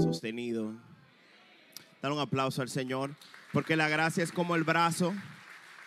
Sostenido. 0.00 0.72
Dar 2.00 2.12
un 2.12 2.20
aplauso 2.20 2.62
al 2.62 2.68
Señor, 2.68 3.16
porque 3.52 3.74
la 3.74 3.88
gracia 3.88 4.22
es 4.22 4.30
como 4.30 4.54
el 4.54 4.62
brazo 4.62 5.12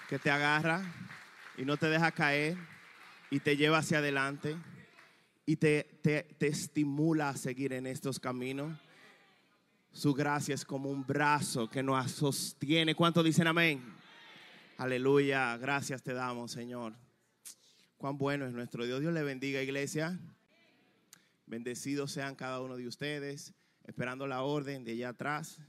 que 0.10 0.20
te 0.20 0.30
agarra 0.32 0.84
y 1.58 1.64
no 1.64 1.78
te 1.78 1.88
deja 1.88 2.12
caer 2.12 2.58
y 3.32 3.40
te 3.40 3.56
lleva 3.56 3.78
hacia 3.78 4.00
adelante 4.00 4.58
y 5.46 5.56
te, 5.56 5.88
estimula 6.42 7.30
a 7.30 7.38
seguir 7.38 7.72
en 7.72 7.88
estos 7.88 8.20
caminos. 8.20 8.78
Su 9.94 10.14
gracia 10.14 10.56
es 10.56 10.66
como 10.66 10.90
un 10.90 11.08
brazo 11.08 11.70
que 11.70 11.82
nos 11.82 12.12
sostiene. 12.12 12.96
¿Cuántos 12.96 13.24
dicen 13.24 13.48
amén? 13.48 13.82
Aleluya. 14.78 15.56
Gracias 15.56 16.04
te 16.04 16.14
damos, 16.14 16.52
Señor. 16.52 17.07
Cuán 17.98 18.18
bueno 18.18 18.46
es 18.46 18.54
nuestro 18.54 18.86
Dios. 18.86 19.02
Dios 19.02 19.14
le 19.14 19.24
bendiga, 19.24 19.62
iglesia. 19.62 20.20
Bendecidos 21.48 22.12
sean 22.12 22.36
cada 22.36 22.62
uno 22.62 22.78
de 22.78 22.88
ustedes, 22.88 23.54
esperando 23.86 24.28
la 24.28 24.44
orden 24.44 24.84
de 24.84 24.92
allá 24.92 25.10
atrás 25.10 25.60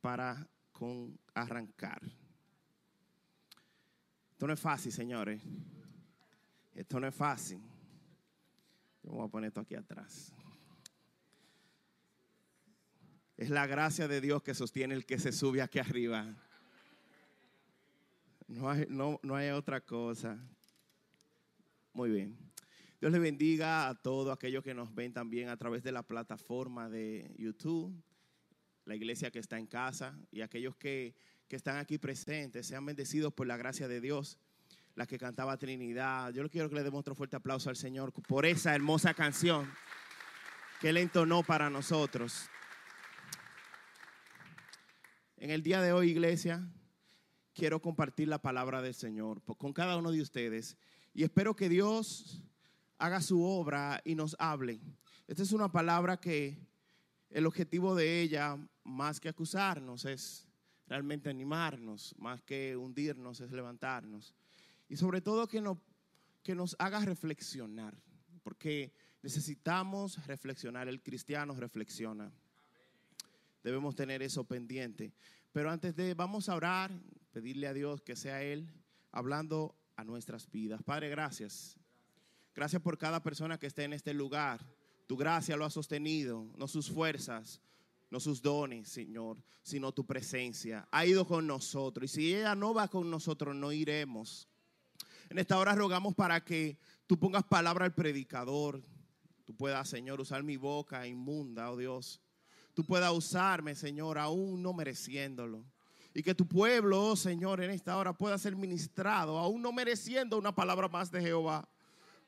para 0.00 0.46
con 0.72 1.18
arrancar. 1.32 2.02
Esto 4.32 4.46
no 4.46 4.52
es 4.52 4.60
fácil, 4.60 4.92
señores. 4.92 5.40
Esto 6.74 7.00
no 7.00 7.06
es 7.06 7.14
fácil. 7.14 7.62
Yo 9.02 9.12
voy 9.12 9.26
a 9.26 9.30
poner 9.30 9.48
esto 9.48 9.60
aquí 9.60 9.74
atrás. 9.74 10.32
Es 13.36 13.48
la 13.48 13.66
gracia 13.66 14.06
de 14.06 14.20
Dios 14.20 14.42
que 14.42 14.54
sostiene 14.54 14.94
el 14.94 15.06
que 15.06 15.18
se 15.18 15.32
sube 15.32 15.62
aquí 15.62 15.78
arriba. 15.78 16.34
No 18.48 18.68
hay, 18.68 18.86
no, 18.90 19.18
no 19.22 19.34
hay 19.34 19.50
otra 19.50 19.80
cosa. 19.80 20.38
Muy 21.94 22.10
bien. 22.10 22.36
Dios 23.00 23.12
le 23.12 23.20
bendiga 23.20 23.88
a 23.88 23.94
todos 23.94 24.34
aquellos 24.34 24.64
que 24.64 24.74
nos 24.74 24.92
ven 24.96 25.12
también 25.12 25.48
a 25.48 25.56
través 25.56 25.84
de 25.84 25.92
la 25.92 26.02
plataforma 26.02 26.90
de 26.90 27.32
YouTube, 27.38 27.94
la 28.84 28.96
iglesia 28.96 29.30
que 29.30 29.38
está 29.38 29.58
en 29.58 29.68
casa 29.68 30.18
y 30.32 30.40
aquellos 30.40 30.74
que, 30.74 31.14
que 31.46 31.54
están 31.54 31.76
aquí 31.76 31.98
presentes. 31.98 32.66
Sean 32.66 32.84
bendecidos 32.84 33.32
por 33.32 33.46
la 33.46 33.56
gracia 33.56 33.86
de 33.86 34.00
Dios. 34.00 34.38
La 34.96 35.06
que 35.06 35.18
cantaba 35.18 35.56
Trinidad. 35.56 36.32
Yo 36.32 36.50
quiero 36.50 36.68
que 36.68 36.74
le 36.74 36.82
demos 36.82 36.98
otro 36.98 37.14
fuerte 37.14 37.36
aplauso 37.36 37.70
al 37.70 37.76
Señor 37.76 38.12
por 38.12 38.44
esa 38.44 38.74
hermosa 38.74 39.14
canción 39.14 39.70
que 40.80 40.88
Él 40.88 40.96
entonó 40.96 41.44
para 41.44 41.70
nosotros. 41.70 42.50
En 45.36 45.50
el 45.50 45.62
día 45.62 45.80
de 45.80 45.92
hoy, 45.92 46.10
iglesia, 46.10 46.68
quiero 47.52 47.80
compartir 47.80 48.26
la 48.26 48.42
palabra 48.42 48.82
del 48.82 48.94
Señor 48.94 49.42
con 49.44 49.72
cada 49.72 49.96
uno 49.96 50.10
de 50.10 50.20
ustedes 50.20 50.76
y 51.14 51.22
espero 51.22 51.54
que 51.54 51.68
Dios 51.68 52.42
haga 52.98 53.22
su 53.22 53.42
obra 53.42 54.02
y 54.04 54.16
nos 54.16 54.36
hable. 54.38 54.80
Esta 55.28 55.42
es 55.44 55.52
una 55.52 55.70
palabra 55.70 56.18
que 56.18 56.58
el 57.30 57.46
objetivo 57.46 57.94
de 57.94 58.20
ella, 58.20 58.58
más 58.82 59.20
que 59.20 59.28
acusarnos, 59.28 60.04
es 60.04 60.48
realmente 60.88 61.30
animarnos, 61.30 62.14
más 62.18 62.42
que 62.42 62.76
hundirnos, 62.76 63.40
es 63.40 63.52
levantarnos. 63.52 64.34
Y 64.88 64.96
sobre 64.96 65.20
todo 65.20 65.46
que, 65.46 65.60
no, 65.60 65.80
que 66.42 66.54
nos 66.54 66.74
haga 66.78 67.00
reflexionar, 67.00 67.96
porque 68.42 68.92
necesitamos 69.22 70.26
reflexionar, 70.26 70.88
el 70.88 71.00
cristiano 71.00 71.54
reflexiona. 71.54 72.30
Debemos 73.62 73.94
tener 73.94 74.20
eso 74.20 74.44
pendiente. 74.44 75.12
Pero 75.52 75.70
antes 75.70 75.94
de, 75.94 76.14
vamos 76.14 76.48
a 76.48 76.56
orar, 76.56 76.90
pedirle 77.32 77.68
a 77.68 77.72
Dios 77.72 78.02
que 78.02 78.16
sea 78.16 78.42
Él 78.42 78.68
hablando 79.12 79.76
a 79.96 80.04
nuestras 80.04 80.50
vidas. 80.50 80.82
Padre, 80.82 81.08
gracias. 81.08 81.78
Gracias 82.54 82.80
por 82.80 82.98
cada 82.98 83.22
persona 83.22 83.58
que 83.58 83.66
esté 83.66 83.84
en 83.84 83.92
este 83.92 84.14
lugar. 84.14 84.64
Tu 85.06 85.16
gracia 85.16 85.56
lo 85.56 85.64
ha 85.64 85.70
sostenido, 85.70 86.50
no 86.56 86.68
sus 86.68 86.90
fuerzas, 86.90 87.60
no 88.10 88.20
sus 88.20 88.40
dones, 88.40 88.88
Señor, 88.88 89.42
sino 89.62 89.92
tu 89.92 90.06
presencia. 90.06 90.88
Ha 90.90 91.04
ido 91.04 91.26
con 91.26 91.46
nosotros. 91.46 92.10
Y 92.10 92.14
si 92.14 92.34
ella 92.34 92.54
no 92.54 92.72
va 92.72 92.88
con 92.88 93.10
nosotros, 93.10 93.54
no 93.54 93.72
iremos. 93.72 94.48
En 95.28 95.38
esta 95.38 95.58
hora 95.58 95.74
rogamos 95.74 96.14
para 96.14 96.44
que 96.44 96.78
tú 97.06 97.18
pongas 97.18 97.44
palabra 97.44 97.84
al 97.84 97.94
predicador. 97.94 98.82
Tú 99.44 99.54
puedas, 99.54 99.88
Señor, 99.88 100.20
usar 100.20 100.42
mi 100.42 100.56
boca 100.56 101.06
inmunda, 101.06 101.70
oh 101.70 101.76
Dios 101.76 102.20
tú 102.74 102.84
puedas 102.84 103.12
usarme, 103.12 103.74
Señor, 103.74 104.18
aún 104.18 104.62
no 104.62 104.72
mereciéndolo. 104.74 105.64
Y 106.14 106.22
que 106.22 106.34
tu 106.34 106.46
pueblo, 106.46 107.02
oh 107.02 107.16
Señor, 107.16 107.60
en 107.60 107.70
esta 107.72 107.96
hora 107.96 108.12
pueda 108.12 108.38
ser 108.38 108.54
ministrado, 108.54 109.36
aún 109.36 109.60
no 109.60 109.72
mereciendo 109.72 110.38
una 110.38 110.54
palabra 110.54 110.88
más 110.88 111.10
de 111.10 111.20
Jehová. 111.20 111.68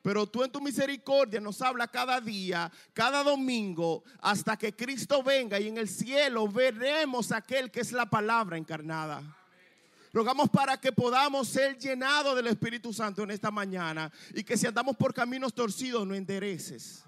Pero 0.01 0.27
tú 0.27 0.43
en 0.43 0.51
tu 0.51 0.61
misericordia 0.61 1.39
nos 1.39 1.61
habla 1.61 1.87
cada 1.87 2.21
día, 2.21 2.71
cada 2.93 3.23
domingo, 3.23 4.03
hasta 4.19 4.57
que 4.57 4.75
Cristo 4.75 5.23
venga 5.23 5.59
y 5.59 5.67
en 5.67 5.77
el 5.77 5.89
cielo 5.89 6.47
veremos 6.47 7.31
aquel 7.31 7.71
que 7.71 7.79
es 7.79 7.91
la 7.93 8.05
palabra 8.05 8.57
encarnada. 8.57 9.23
Rogamos 10.13 10.49
para 10.49 10.77
que 10.77 10.91
podamos 10.91 11.47
ser 11.47 11.77
llenados 11.77 12.35
del 12.35 12.47
Espíritu 12.47 12.93
Santo 12.93 13.23
en 13.23 13.31
esta 13.31 13.51
mañana 13.51 14.11
y 14.33 14.43
que 14.43 14.57
si 14.57 14.67
andamos 14.67 14.95
por 14.95 15.13
caminos 15.13 15.53
torcidos 15.53 16.05
no 16.05 16.13
endereces. 16.13 17.03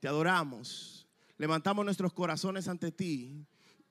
Te 0.00 0.08
adoramos 0.08 0.94
levantamos 1.38 1.84
nuestros 1.84 2.12
corazones 2.12 2.68
ante 2.68 2.92
ti 2.92 3.46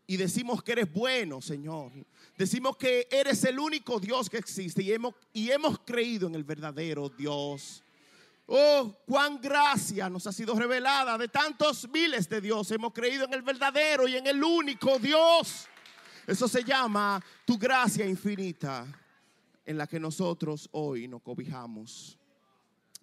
y 0.05 0.17
decimos 0.17 0.61
que 0.63 0.73
eres 0.73 0.91
bueno, 0.91 1.41
Señor. 1.41 1.91
Decimos 2.37 2.77
que 2.77 3.07
eres 3.09 3.43
el 3.45 3.59
único 3.59 3.99
Dios 3.99 4.29
que 4.29 4.37
existe 4.37 4.83
y 4.83 4.91
hemos, 4.91 5.15
y 5.31 5.49
hemos 5.51 5.79
creído 5.79 6.27
en 6.27 6.35
el 6.35 6.43
verdadero 6.43 7.09
Dios. 7.09 7.83
Oh, 8.45 8.93
cuán 9.05 9.39
gracia 9.39 10.09
nos 10.09 10.27
ha 10.27 10.33
sido 10.33 10.53
revelada 10.55 11.17
de 11.17 11.29
tantos 11.29 11.87
miles 11.89 12.27
de 12.27 12.41
Dios. 12.41 12.69
Hemos 12.71 12.91
creído 12.91 13.25
en 13.25 13.33
el 13.33 13.41
verdadero 13.41 14.07
y 14.07 14.17
en 14.17 14.27
el 14.27 14.43
único 14.43 14.99
Dios. 14.99 15.67
Eso 16.27 16.47
se 16.47 16.63
llama 16.63 17.23
tu 17.45 17.57
gracia 17.57 18.05
infinita 18.05 18.85
en 19.65 19.77
la 19.77 19.87
que 19.87 19.99
nosotros 19.99 20.67
hoy 20.73 21.07
nos 21.07 21.21
cobijamos. 21.21 22.17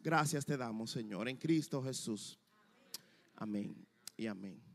Gracias 0.03 0.45
te 0.45 0.57
damos, 0.57 0.91
Señor, 0.91 1.29
en 1.29 1.37
Cristo 1.37 1.83
Jesús. 1.83 2.39
Amén 3.37 3.75
y 4.17 4.27
amén. 4.27 4.70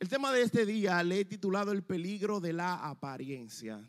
El 0.00 0.08
tema 0.08 0.32
de 0.32 0.40
este 0.40 0.64
día 0.64 1.02
le 1.02 1.20
he 1.20 1.24
titulado 1.26 1.72
El 1.72 1.82
peligro 1.82 2.40
de 2.40 2.54
la 2.54 2.88
apariencia. 2.88 3.86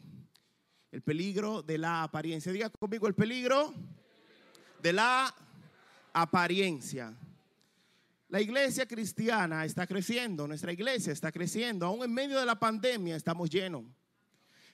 El 0.91 1.01
peligro 1.01 1.61
de 1.61 1.77
la 1.77 2.03
apariencia. 2.03 2.51
Diga 2.51 2.69
conmigo 2.69 3.07
el 3.07 3.15
peligro 3.15 3.73
de 4.83 4.91
la 4.91 5.33
apariencia. 6.11 7.17
La 8.27 8.41
iglesia 8.41 8.85
cristiana 8.85 9.63
está 9.63 9.87
creciendo, 9.87 10.49
nuestra 10.49 10.73
iglesia 10.73 11.13
está 11.13 11.31
creciendo, 11.31 11.85
aún 11.85 12.03
en 12.03 12.13
medio 12.13 12.41
de 12.41 12.45
la 12.45 12.59
pandemia 12.59 13.15
estamos 13.15 13.49
llenos. 13.49 13.85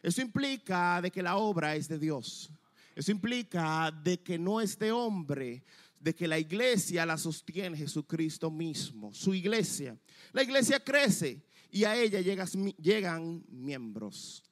Eso 0.02 0.22
implica 0.22 1.00
de 1.04 1.12
que 1.12 1.22
la 1.22 1.38
obra 1.38 1.76
es 1.76 1.88
de 1.88 2.00
Dios. 2.00 2.50
Eso 2.96 3.12
implica 3.12 3.92
de 3.92 4.24
que 4.24 4.40
no 4.40 4.60
es 4.60 4.80
de 4.80 4.92
hombre, 4.92 5.64
de 6.00 6.16
que 6.16 6.28
la 6.28 6.40
iglesia 6.40 7.06
la 7.06 7.18
sostiene 7.18 7.78
Jesucristo 7.78 8.52
mismo, 8.52 9.14
su 9.14 9.34
iglesia. 9.34 9.98
La 10.32 10.44
iglesia 10.44 10.84
crece 10.84 11.44
y 11.72 11.84
a 11.84 11.96
ella 11.96 12.22
llegan 12.22 13.44
miembros, 13.50 14.44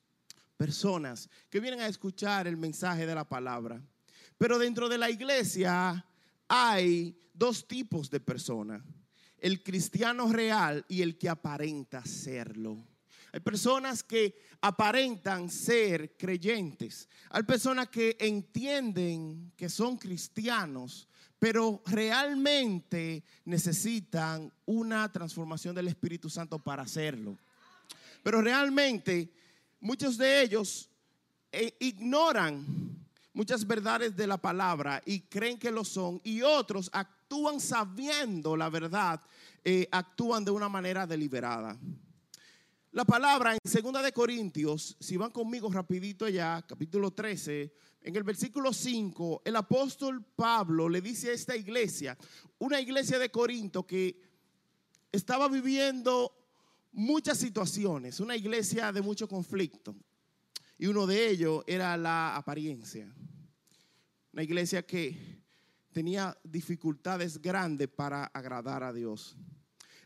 personas 0.57 1.29
que 1.50 1.59
vienen 1.59 1.81
a 1.81 1.88
escuchar 1.88 2.47
el 2.47 2.57
mensaje 2.57 3.06
de 3.06 3.16
la 3.16 3.28
palabra. 3.28 3.81
Pero 4.38 4.59
dentro 4.59 4.89
de 4.89 4.97
la 4.97 5.09
iglesia 5.09 6.06
hay 6.47 7.17
dos 7.33 7.67
tipos 7.67 8.09
de 8.09 8.19
personas, 8.19 8.83
el 9.38 9.63
cristiano 9.63 10.31
real 10.31 10.85
y 10.88 11.01
el 11.01 11.17
que 11.17 11.29
aparenta 11.29 12.03
serlo. 12.06 12.85
Hay 13.35 13.41
personas 13.41 14.01
que 14.01 14.33
aparentan 14.62 15.50
ser 15.50 16.16
creyentes. 16.16 17.09
Hay 17.29 17.44
personas 17.44 17.89
que 17.89 18.16
entienden 18.17 19.51
que 19.57 19.67
son 19.67 19.97
cristianos, 19.97 21.09
pero 21.45 21.80
realmente 21.86 23.24
necesitan 23.45 24.51
una 24.65 25.12
transformación 25.12 25.75
del 25.75 25.89
Espíritu 25.89 26.27
Santo 26.27 26.57
para 26.57 26.81
hacerlo. 26.81 27.38
Pero 28.24 28.42
realmente 28.42 29.31
muchos 29.80 30.18
de 30.18 30.42
ellos 30.42 30.89
eh, 31.51 31.77
ignoran 31.81 32.65
muchas 33.31 33.68
verdades 33.68 34.15
de 34.15 34.25
la 34.25 34.38
palabra 34.38 35.03
y 35.06 35.19
creen 35.19 35.59
que 35.59 35.69
lo 35.69 35.86
son, 35.86 36.19
y 36.24 36.42
otros 36.42 36.89
actúan 36.92 37.59
sabiendo 37.59 38.57
la 38.57 38.69
verdad, 38.71 39.21
eh, 39.63 39.88
actúan 39.91 40.44
de 40.44 40.50
una 40.50 40.68
manera 40.68 41.06
deliberada. 41.06 41.77
La 42.95 43.03
palabra 43.03 43.51
en 43.51 43.59
2 43.62 44.03
de 44.03 44.13
Corintios, 44.13 44.95
si 45.01 45.18
van 45.18 45.30
conmigo 45.30 45.69
rapidito 45.69 46.30
ya, 46.30 46.63
capítulo 46.65 47.12
13, 47.12 47.74
en 48.03 48.15
el 48.15 48.24
versículo 48.24 48.71
5, 48.71 49.42
el 49.44 49.57
apóstol 49.57 50.24
Pablo 50.24 50.88
le 50.88 51.01
dice 51.01 51.30
a 51.30 51.33
esta 51.33 51.57
iglesia, 51.57 52.18
una 52.57 52.80
iglesia 52.80 53.19
de 53.19 53.30
Corinto 53.30 53.86
que 53.86 54.18
estaba 55.12 55.50
viviendo 55.50 56.31
muchas 56.94 57.38
situaciones, 57.38 58.21
una 58.21 58.38
iglesia 58.38 58.94
de 58.94 59.01
mucho 59.01 59.27
conflicto. 59.27 59.94
Y 60.77 60.88
uno 60.88 61.06
de 61.06 61.27
ellos 61.27 61.65
era 61.68 61.98
la 61.98 62.38
apariencia. 62.38 63.13
Una 64.31 64.44
iglesia 64.44 64.86
que 64.86 65.44
tenía 65.91 66.38
dificultades 66.45 67.41
grandes 67.41 67.89
para 67.89 68.24
agradar 68.27 68.83
a 68.83 68.94
Dios. 68.94 69.36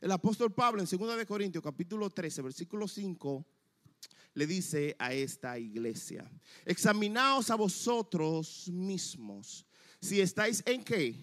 El 0.01 0.11
apóstol 0.11 0.53
Pablo 0.53 0.81
en 0.81 0.87
2 0.87 1.17
de 1.17 1.25
Corintios 1.25 1.63
capítulo 1.63 2.09
13, 2.09 2.41
versículo 2.41 2.87
5 2.87 3.45
le 4.35 4.47
dice 4.47 4.95
a 4.97 5.13
esta 5.13 5.59
iglesia, 5.59 6.29
examinaos 6.63 7.49
a 7.49 7.55
vosotros 7.55 8.69
mismos, 8.69 9.65
si 9.99 10.21
estáis 10.21 10.63
en 10.65 10.83
qué? 10.83 11.15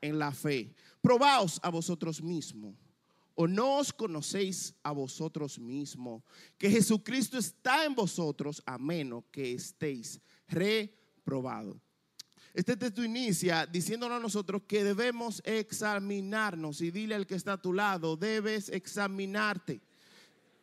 En 0.00 0.18
la 0.18 0.30
fe. 0.30 0.72
Probaos 1.00 1.58
a 1.62 1.70
vosotros 1.70 2.22
mismos. 2.22 2.76
¿O 3.34 3.48
no 3.48 3.78
os 3.78 3.92
conocéis 3.92 4.72
a 4.84 4.92
vosotros 4.92 5.58
mismos 5.58 6.22
que 6.56 6.70
Jesucristo 6.70 7.36
está 7.36 7.84
en 7.84 7.96
vosotros 7.96 8.62
a 8.64 8.78
menos 8.78 9.24
que 9.32 9.54
estéis 9.54 10.20
reprobados? 10.46 11.83
Este 12.54 12.76
texto 12.76 13.02
inicia 13.02 13.66
diciéndonos 13.66 14.18
a 14.18 14.22
nosotros 14.22 14.62
que 14.68 14.84
debemos 14.84 15.42
examinarnos 15.44 16.80
y 16.80 16.92
dile 16.92 17.16
al 17.16 17.26
que 17.26 17.34
está 17.34 17.54
a 17.54 17.60
tu 17.60 17.72
lado, 17.72 18.16
debes 18.16 18.68
examinarte. 18.68 19.80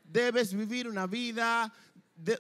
Debes 0.05 0.53
vivir 0.53 0.88
una 0.88 1.05
vida 1.05 1.73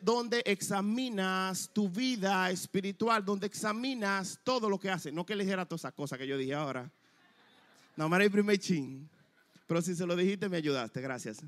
donde 0.01 0.41
examinas 0.45 1.69
tu 1.73 1.89
vida 1.89 2.49
espiritual, 2.49 3.25
donde 3.25 3.47
examinas 3.47 4.39
todo 4.41 4.69
lo 4.69 4.79
que 4.79 4.89
haces. 4.89 5.11
No 5.11 5.25
que 5.25 5.35
le 5.35 5.43
dijera 5.43 5.65
todas 5.65 5.81
esas 5.81 5.93
cosas 5.93 6.17
que 6.17 6.27
yo 6.27 6.37
dije 6.37 6.53
ahora. 6.53 6.89
No, 7.97 8.07
me 8.07 8.29
primer 8.29 8.57
chin. 8.57 9.09
Pero 9.67 9.81
si 9.81 9.95
se 9.95 10.05
lo 10.05 10.15
dijiste, 10.15 10.47
me 10.47 10.57
ayudaste. 10.57 11.01
Gracias. 11.01 11.39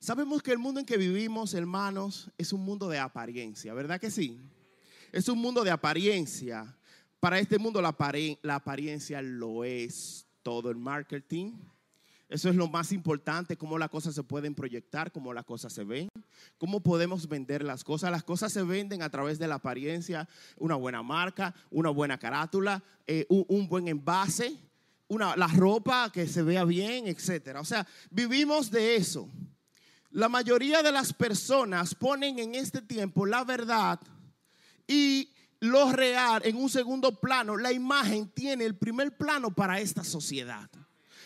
Sabemos 0.00 0.42
que 0.42 0.50
el 0.50 0.58
mundo 0.58 0.80
en 0.80 0.86
que 0.86 0.96
vivimos, 0.96 1.54
hermanos, 1.54 2.30
es 2.36 2.52
un 2.52 2.64
mundo 2.64 2.88
de 2.88 2.98
apariencia, 2.98 3.72
¿verdad 3.74 4.00
que 4.00 4.10
sí? 4.10 4.40
Es 5.12 5.28
un 5.28 5.38
mundo 5.38 5.62
de 5.62 5.70
apariencia. 5.70 6.74
Para 7.20 7.38
este 7.38 7.58
mundo 7.58 7.82
la, 7.82 7.94
apariencia 8.54 9.20
lo 9.20 9.62
es 9.62 10.26
todo 10.42 10.70
el 10.70 10.78
marketing. 10.78 11.52
Eso 12.30 12.48
es 12.48 12.56
lo 12.56 12.66
más 12.66 12.92
importante, 12.92 13.58
cómo 13.58 13.76
las 13.76 13.90
cosas 13.90 14.14
se 14.14 14.22
pueden 14.22 14.54
proyectar, 14.54 15.12
cómo 15.12 15.34
las 15.34 15.44
cosas 15.44 15.70
se 15.74 15.84
ven, 15.84 16.08
cómo 16.56 16.82
podemos 16.82 17.28
vender 17.28 17.62
las 17.62 17.84
cosas. 17.84 18.10
Las 18.10 18.24
cosas 18.24 18.54
se 18.54 18.62
venden 18.62 19.02
a 19.02 19.10
través 19.10 19.38
de 19.38 19.46
la 19.46 19.56
apariencia, 19.56 20.26
una 20.56 20.76
buena 20.76 21.02
marca, 21.02 21.54
una 21.70 21.90
buena 21.90 22.16
carátula, 22.16 22.82
eh, 23.06 23.26
un, 23.28 23.68
buen 23.68 23.88
envase, 23.88 24.56
una, 25.08 25.36
la 25.36 25.48
ropa 25.48 26.10
que 26.10 26.26
se 26.26 26.42
vea 26.42 26.64
bien, 26.64 27.06
etc. 27.06 27.58
O 27.60 27.66
sea, 27.66 27.86
vivimos 28.10 28.70
de 28.70 28.96
eso. 28.96 29.28
La 30.10 30.30
mayoría 30.30 30.82
de 30.82 30.90
las 30.90 31.12
personas 31.12 31.94
ponen 31.94 32.38
en 32.38 32.54
este 32.54 32.80
tiempo 32.80 33.26
la 33.26 33.44
verdad 33.44 34.00
y 34.86 35.32
lo 35.60 35.92
real 35.92 36.42
en 36.44 36.56
un 36.56 36.68
segundo 36.68 37.20
plano. 37.20 37.56
La 37.56 37.72
imagen 37.72 38.28
tiene 38.28 38.64
el 38.64 38.76
primer 38.76 39.16
plano 39.16 39.54
para 39.54 39.80
esta 39.80 40.02
sociedad. 40.02 40.68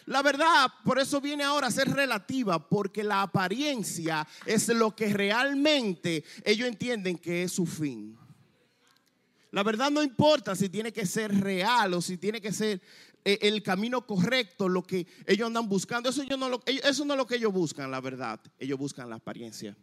La 0.07 0.23
verdad, 0.23 0.71
por 0.85 1.01
eso 1.01 1.21
viene 1.21 1.43
ahora 1.43 1.67
a 1.67 1.71
ser 1.71 1.91
relativa, 1.91 2.69
porque 2.69 3.03
la 3.03 3.23
apariencia 3.23 4.27
es 4.45 4.69
lo 4.69 4.95
que 4.95 5.13
realmente 5.13 6.23
ellos 6.45 6.69
entienden 6.69 7.19
que 7.19 7.43
es 7.43 7.53
su 7.53 7.67
fin. 7.67 8.17
La 9.51 9.63
verdad 9.63 9.91
no 9.91 10.03
importa 10.03 10.55
si 10.55 10.69
tiene 10.69 10.93
que 10.93 11.07
ser 11.07 11.35
real 11.41 11.95
o 11.95 12.03
si 12.03 12.19
tiene 12.19 12.41
que 12.41 12.53
ser 12.53 12.81
eh, 13.25 13.39
el 13.43 13.63
camino 13.63 14.07
correcto, 14.07 14.69
lo 14.69 14.83
que 14.85 15.07
ellos 15.27 15.47
andan 15.47 15.69
buscando. 15.69 16.11
Eso, 16.11 16.23
yo 16.23 16.37
no 16.37 16.61
eso 16.67 17.05
no 17.05 17.15
es 17.15 17.19
lo 17.19 17.27
que 17.27 17.37
ellos 17.37 17.53
buscan, 17.53 17.91
la 17.91 18.01
verdad. 18.01 18.39
Ellos 18.59 18.79
buscan 18.79 19.11
la 19.11 19.17
apariencia. 19.17 19.77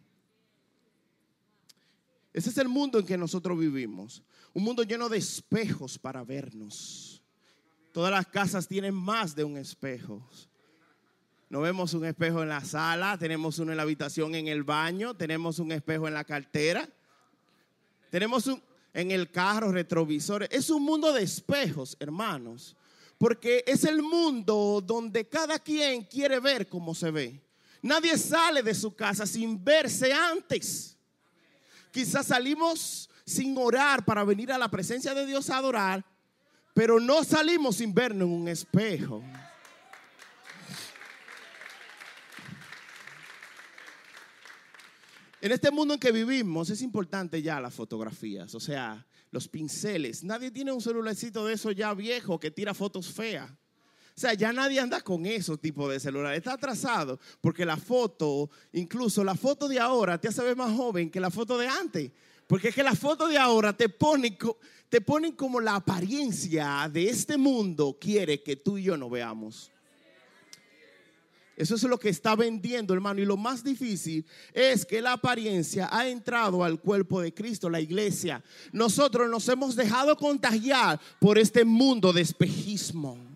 Ese 2.34 2.50
es 2.50 2.58
el 2.58 2.68
mundo 2.68 2.98
en 2.98 3.06
que 3.06 3.16
nosotros 3.16 3.58
vivimos. 3.58 4.22
Un 4.52 4.64
mundo 4.64 4.82
lleno 4.82 5.08
de 5.08 5.16
espejos 5.16 5.98
para 5.98 6.22
vernos. 6.22 7.22
Todas 7.92 8.10
las 8.10 8.26
casas 8.26 8.68
tienen 8.68 8.94
más 8.94 9.34
de 9.34 9.44
un 9.44 9.56
espejo. 9.56 10.28
No 11.48 11.62
vemos 11.62 11.94
un 11.94 12.04
espejo 12.04 12.42
en 12.42 12.50
la 12.50 12.62
sala, 12.64 13.16
tenemos 13.16 13.58
uno 13.58 13.70
en 13.70 13.76
la 13.78 13.84
habitación, 13.84 14.34
en 14.34 14.48
el 14.48 14.64
baño, 14.64 15.14
tenemos 15.14 15.58
un 15.60 15.72
espejo 15.72 16.08
en 16.08 16.14
la 16.14 16.24
cartera, 16.24 16.88
tenemos 18.10 18.48
un 18.48 18.60
en 18.94 19.10
el 19.10 19.30
carro, 19.30 19.72
retrovisores. 19.72 20.48
Es 20.50 20.70
un 20.70 20.82
mundo 20.82 21.12
de 21.12 21.22
espejos, 21.22 21.96
hermanos, 21.98 22.76
porque 23.18 23.64
es 23.66 23.84
el 23.84 24.00
mundo 24.00 24.82
donde 24.84 25.28
cada 25.28 25.58
quien 25.58 26.04
quiere 26.04 26.38
ver 26.40 26.68
cómo 26.68 26.94
se 26.94 27.10
ve. 27.10 27.42
Nadie 27.82 28.16
sale 28.16 28.62
de 28.62 28.74
su 28.74 28.94
casa 28.94 29.26
sin 29.26 29.62
verse 29.62 30.12
antes. 30.12 30.96
Quizás 31.94 32.26
salimos 32.26 33.08
sin 33.24 33.56
orar 33.56 34.04
para 34.04 34.24
venir 34.24 34.50
a 34.50 34.58
la 34.58 34.68
presencia 34.68 35.14
de 35.14 35.24
Dios 35.26 35.48
a 35.48 35.58
adorar, 35.58 36.04
pero 36.74 36.98
no 36.98 37.22
salimos 37.22 37.76
sin 37.76 37.94
vernos 37.94 38.26
en 38.26 38.34
un 38.34 38.48
espejo. 38.48 39.22
En 45.40 45.52
este 45.52 45.70
mundo 45.70 45.94
en 45.94 46.00
que 46.00 46.10
vivimos 46.10 46.68
es 46.68 46.82
importante 46.82 47.40
ya 47.40 47.60
las 47.60 47.72
fotografías, 47.72 48.52
o 48.56 48.60
sea, 48.60 49.06
los 49.30 49.46
pinceles. 49.46 50.24
Nadie 50.24 50.50
tiene 50.50 50.72
un 50.72 50.80
celularcito 50.80 51.46
de 51.46 51.54
eso 51.54 51.70
ya 51.70 51.94
viejo 51.94 52.40
que 52.40 52.50
tira 52.50 52.74
fotos 52.74 53.12
feas. 53.12 53.52
O 54.16 54.20
sea, 54.20 54.32
ya 54.34 54.52
nadie 54.52 54.78
anda 54.78 55.00
con 55.00 55.26
esos 55.26 55.60
tipos 55.60 55.90
de 55.90 55.98
celular. 55.98 56.34
Está 56.34 56.52
atrasado 56.52 57.18
porque 57.40 57.64
la 57.64 57.76
foto, 57.76 58.48
incluso 58.72 59.24
la 59.24 59.34
foto 59.34 59.66
de 59.66 59.80
ahora, 59.80 60.20
te 60.20 60.28
hace 60.28 60.42
ver 60.42 60.54
más 60.54 60.74
joven 60.76 61.10
que 61.10 61.18
la 61.18 61.30
foto 61.30 61.58
de 61.58 61.66
antes. 61.66 62.12
Porque 62.46 62.68
es 62.68 62.74
que 62.74 62.84
la 62.84 62.94
foto 62.94 63.26
de 63.26 63.38
ahora 63.38 63.76
te 63.76 63.88
pone, 63.88 64.38
te 64.88 65.00
pone 65.00 65.34
como 65.34 65.60
la 65.60 65.76
apariencia 65.76 66.88
de 66.92 67.08
este 67.08 67.36
mundo 67.36 67.98
quiere 68.00 68.40
que 68.40 68.54
tú 68.54 68.78
y 68.78 68.84
yo 68.84 68.96
no 68.96 69.10
veamos. 69.10 69.72
Eso 71.56 71.74
es 71.74 71.82
lo 71.84 71.98
que 71.98 72.08
está 72.08 72.36
vendiendo, 72.36 72.94
hermano. 72.94 73.20
Y 73.20 73.24
lo 73.24 73.36
más 73.36 73.64
difícil 73.64 74.24
es 74.52 74.86
que 74.86 75.00
la 75.00 75.14
apariencia 75.14 75.88
ha 75.90 76.06
entrado 76.06 76.62
al 76.62 76.80
cuerpo 76.80 77.20
de 77.20 77.34
Cristo, 77.34 77.68
la 77.68 77.80
iglesia. 77.80 78.44
Nosotros 78.70 79.28
nos 79.28 79.48
hemos 79.48 79.74
dejado 79.74 80.16
contagiar 80.16 81.00
por 81.18 81.36
este 81.36 81.64
mundo 81.64 82.12
de 82.12 82.22
espejismo 82.22 83.33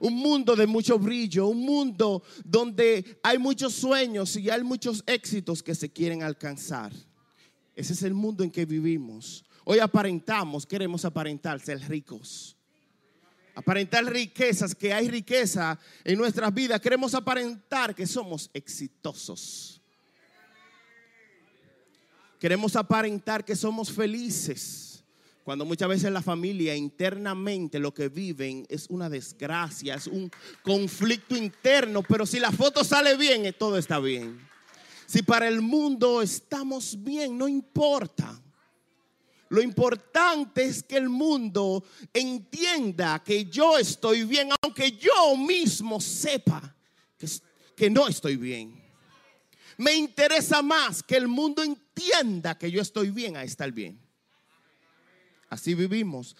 un 0.00 0.14
mundo 0.14 0.56
de 0.56 0.66
mucho 0.66 0.98
brillo, 0.98 1.46
un 1.46 1.60
mundo 1.60 2.22
donde 2.44 3.18
hay 3.22 3.38
muchos 3.38 3.74
sueños 3.74 4.36
y 4.36 4.50
hay 4.50 4.62
muchos 4.62 5.02
éxitos 5.06 5.62
que 5.62 5.74
se 5.74 5.90
quieren 5.90 6.22
alcanzar. 6.22 6.92
Ese 7.74 7.92
es 7.92 8.02
el 8.02 8.14
mundo 8.14 8.42
en 8.42 8.50
que 8.50 8.64
vivimos. 8.64 9.44
Hoy 9.64 9.78
aparentamos, 9.80 10.64
queremos 10.66 11.04
aparentar 11.04 11.60
ser 11.60 11.80
ricos. 11.88 12.56
Aparentar 13.54 14.04
riquezas, 14.04 14.74
que 14.74 14.92
hay 14.92 15.08
riqueza 15.08 15.78
en 16.04 16.18
nuestras 16.18 16.52
vidas. 16.52 16.80
Queremos 16.80 17.14
aparentar 17.14 17.94
que 17.94 18.06
somos 18.06 18.50
exitosos. 18.52 19.80
Queremos 22.38 22.76
aparentar 22.76 23.44
que 23.44 23.56
somos 23.56 23.90
felices. 23.90 24.85
Cuando 25.46 25.64
muchas 25.64 25.88
veces 25.88 26.10
la 26.10 26.22
familia 26.22 26.74
internamente 26.74 27.78
lo 27.78 27.94
que 27.94 28.08
viven 28.08 28.66
es 28.68 28.90
una 28.90 29.08
desgracia, 29.08 29.94
es 29.94 30.08
un 30.08 30.28
conflicto 30.64 31.36
interno, 31.36 32.02
pero 32.02 32.26
si 32.26 32.40
la 32.40 32.50
foto 32.50 32.82
sale 32.82 33.16
bien, 33.16 33.46
eh, 33.46 33.52
todo 33.52 33.78
está 33.78 34.00
bien. 34.00 34.40
Si 35.06 35.22
para 35.22 35.46
el 35.46 35.62
mundo 35.62 36.20
estamos 36.20 37.00
bien, 37.00 37.38
no 37.38 37.46
importa. 37.46 38.42
Lo 39.48 39.62
importante 39.62 40.64
es 40.64 40.82
que 40.82 40.96
el 40.96 41.08
mundo 41.08 41.84
entienda 42.12 43.22
que 43.22 43.44
yo 43.44 43.78
estoy 43.78 44.24
bien, 44.24 44.48
aunque 44.60 44.98
yo 44.98 45.36
mismo 45.36 46.00
sepa 46.00 46.74
que, 47.16 47.28
que 47.76 47.88
no 47.88 48.08
estoy 48.08 48.34
bien. 48.34 48.82
Me 49.76 49.94
interesa 49.94 50.60
más 50.60 51.04
que 51.04 51.16
el 51.16 51.28
mundo 51.28 51.62
entienda 51.62 52.58
que 52.58 52.68
yo 52.68 52.82
estoy 52.82 53.12
bien 53.12 53.36
a 53.36 53.44
estar 53.44 53.70
bien. 53.70 54.05
Así 55.48 55.74
vivimos. 55.74 56.36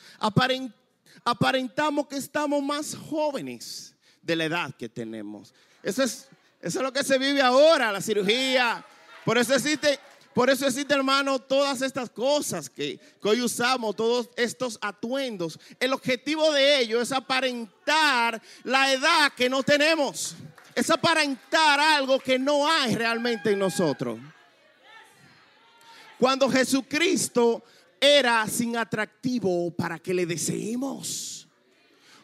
aparentamos 1.24 2.06
que 2.08 2.16
estamos 2.16 2.62
más 2.62 2.94
jóvenes 2.94 3.94
de 4.22 4.36
la 4.36 4.44
edad 4.44 4.74
que 4.74 4.88
tenemos. 4.88 5.54
Eso 5.82 6.02
es, 6.02 6.28
eso 6.60 6.78
es 6.78 6.82
lo 6.82 6.92
que 6.92 7.04
se 7.04 7.18
vive 7.18 7.40
ahora, 7.40 7.92
la 7.92 8.00
cirugía. 8.00 8.84
Por 9.24 9.38
eso 9.38 9.54
existe, 9.54 10.00
por 10.34 10.50
eso 10.50 10.66
existe, 10.66 10.92
hermano, 10.94 11.38
todas 11.38 11.80
estas 11.82 12.10
cosas 12.10 12.68
que, 12.68 12.98
que 13.22 13.28
hoy 13.28 13.40
usamos, 13.40 13.94
todos 13.94 14.28
estos 14.36 14.78
atuendos. 14.80 15.58
El 15.78 15.92
objetivo 15.92 16.52
de 16.52 16.80
ello 16.80 17.00
es 17.00 17.12
aparentar 17.12 18.42
la 18.64 18.92
edad 18.92 19.32
que 19.32 19.48
no 19.48 19.62
tenemos. 19.62 20.34
Es 20.74 20.90
aparentar 20.90 21.80
algo 21.80 22.18
que 22.18 22.38
no 22.38 22.68
hay 22.70 22.96
realmente 22.96 23.52
en 23.52 23.60
nosotros. 23.60 24.18
Cuando 26.18 26.50
Jesucristo 26.50 27.62
era 28.00 28.46
sin 28.48 28.76
atractivo 28.76 29.70
para 29.70 29.98
que 29.98 30.14
le 30.14 30.26
deseemos. 30.26 31.36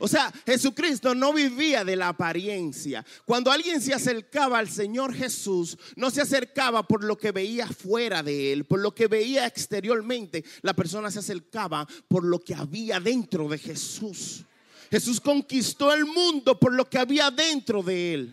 O 0.05 0.09
sea, 0.09 0.33
Jesucristo 0.45 1.15
no 1.15 1.33
vivía 1.33 1.85
de 1.85 1.95
la 1.95 2.09
apariencia. 2.09 3.07
Cuando 3.25 3.53
alguien 3.53 3.81
se 3.81 3.95
acercaba 3.95 4.59
al 4.59 4.69
Señor 4.69 5.15
Jesús, 5.15 5.79
no 5.95 6.11
se 6.11 6.21
acercaba 6.21 6.83
por 6.83 7.05
lo 7.05 7.17
que 7.17 7.31
veía 7.31 7.69
fuera 7.69 8.21
de 8.21 8.53
él, 8.53 8.65
por 8.65 8.81
lo 8.81 8.93
que 8.93 9.07
veía 9.07 9.47
exteriormente. 9.47 10.45
La 10.63 10.75
persona 10.75 11.09
se 11.09 11.21
acercaba 11.21 11.87
por 12.09 12.25
lo 12.25 12.41
que 12.41 12.53
había 12.53 12.99
dentro 12.99 13.49
de 13.49 13.59
Jesús. 13.59 14.43
Jesús 14.91 15.21
conquistó 15.21 15.95
el 15.95 16.05
mundo 16.05 16.59
por 16.59 16.75
lo 16.75 16.91
que 16.91 16.99
había 16.99 17.31
dentro 17.31 17.81
de 17.81 18.15
él. 18.15 18.33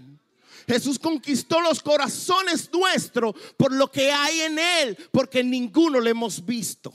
Jesús 0.67 0.98
conquistó 0.98 1.62
los 1.62 1.84
corazones 1.84 2.67
nuestros 2.74 3.36
por 3.58 3.72
lo 3.72 3.91
que 3.91 4.12
hay 4.12 4.41
en 4.41 4.58
él, 4.58 4.98
porque 5.12 5.43
ninguno 5.43 6.00
le 6.00 6.10
hemos 6.10 6.43
visto. 6.43 6.91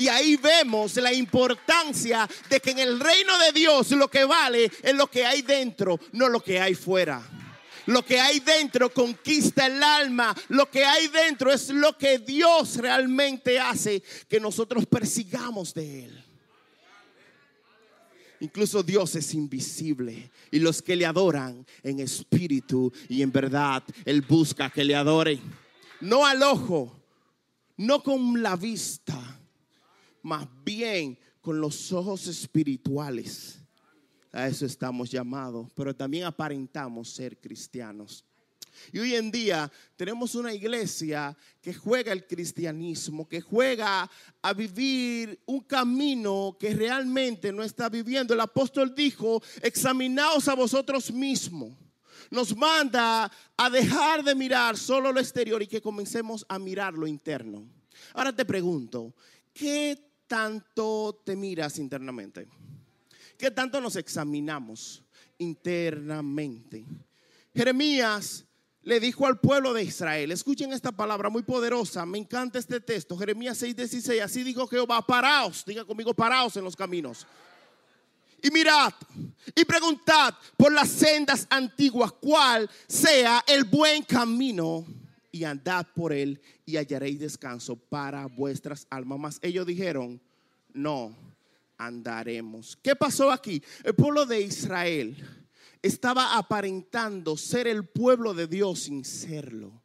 Y 0.00 0.08
ahí 0.08 0.36
vemos 0.36 0.96
la 0.96 1.12
importancia 1.12 2.26
de 2.48 2.58
que 2.58 2.70
en 2.70 2.78
el 2.78 2.98
reino 2.98 3.38
de 3.38 3.52
Dios 3.52 3.90
lo 3.90 4.08
que 4.08 4.24
vale 4.24 4.72
es 4.82 4.94
lo 4.94 5.08
que 5.08 5.26
hay 5.26 5.42
dentro, 5.42 6.00
no 6.12 6.26
lo 6.30 6.42
que 6.42 6.58
hay 6.58 6.74
fuera. 6.74 7.22
Lo 7.84 8.02
que 8.02 8.18
hay 8.18 8.40
dentro 8.40 8.94
conquista 8.94 9.66
el 9.66 9.82
alma. 9.82 10.34
Lo 10.48 10.70
que 10.70 10.86
hay 10.86 11.08
dentro 11.08 11.52
es 11.52 11.68
lo 11.68 11.98
que 11.98 12.18
Dios 12.18 12.76
realmente 12.76 13.60
hace 13.60 14.02
que 14.26 14.40
nosotros 14.40 14.86
persigamos 14.86 15.74
de 15.74 16.04
Él. 16.06 16.24
Incluso 18.40 18.82
Dios 18.82 19.14
es 19.16 19.34
invisible 19.34 20.30
y 20.50 20.60
los 20.60 20.80
que 20.80 20.96
le 20.96 21.04
adoran 21.04 21.66
en 21.82 22.00
espíritu 22.00 22.90
y 23.06 23.20
en 23.20 23.32
verdad, 23.32 23.82
Él 24.06 24.22
busca 24.22 24.70
que 24.70 24.82
le 24.82 24.94
adoren. 24.94 25.42
No 26.00 26.24
al 26.24 26.42
ojo, 26.42 26.96
no 27.76 28.02
con 28.02 28.42
la 28.42 28.56
vista, 28.56 29.39
más 30.22 30.46
bien 30.64 31.18
con 31.40 31.60
los 31.60 31.92
ojos 31.92 32.26
espirituales. 32.26 33.58
A 34.32 34.46
eso 34.46 34.64
estamos 34.64 35.10
llamados, 35.10 35.68
pero 35.74 35.94
también 35.94 36.24
aparentamos 36.24 37.10
ser 37.10 37.40
cristianos. 37.40 38.24
Y 38.92 38.98
hoy 38.98 39.14
en 39.14 39.30
día 39.30 39.70
tenemos 39.96 40.34
una 40.34 40.54
iglesia 40.54 41.36
que 41.60 41.74
juega 41.74 42.12
el 42.12 42.26
cristianismo, 42.26 43.28
que 43.28 43.40
juega 43.40 44.10
a 44.42 44.52
vivir 44.52 45.40
un 45.46 45.60
camino 45.60 46.56
que 46.58 46.74
realmente 46.74 47.52
no 47.52 47.62
está 47.62 47.88
viviendo. 47.88 48.34
El 48.34 48.40
apóstol 48.40 48.94
dijo, 48.94 49.42
examinaos 49.62 50.48
a 50.48 50.54
vosotros 50.54 51.12
mismos. 51.12 51.72
Nos 52.30 52.56
manda 52.56 53.30
a 53.56 53.70
dejar 53.70 54.22
de 54.22 54.34
mirar 54.34 54.76
solo 54.76 55.12
lo 55.12 55.20
exterior 55.20 55.62
y 55.62 55.66
que 55.66 55.82
comencemos 55.82 56.46
a 56.48 56.58
mirar 56.58 56.94
lo 56.94 57.06
interno. 57.06 57.66
Ahora 58.14 58.34
te 58.34 58.44
pregunto, 58.44 59.14
¿qué 59.52 60.09
tanto 60.30 61.20
te 61.24 61.34
miras 61.34 61.76
internamente? 61.80 62.46
¿Qué 63.36 63.50
tanto 63.50 63.80
nos 63.80 63.96
examinamos 63.96 65.02
internamente? 65.38 66.86
Jeremías 67.52 68.44
le 68.82 69.00
dijo 69.00 69.26
al 69.26 69.40
pueblo 69.40 69.72
de 69.72 69.82
Israel, 69.82 70.30
escuchen 70.30 70.72
esta 70.72 70.92
palabra 70.92 71.30
muy 71.30 71.42
poderosa, 71.42 72.06
me 72.06 72.18
encanta 72.18 72.60
este 72.60 72.80
texto, 72.80 73.18
Jeremías 73.18 73.60
6:16, 73.60 74.22
así 74.22 74.44
dijo 74.44 74.68
Jehová, 74.68 75.04
paraos, 75.04 75.64
diga 75.66 75.84
conmigo, 75.84 76.14
paraos 76.14 76.56
en 76.56 76.62
los 76.62 76.76
caminos. 76.76 77.26
Y 78.40 78.52
mirad 78.52 78.94
y 79.52 79.64
preguntad 79.64 80.32
por 80.56 80.70
las 80.70 80.88
sendas 80.90 81.44
antiguas 81.50 82.12
cuál 82.12 82.70
sea 82.86 83.42
el 83.48 83.64
buen 83.64 84.04
camino 84.04 84.86
y 85.32 85.44
andad 85.44 85.86
por 85.94 86.12
él 86.12 86.40
y 86.66 86.76
hallaréis 86.76 87.20
descanso 87.20 87.76
para 87.76 88.26
vuestras 88.26 88.86
almas. 88.90 89.18
Mas 89.18 89.38
ellos 89.42 89.66
dijeron, 89.66 90.20
no 90.72 91.16
andaremos. 91.78 92.76
¿Qué 92.82 92.94
pasó 92.94 93.30
aquí? 93.30 93.62
El 93.84 93.94
pueblo 93.94 94.26
de 94.26 94.40
Israel 94.40 95.16
estaba 95.82 96.36
aparentando 96.36 97.36
ser 97.36 97.66
el 97.66 97.86
pueblo 97.86 98.34
de 98.34 98.46
Dios 98.46 98.80
sin 98.80 99.04
serlo. 99.04 99.82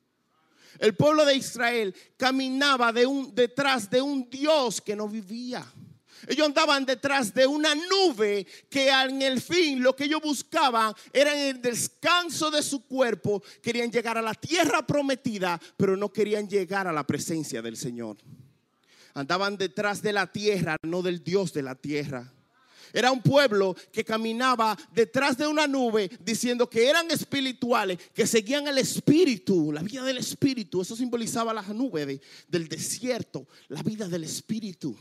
El 0.80 0.96
pueblo 0.96 1.26
de 1.26 1.36
Israel 1.36 1.96
caminaba 2.18 2.92
de 2.92 3.06
un, 3.06 3.34
detrás 3.34 3.90
de 3.90 4.02
un 4.02 4.30
Dios 4.30 4.82
que 4.82 4.96
no 4.96 5.08
vivía. 5.08 5.66
Ellos 6.28 6.48
andaban 6.48 6.86
detrás 6.86 7.34
de 7.34 7.46
una 7.48 7.76
nube 7.76 8.46
que 8.70 8.90
en 8.90 9.22
el 9.22 9.42
fin 9.42 9.82
lo 9.82 9.96
que 9.96 10.06
ellos 10.06 10.22
buscaban 10.22 10.94
era 11.14 11.50
el 11.50 11.62
descanso 11.62 12.52
de 12.52 12.64
su 12.64 12.84
cuerpo. 12.84 13.44
Querían 13.62 13.92
llegar 13.92 14.18
a 14.18 14.22
la 14.22 14.34
tierra 14.34 14.86
prometida, 14.86 15.60
pero 15.78 15.96
no 15.96 16.12
querían 16.12 16.50
llegar 16.50 16.88
a 16.88 16.94
la 16.94 17.06
presencia 17.06 17.62
del 17.62 17.78
Señor. 17.78 18.18
Andaban 19.14 19.58
detrás 19.58 20.02
de 20.02 20.14
la 20.14 20.32
tierra, 20.32 20.76
no 20.84 21.02
del 21.02 21.24
Dios 21.24 21.54
de 21.54 21.64
la 21.64 21.76
tierra. 21.76 22.32
Era 22.96 23.12
un 23.12 23.22
pueblo 23.22 23.76
que 23.92 24.06
caminaba 24.06 24.78
detrás 24.94 25.38
de 25.38 25.46
una 25.46 25.68
nube 25.68 26.10
diciendo 26.22 26.70
que 26.70 26.88
eran 26.88 27.12
espirituales, 27.12 28.00
que 28.14 28.26
seguían 28.26 28.70
el 28.70 28.78
espíritu, 28.78 29.74
la 29.74 29.82
vida 29.82 30.02
del 30.04 30.18
espíritu. 30.18 30.82
Eso 30.82 30.96
simbolizaba 30.96 31.54
la 31.54 31.62
nube 31.62 32.22
del 32.48 32.70
desierto, 32.70 33.48
la 33.68 33.84
vida 33.84 34.08
del 34.08 34.24
espíritu. 34.24 34.96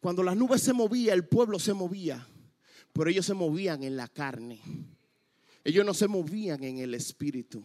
Cuando 0.00 0.22
la 0.22 0.34
nube 0.34 0.58
se 0.58 0.72
movía, 0.72 1.12
el 1.12 1.26
pueblo 1.26 1.58
se 1.58 1.74
movía, 1.74 2.26
pero 2.92 3.10
ellos 3.10 3.26
se 3.26 3.34
movían 3.34 3.82
en 3.82 3.96
la 3.96 4.08
carne. 4.08 4.60
Ellos 5.62 5.84
no 5.84 5.92
se 5.92 6.08
movían 6.08 6.64
en 6.64 6.78
el 6.78 6.94
espíritu. 6.94 7.62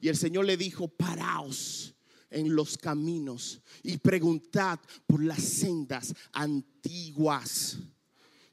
Y 0.00 0.08
el 0.08 0.16
Señor 0.16 0.46
le 0.46 0.56
dijo, 0.56 0.88
paraos 0.88 1.94
en 2.30 2.54
los 2.56 2.78
caminos 2.78 3.60
y 3.82 3.98
preguntad 3.98 4.80
por 5.06 5.22
las 5.22 5.42
sendas 5.42 6.14
antiguas. 6.32 7.78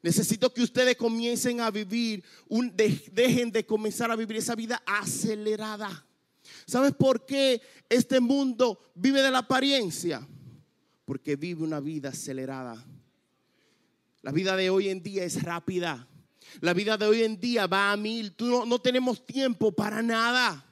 Necesito 0.02 0.54
que 0.54 0.62
ustedes 0.62 0.96
comiencen 0.96 1.62
a 1.62 1.72
vivir, 1.72 2.24
un, 2.48 2.76
dejen 2.76 3.52
de 3.52 3.66
comenzar 3.66 4.12
a 4.12 4.16
vivir 4.16 4.38
esa 4.38 4.56
vida 4.56 4.82
acelerada. 4.86 6.06
¿Sabes 6.66 6.94
por 6.94 7.26
qué 7.26 7.62
este 7.90 8.20
mundo 8.20 8.92
vive 8.96 9.22
de 9.22 9.32
la 9.32 9.40
apariencia? 9.40 10.26
Porque 11.10 11.36
vive 11.36 11.64
una 11.64 11.80
vida 11.80 12.10
acelerada. 12.10 12.78
La 14.22 14.32
vida 14.32 14.56
de 14.56 14.70
hoy 14.70 14.90
en 14.90 15.02
día 15.02 15.24
es 15.24 15.42
rápida. 15.42 16.08
La 16.62 16.72
vida 16.72 16.98
de 16.98 17.08
hoy 17.08 17.24
en 17.24 17.40
día 17.40 17.66
va 17.66 17.92
a 17.92 17.98
mil. 17.98 18.32
no, 18.38 18.64
no 18.64 18.78
tenemos 18.78 19.26
tiempo 19.26 19.72
para 19.72 20.04
nada. 20.04 20.64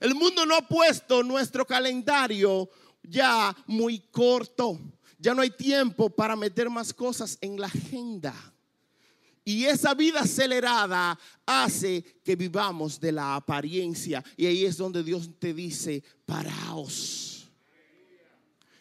El 0.00 0.16
mundo 0.16 0.44
no 0.44 0.56
ha 0.56 0.66
puesto 0.66 1.22
nuestro 1.22 1.64
calendario 1.64 2.68
ya 3.04 3.56
muy 3.68 4.00
corto. 4.10 4.76
Ya 5.20 5.34
no 5.34 5.42
hay 5.42 5.50
tiempo 5.50 6.10
para 6.10 6.34
meter 6.34 6.68
más 6.68 6.92
cosas 6.92 7.38
en 7.40 7.60
la 7.60 7.68
agenda. 7.68 8.34
Y 9.44 9.66
esa 9.66 9.94
vida 9.94 10.22
acelerada 10.22 11.16
hace 11.46 12.02
que 12.24 12.34
vivamos 12.34 12.98
de 12.98 13.12
la 13.12 13.36
apariencia. 13.36 14.24
Y 14.36 14.46
ahí 14.46 14.64
es 14.64 14.76
donde 14.76 15.04
Dios 15.04 15.30
te 15.38 15.54
dice, 15.54 16.02
paraos 16.26 17.23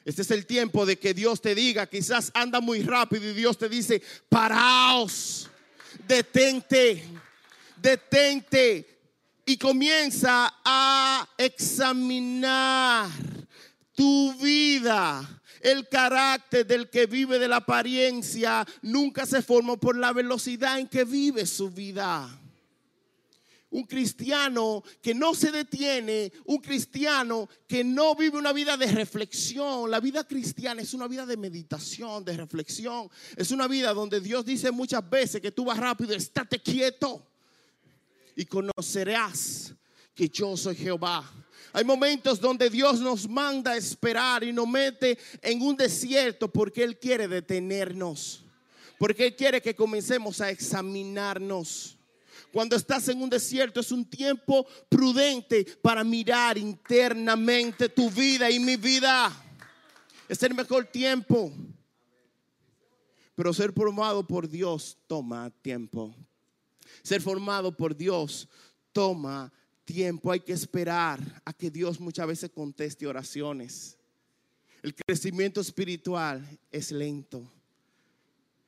este 0.05 0.21
es 0.21 0.31
el 0.31 0.45
tiempo 0.45 0.85
de 0.85 0.97
que 0.97 1.13
Dios 1.13 1.41
te 1.41 1.55
diga, 1.55 1.87
quizás 1.87 2.31
anda 2.33 2.59
muy 2.59 2.81
rápido 2.81 3.29
y 3.29 3.33
Dios 3.33 3.57
te 3.57 3.69
dice, 3.69 4.01
paraos, 4.27 5.49
detente, 6.07 7.03
detente 7.77 8.99
y 9.45 9.57
comienza 9.57 10.53
a 10.63 11.27
examinar 11.37 13.09
tu 13.95 14.33
vida. 14.35 15.41
El 15.61 15.87
carácter 15.87 16.67
del 16.67 16.89
que 16.89 17.05
vive 17.05 17.39
de 17.39 17.47
la 17.47 17.57
apariencia 17.57 18.67
nunca 18.81 19.25
se 19.25 19.41
formó 19.41 19.77
por 19.77 19.95
la 19.95 20.11
velocidad 20.11 20.79
en 20.79 20.87
que 20.87 21.05
vive 21.05 21.45
su 21.45 21.69
vida 21.69 22.42
un 23.73 23.85
cristiano 23.85 24.83
que 25.01 25.15
no 25.15 25.33
se 25.33 25.51
detiene, 25.51 26.31
un 26.45 26.59
cristiano 26.59 27.49
que 27.67 27.83
no 27.83 28.15
vive 28.15 28.37
una 28.37 28.53
vida 28.53 28.77
de 28.77 28.85
reflexión. 28.85 29.89
La 29.89 29.99
vida 29.99 30.23
cristiana 30.25 30.81
es 30.81 30.93
una 30.93 31.07
vida 31.07 31.25
de 31.25 31.37
meditación, 31.37 32.23
de 32.23 32.37
reflexión. 32.37 33.09
Es 33.35 33.49
una 33.49 33.67
vida 33.67 33.91
donde 33.93 34.21
Dios 34.21 34.45
dice 34.45 34.71
muchas 34.71 35.07
veces 35.09 35.41
que 35.41 35.51
tú 35.51 35.65
vas 35.65 35.79
rápido, 35.79 36.13
estate 36.13 36.61
quieto 36.61 37.25
y 38.35 38.45
conocerás 38.45 39.73
que 40.13 40.29
yo 40.29 40.55
soy 40.55 40.75
Jehová. 40.75 41.29
Hay 41.73 41.83
momentos 41.83 42.39
donde 42.39 42.69
Dios 42.69 42.99
nos 42.99 43.27
manda 43.27 43.71
a 43.71 43.77
esperar 43.77 44.43
y 44.43 44.53
nos 44.53 44.67
mete 44.67 45.17
en 45.41 45.63
un 45.63 45.75
desierto 45.75 46.47
porque 46.47 46.83
Él 46.83 46.99
quiere 46.99 47.27
detenernos. 47.27 48.43
Porque 48.99 49.25
Él 49.25 49.35
quiere 49.35 49.63
que 49.63 49.75
comencemos 49.75 50.39
a 50.41 50.51
examinarnos. 50.51 51.92
Cuando 52.53 52.75
estás 52.75 53.07
en 53.07 53.19
un 53.19 53.31
desierto 53.31 53.79
es 53.79 53.91
un 53.91 54.05
tiempo 54.05 54.67
prudente 54.87 55.65
para 55.81 56.03
mirar 56.03 56.55
internamente 56.55 57.89
tu 57.89 58.11
vida 58.11 58.51
y 58.51 58.59
mi 58.59 58.75
vida. 58.75 59.31
Es 60.29 60.43
el 60.43 60.53
mejor 60.53 60.85
tiempo. 60.85 61.51
Pero 63.33 63.51
ser 63.55 63.73
formado 63.73 64.27
por 64.27 64.47
Dios 64.47 64.99
toma 65.07 65.49
tiempo. 65.63 66.15
Ser 67.01 67.23
formado 67.23 67.75
por 67.75 67.97
Dios 67.97 68.47
toma 68.91 69.51
tiempo. 69.83 70.31
Hay 70.31 70.41
que 70.41 70.53
esperar 70.53 71.41
a 71.43 71.53
que 71.53 71.71
Dios 71.71 71.99
muchas 71.99 72.27
veces 72.27 72.51
conteste 72.51 73.07
oraciones. 73.07 73.97
El 74.83 74.93
crecimiento 74.93 75.59
espiritual 75.59 76.47
es 76.71 76.91
lento. 76.91 77.51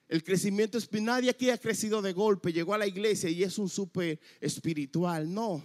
El 0.07 0.23
crecimiento 0.23 0.77
espiritual, 0.77 1.15
nadie 1.15 1.29
aquí 1.31 1.49
ha 1.49 1.57
crecido 1.57 2.01
de 2.01 2.13
golpe, 2.13 2.53
llegó 2.53 2.73
a 2.73 2.77
la 2.77 2.87
iglesia 2.87 3.29
y 3.29 3.43
es 3.43 3.57
un 3.57 3.69
súper 3.69 4.19
espiritual. 4.39 5.31
No, 5.33 5.63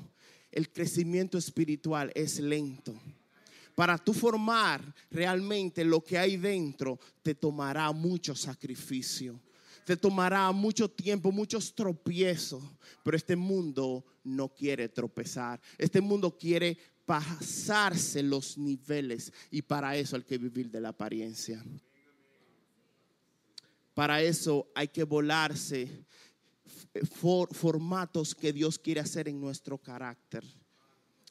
el 0.50 0.72
crecimiento 0.72 1.36
espiritual 1.36 2.10
es 2.14 2.40
lento. 2.40 2.98
Para 3.74 3.98
tú 3.98 4.12
formar 4.12 4.94
realmente 5.10 5.84
lo 5.84 6.02
que 6.02 6.18
hay 6.18 6.36
dentro, 6.36 6.98
te 7.22 7.34
tomará 7.34 7.90
mucho 7.92 8.34
sacrificio. 8.34 9.40
Te 9.84 9.96
tomará 9.96 10.52
mucho 10.52 10.90
tiempo, 10.90 11.32
muchos 11.32 11.74
tropiezos. 11.74 12.62
Pero 13.02 13.16
este 13.16 13.36
mundo 13.36 14.04
no 14.24 14.48
quiere 14.48 14.88
tropezar. 14.88 15.60
Este 15.78 16.00
mundo 16.00 16.36
quiere 16.36 16.76
pasarse 17.06 18.22
los 18.22 18.58
niveles. 18.58 19.32
Y 19.50 19.62
para 19.62 19.96
eso 19.96 20.16
hay 20.16 20.22
que 20.22 20.38
vivir 20.38 20.70
de 20.70 20.80
la 20.80 20.90
apariencia. 20.90 21.64
Para 23.94 24.22
eso 24.22 24.70
hay 24.74 24.88
que 24.88 25.04
volarse 25.04 26.06
formatos 27.52 28.34
que 28.34 28.52
Dios 28.52 28.78
quiere 28.78 29.00
hacer 29.00 29.28
en 29.28 29.40
nuestro 29.40 29.78
carácter. 29.78 30.44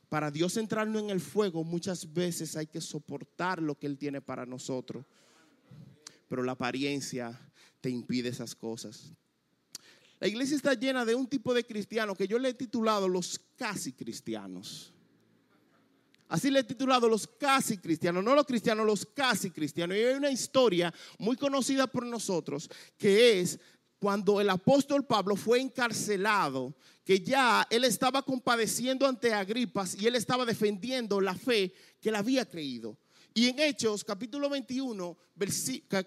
Para 0.09 0.31
Dios 0.31 0.57
entrarnos 0.57 1.03
en 1.03 1.09
el 1.09 1.19
fuego 1.19 1.63
muchas 1.63 2.11
veces 2.13 2.55
hay 2.55 2.67
que 2.67 2.81
soportar 2.81 3.61
lo 3.61 3.77
que 3.77 3.87
Él 3.87 3.97
tiene 3.97 4.21
para 4.21 4.45
nosotros. 4.45 5.05
Pero 6.27 6.43
la 6.43 6.53
apariencia 6.53 7.39
te 7.81 7.89
impide 7.89 8.29
esas 8.29 8.55
cosas. 8.55 9.13
La 10.19 10.27
iglesia 10.27 10.55
está 10.55 10.73
llena 10.73 11.05
de 11.05 11.15
un 11.15 11.27
tipo 11.27 11.53
de 11.53 11.65
cristiano 11.65 12.15
que 12.15 12.27
yo 12.27 12.39
le 12.39 12.49
he 12.49 12.53
titulado 12.53 13.07
los 13.07 13.39
casi 13.55 13.93
cristianos. 13.93 14.93
Así 16.29 16.51
le 16.51 16.59
he 16.59 16.63
titulado 16.63 17.09
los 17.09 17.27
casi 17.27 17.79
cristianos, 17.79 18.23
no 18.23 18.35
los 18.35 18.45
cristianos, 18.45 18.85
los 18.85 19.05
casi 19.05 19.49
cristianos. 19.49 19.97
Y 19.97 20.01
hay 20.01 20.13
una 20.13 20.29
historia 20.29 20.93
muy 21.17 21.35
conocida 21.35 21.87
por 21.87 22.05
nosotros 22.05 22.69
que 22.97 23.39
es 23.39 23.59
cuando 23.97 24.39
el 24.39 24.49
apóstol 24.49 25.05
Pablo 25.05 25.35
fue 25.35 25.59
encarcelado, 25.59 26.73
que 27.03 27.19
ya 27.19 27.67
él 27.71 27.83
estaba 27.83 28.21
compadeciendo 28.21 29.07
ante 29.07 29.33
Agripas 29.33 29.95
y 29.99 30.05
él 30.05 30.15
estaba 30.15 30.45
defendiendo 30.45 31.19
la 31.19 31.33
fe 31.33 31.73
que 31.99 32.09
él 32.09 32.15
había 32.15 32.47
creído. 32.47 32.97
Y 33.33 33.49
en 33.49 33.59
Hechos 33.59 34.03
capítulo 34.03 34.49
21, 34.49 35.17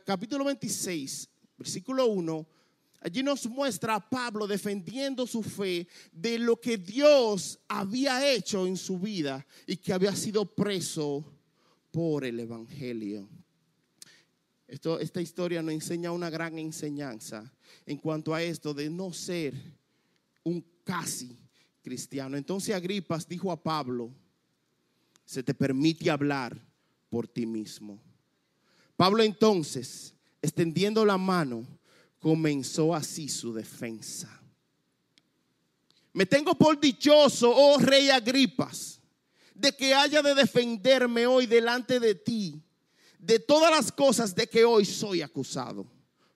capítulo 0.05 0.45
26, 0.45 1.29
versículo 1.59 2.07
1, 2.07 2.47
allí 3.03 3.23
nos 3.23 3.47
muestra 3.47 3.97
a 3.97 4.11
Pablo 4.11 4.47
defendiendo 4.47 5.27
su 5.27 5.43
fe 5.43 5.87
de 6.13 6.39
lo 6.39 6.61
que 6.61 6.79
Dios 6.79 7.59
había 7.69 8.31
hecho 8.31 8.67
en 8.67 8.77
su 8.77 8.99
vida 8.99 9.45
y 9.67 9.77
que 9.77 9.93
había 9.93 10.15
sido 10.15 10.45
preso 10.45 11.25
por 11.91 12.25
el 12.25 12.39
Evangelio. 12.41 13.29
Esto, 14.67 14.99
esta 14.99 15.21
historia 15.21 15.63
nos 15.63 15.75
enseña 15.75 16.13
una 16.13 16.31
gran 16.31 16.59
enseñanza 16.59 17.53
en 17.85 17.99
cuanto 17.99 18.35
a 18.35 18.43
esto 18.43 18.73
de 18.73 18.89
no 18.89 19.13
ser 19.13 19.55
un 20.45 20.65
casi 20.85 21.37
cristiano. 21.83 22.37
Entonces 22.37 22.75
Agripas 22.75 23.29
dijo 23.29 23.53
a 23.53 23.63
Pablo, 23.63 24.11
se 25.25 25.43
te 25.43 25.55
permite 25.55 26.11
hablar 26.11 26.59
por 27.11 27.29
ti 27.29 27.45
mismo. 27.47 28.01
Pablo 28.97 29.23
entonces, 29.23 30.15
extendiendo 30.41 31.05
la 31.05 31.19
mano, 31.19 31.67
comenzó 32.23 32.95
así 32.95 33.29
su 33.29 33.53
defensa. 33.53 34.41
Me 36.13 36.25
tengo 36.25 36.55
por 36.55 36.81
dichoso, 36.81 37.53
oh 37.55 37.79
rey 37.79 38.11
Agripas, 38.11 39.01
de 39.55 39.73
que 39.73 39.93
haya 39.93 40.23
de 40.23 40.35
defenderme 40.35 41.27
hoy 41.27 41.47
delante 41.47 41.99
de 41.99 42.15
ti 42.15 42.63
de 43.19 43.39
todas 43.39 43.71
las 43.71 43.93
cosas 43.93 44.35
de 44.35 44.47
que 44.49 44.65
hoy 44.65 44.85
soy 44.85 45.23
acusado 45.23 45.87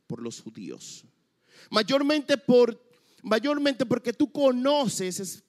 por 0.07 0.23
los 0.23 0.41
judíos. 0.41 1.05
Mayormente 1.71 2.37
por 2.37 2.81
mayormente 3.23 3.85
porque 3.85 4.13
tú 4.13 4.31
conoces, 4.31 5.43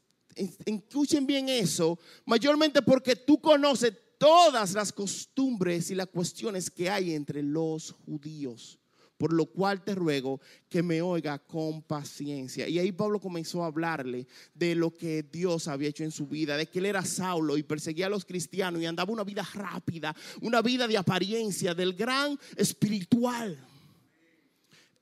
escuchen 0.66 1.28
bien 1.28 1.48
eso, 1.48 2.00
mayormente 2.26 2.82
porque 2.82 3.16
tú 3.16 3.40
conoces 3.40 3.94
todas 4.18 4.74
las 4.74 4.92
costumbres 4.92 5.92
y 5.92 5.96
las 5.96 6.08
cuestiones 6.08 6.72
que 6.72 6.90
hay 6.90 7.14
entre 7.14 7.44
los 7.44 7.92
judíos 7.92 8.80
por 9.18 9.34
lo 9.34 9.48
cual 9.48 9.84
te 9.84 9.96
ruego 9.96 10.40
que 10.70 10.84
me 10.84 11.02
oiga 11.02 11.40
con 11.40 11.82
paciencia. 11.82 12.68
Y 12.68 12.80
ahí 12.80 12.92
Pablo 12.92 13.20
comenzó 13.20 13.64
a 13.64 13.68
hablarle 13.68 14.28
de 14.54 14.76
lo 14.76 14.94
que 14.94 15.24
Dios 15.24 15.68
había 15.68 15.90
hecho 15.90 16.04
en 16.04 16.12
su 16.12 16.28
vida, 16.28 16.56
de 16.56 16.68
que 16.68 16.80
él 16.80 16.86
era 16.86 17.04
Saulo 17.04 17.58
y 17.58 17.64
perseguía 17.64 18.06
a 18.06 18.10
los 18.10 18.26
cristianos 18.26 18.82
y 18.82 18.86
andaba 18.86 19.12
una 19.12 19.24
vida 19.24 19.48
rápida, 19.54 20.16
una 20.42 20.62
vida 20.62 20.88
de 20.88 20.98
apariencia, 20.98 21.74
del 21.74 21.94
gran 21.94 22.38
espiritual. 22.56 23.58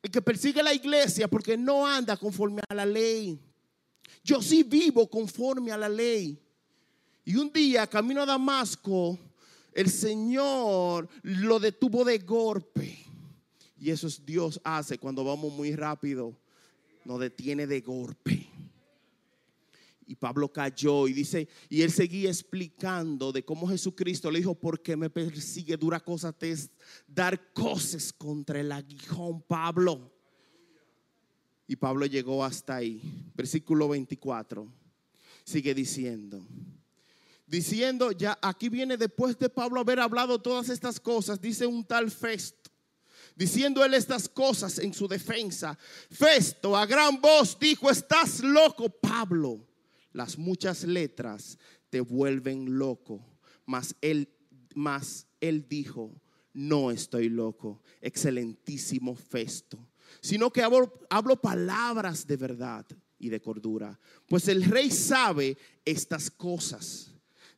El 0.01 0.11
que 0.11 0.21
persigue 0.21 0.63
la 0.63 0.73
iglesia 0.73 1.27
porque 1.27 1.57
no 1.57 1.85
anda 1.85 2.15
conforme 2.15 2.61
a 2.69 2.73
la 2.73 2.85
ley. 2.85 3.39
Yo 4.23 4.41
sí 4.41 4.63
vivo 4.63 5.09
conforme 5.09 5.71
a 5.71 5.77
la 5.77 5.89
ley. 5.89 6.39
Y 7.25 7.35
un 7.35 7.51
día, 7.51 7.87
camino 7.87 8.21
a 8.21 8.25
Damasco, 8.25 9.17
el 9.73 9.89
Señor 9.89 11.09
lo 11.23 11.59
detuvo 11.59 12.05
de 12.05 12.19
golpe 12.19 13.04
y 13.85 13.91
eso 13.91 14.07
es 14.07 14.25
Dios 14.25 14.59
hace 14.63 14.97
cuando 14.97 15.23
vamos 15.23 15.53
muy 15.53 15.75
rápido. 15.75 16.35
Nos 17.03 17.19
detiene 17.19 17.67
de 17.67 17.81
golpe. 17.81 18.49
Y 20.07 20.15
Pablo 20.15 20.51
cayó 20.51 21.07
y 21.07 21.13
dice, 21.13 21.47
y 21.69 21.83
él 21.83 21.91
seguía 21.91 22.29
explicando 22.29 23.31
de 23.31 23.45
cómo 23.45 23.67
Jesucristo 23.67 24.31
le 24.31 24.39
dijo, 24.39 24.55
¿por 24.55 24.81
qué 24.81 24.97
me 24.97 25.11
persigue? 25.11 25.77
Dura 25.77 25.99
cosa 25.99 26.33
te 26.33 26.49
es 26.49 26.71
dar 27.07 27.53
cosas 27.53 28.11
contra 28.11 28.59
el 28.59 28.71
aguijón, 28.71 29.43
Pablo. 29.43 30.11
Y 31.67 31.75
Pablo 31.75 32.07
llegó 32.07 32.43
hasta 32.43 32.77
ahí. 32.77 32.99
Versículo 33.35 33.87
24. 33.89 34.67
Sigue 35.43 35.75
diciendo. 35.75 36.43
Diciendo, 37.45 38.11
ya 38.11 38.35
aquí 38.41 38.67
viene 38.67 38.97
después 38.97 39.37
de 39.37 39.47
Pablo 39.47 39.79
haber 39.79 39.99
hablado 39.99 40.41
todas 40.41 40.69
estas 40.69 40.99
cosas, 40.99 41.39
dice 41.39 41.67
un 41.67 41.85
tal 41.85 42.09
Festo 42.09 42.64
diciendo 43.35 43.83
él 43.83 43.93
estas 43.93 44.29
cosas 44.29 44.79
en 44.79 44.93
su 44.93 45.07
defensa. 45.07 45.77
Festo 46.09 46.75
a 46.75 46.85
gran 46.85 47.19
voz 47.21 47.57
dijo, 47.59 47.89
estás 47.89 48.41
loco, 48.41 48.89
Pablo. 48.89 49.67
Las 50.13 50.37
muchas 50.37 50.83
letras 50.83 51.57
te 51.89 51.99
vuelven 52.01 52.77
loco. 52.77 53.23
Mas 53.65 53.95
él, 54.01 54.29
mas 54.73 55.27
él 55.41 55.67
dijo, 55.67 56.21
no 56.53 56.91
estoy 56.91 57.29
loco, 57.29 57.81
excelentísimo 58.01 59.15
Festo, 59.15 59.89
sino 60.21 60.51
que 60.51 60.61
hablo, 60.61 60.99
hablo 61.09 61.41
palabras 61.41 62.25
de 62.25 62.37
verdad 62.37 62.85
y 63.19 63.29
de 63.29 63.41
cordura. 63.41 63.99
Pues 64.27 64.47
el 64.47 64.63
rey 64.63 64.89
sabe 64.91 65.57
estas 65.83 66.31
cosas 66.31 67.14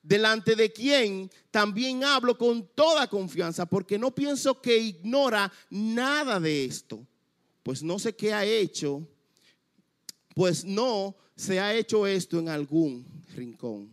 delante 0.08 0.56
de 0.56 0.72
quien 0.72 1.30
también 1.52 2.04
hablo 2.04 2.38
con 2.38 2.66
toda 2.74 3.08
confianza, 3.08 3.66
porque 3.66 4.00
no 4.00 4.16
pienso 4.16 4.62
que 4.62 4.78
ignora 4.78 5.52
nada 5.70 6.40
de 6.40 6.64
esto, 6.64 7.06
pues 7.62 7.84
no 7.84 8.00
sé 8.00 8.16
qué 8.16 8.34
ha 8.34 8.46
hecho, 8.46 9.06
pues 10.34 10.64
no 10.64 11.16
se 11.36 11.60
ha 11.60 11.76
hecho 11.76 12.08
esto 12.08 12.40
en 12.40 12.48
algún 12.48 13.06
rincón. 13.36 13.90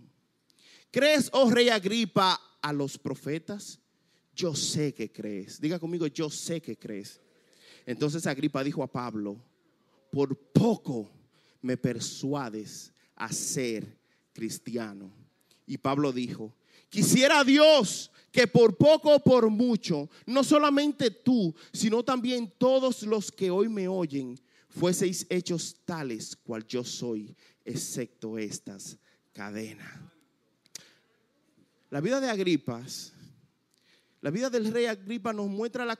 ¿Crees, 0.92 1.28
oh 1.32 1.50
rey 1.50 1.68
Agripa, 1.68 2.40
a 2.62 2.72
los 2.72 2.96
profetas? 2.96 3.80
Yo 4.36 4.54
sé 4.54 4.94
que 4.94 5.10
crees. 5.10 5.60
Diga 5.60 5.80
conmigo, 5.80 6.06
yo 6.06 6.30
sé 6.30 6.62
que 6.62 6.76
crees. 6.76 7.20
Entonces 7.86 8.26
Agripa 8.26 8.62
dijo 8.62 8.84
a 8.84 8.90
Pablo, 8.90 9.36
por 10.12 10.36
poco 10.36 11.10
me 11.60 11.76
persuades 11.76 12.92
a 13.16 13.32
ser 13.32 13.98
cristiano. 14.32 15.23
Y 15.66 15.78
Pablo 15.78 16.12
dijo, 16.12 16.54
quisiera 16.88 17.44
Dios 17.44 18.10
que 18.30 18.46
por 18.46 18.76
poco 18.76 19.14
o 19.14 19.20
por 19.20 19.48
mucho, 19.48 20.10
no 20.26 20.42
solamente 20.42 21.10
tú, 21.10 21.54
sino 21.72 22.02
también 22.02 22.52
todos 22.58 23.04
los 23.04 23.30
que 23.30 23.50
hoy 23.50 23.68
me 23.68 23.86
oyen, 23.86 24.38
fueseis 24.68 25.24
hechos 25.30 25.76
tales 25.84 26.34
cual 26.34 26.66
yo 26.66 26.82
soy, 26.82 27.34
excepto 27.64 28.36
estas 28.36 28.98
cadenas. 29.32 29.88
La 31.90 32.00
vida 32.00 32.20
de 32.20 32.28
Agripas, 32.28 33.12
la 34.20 34.30
vida 34.30 34.50
del 34.50 34.72
rey 34.72 34.86
Agripa 34.86 35.32
nos 35.32 35.48
muestra 35.48 35.84
la, 35.84 35.96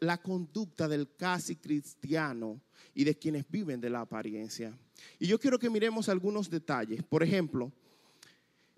la 0.00 0.22
conducta 0.22 0.88
del 0.88 1.14
casi 1.16 1.56
cristiano 1.56 2.62
y 2.94 3.04
de 3.04 3.18
quienes 3.18 3.44
viven 3.50 3.80
de 3.80 3.90
la 3.90 4.00
apariencia. 4.00 4.78
Y 5.18 5.26
yo 5.26 5.38
quiero 5.38 5.58
que 5.58 5.68
miremos 5.68 6.08
algunos 6.08 6.48
detalles. 6.48 7.02
Por 7.02 7.22
ejemplo, 7.22 7.72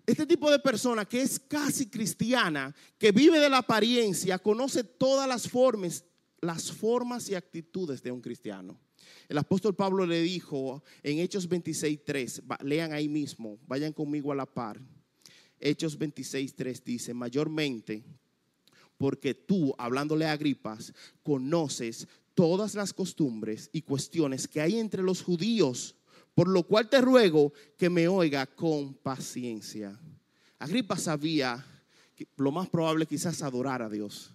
este 0.05 0.25
tipo 0.25 0.49
de 0.49 0.59
persona 0.59 1.05
que 1.05 1.21
es 1.21 1.39
casi 1.39 1.89
cristiana, 1.89 2.75
que 2.97 3.11
vive 3.11 3.39
de 3.39 3.49
la 3.49 3.59
apariencia, 3.59 4.39
conoce 4.39 4.83
todas 4.83 5.27
las 5.27 5.47
formas, 5.47 6.03
las 6.41 6.71
formas 6.71 7.29
y 7.29 7.35
actitudes 7.35 8.01
de 8.01 8.11
un 8.11 8.21
cristiano. 8.21 8.79
El 9.29 9.37
apóstol 9.37 9.75
Pablo 9.75 10.05
le 10.05 10.21
dijo 10.21 10.83
en 11.03 11.19
Hechos 11.19 11.47
26:3, 11.47 12.43
lean 12.63 12.93
ahí 12.93 13.07
mismo, 13.07 13.59
vayan 13.67 13.93
conmigo 13.93 14.31
a 14.31 14.35
la 14.35 14.45
par. 14.45 14.79
Hechos 15.59 15.97
26:3 15.97 16.83
dice, 16.83 17.13
mayormente 17.13 18.03
porque 19.01 19.33
tú, 19.33 19.73
hablándole 19.79 20.25
a 20.25 20.31
Agripas, 20.31 20.93
conoces 21.23 22.07
todas 22.35 22.75
las 22.75 22.93
costumbres 22.93 23.67
y 23.73 23.81
cuestiones 23.81 24.47
que 24.47 24.61
hay 24.61 24.77
entre 24.77 25.01
los 25.01 25.23
judíos, 25.23 25.95
por 26.33 26.47
lo 26.47 26.63
cual 26.63 26.89
te 26.89 27.01
ruego 27.01 27.53
que 27.77 27.89
me 27.89 28.07
oiga 28.07 28.45
con 28.45 28.93
paciencia. 28.93 29.99
Agripa 30.59 30.97
sabía 30.97 31.65
que 32.15 32.27
lo 32.37 32.51
más 32.51 32.69
probable 32.69 33.05
quizás 33.05 33.41
adorar 33.41 33.81
a 33.81 33.89
Dios. 33.89 34.33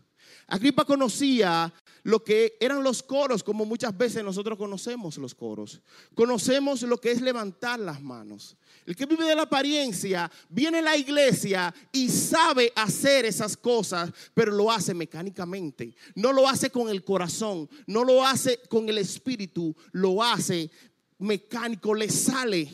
Agripa 0.49 0.85
conocía 0.85 1.73
lo 2.05 2.23
que 2.23 2.57
eran 2.61 2.85
los 2.85 3.03
coros, 3.03 3.43
como 3.43 3.65
muchas 3.65 3.97
veces 3.97 4.23
nosotros 4.23 4.57
conocemos 4.57 5.19
los 5.19 5.35
coros. 5.35 5.81
Conocemos 6.15 6.83
lo 6.83 6.99
que 6.99 7.11
es 7.11 7.21
levantar 7.21 7.81
las 7.81 8.01
manos. 8.01 8.57
El 8.85 8.95
que 8.95 9.07
vive 9.07 9.25
de 9.25 9.35
la 9.35 9.43
apariencia 9.43 10.31
viene 10.49 10.79
a 10.79 10.83
la 10.83 10.97
iglesia 10.97 11.75
y 11.91 12.09
sabe 12.09 12.73
hacer 12.77 13.25
esas 13.25 13.57
cosas, 13.57 14.13
pero 14.35 14.53
lo 14.53 14.71
hace 14.71 14.95
mecánicamente. 14.95 15.97
No 16.15 16.33
lo 16.33 16.49
hace 16.49 16.71
con 16.71 16.89
el 16.89 17.03
corazón, 17.03 17.69
no 17.89 18.05
lo 18.05 18.25
hace 18.25 18.61
con 18.69 18.89
el 18.89 18.99
espíritu, 18.99 19.75
lo 19.91 20.23
hace 20.23 20.71
mecánico, 21.19 21.95
le 21.95 22.09
sale 22.09 22.69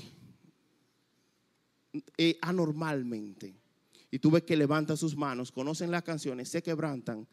eh, 2.16 2.38
anormalmente. 2.42 3.55
Y 4.11 4.18
tú 4.18 4.31
ves 4.31 4.42
que 4.42 4.57
levanta 4.57 4.96
sus 4.96 5.16
manos, 5.16 5.50
conocen 5.50 5.90
las 5.90 6.02
canciones, 6.02 6.48
se 6.48 6.62
quebrantan, 6.62 7.26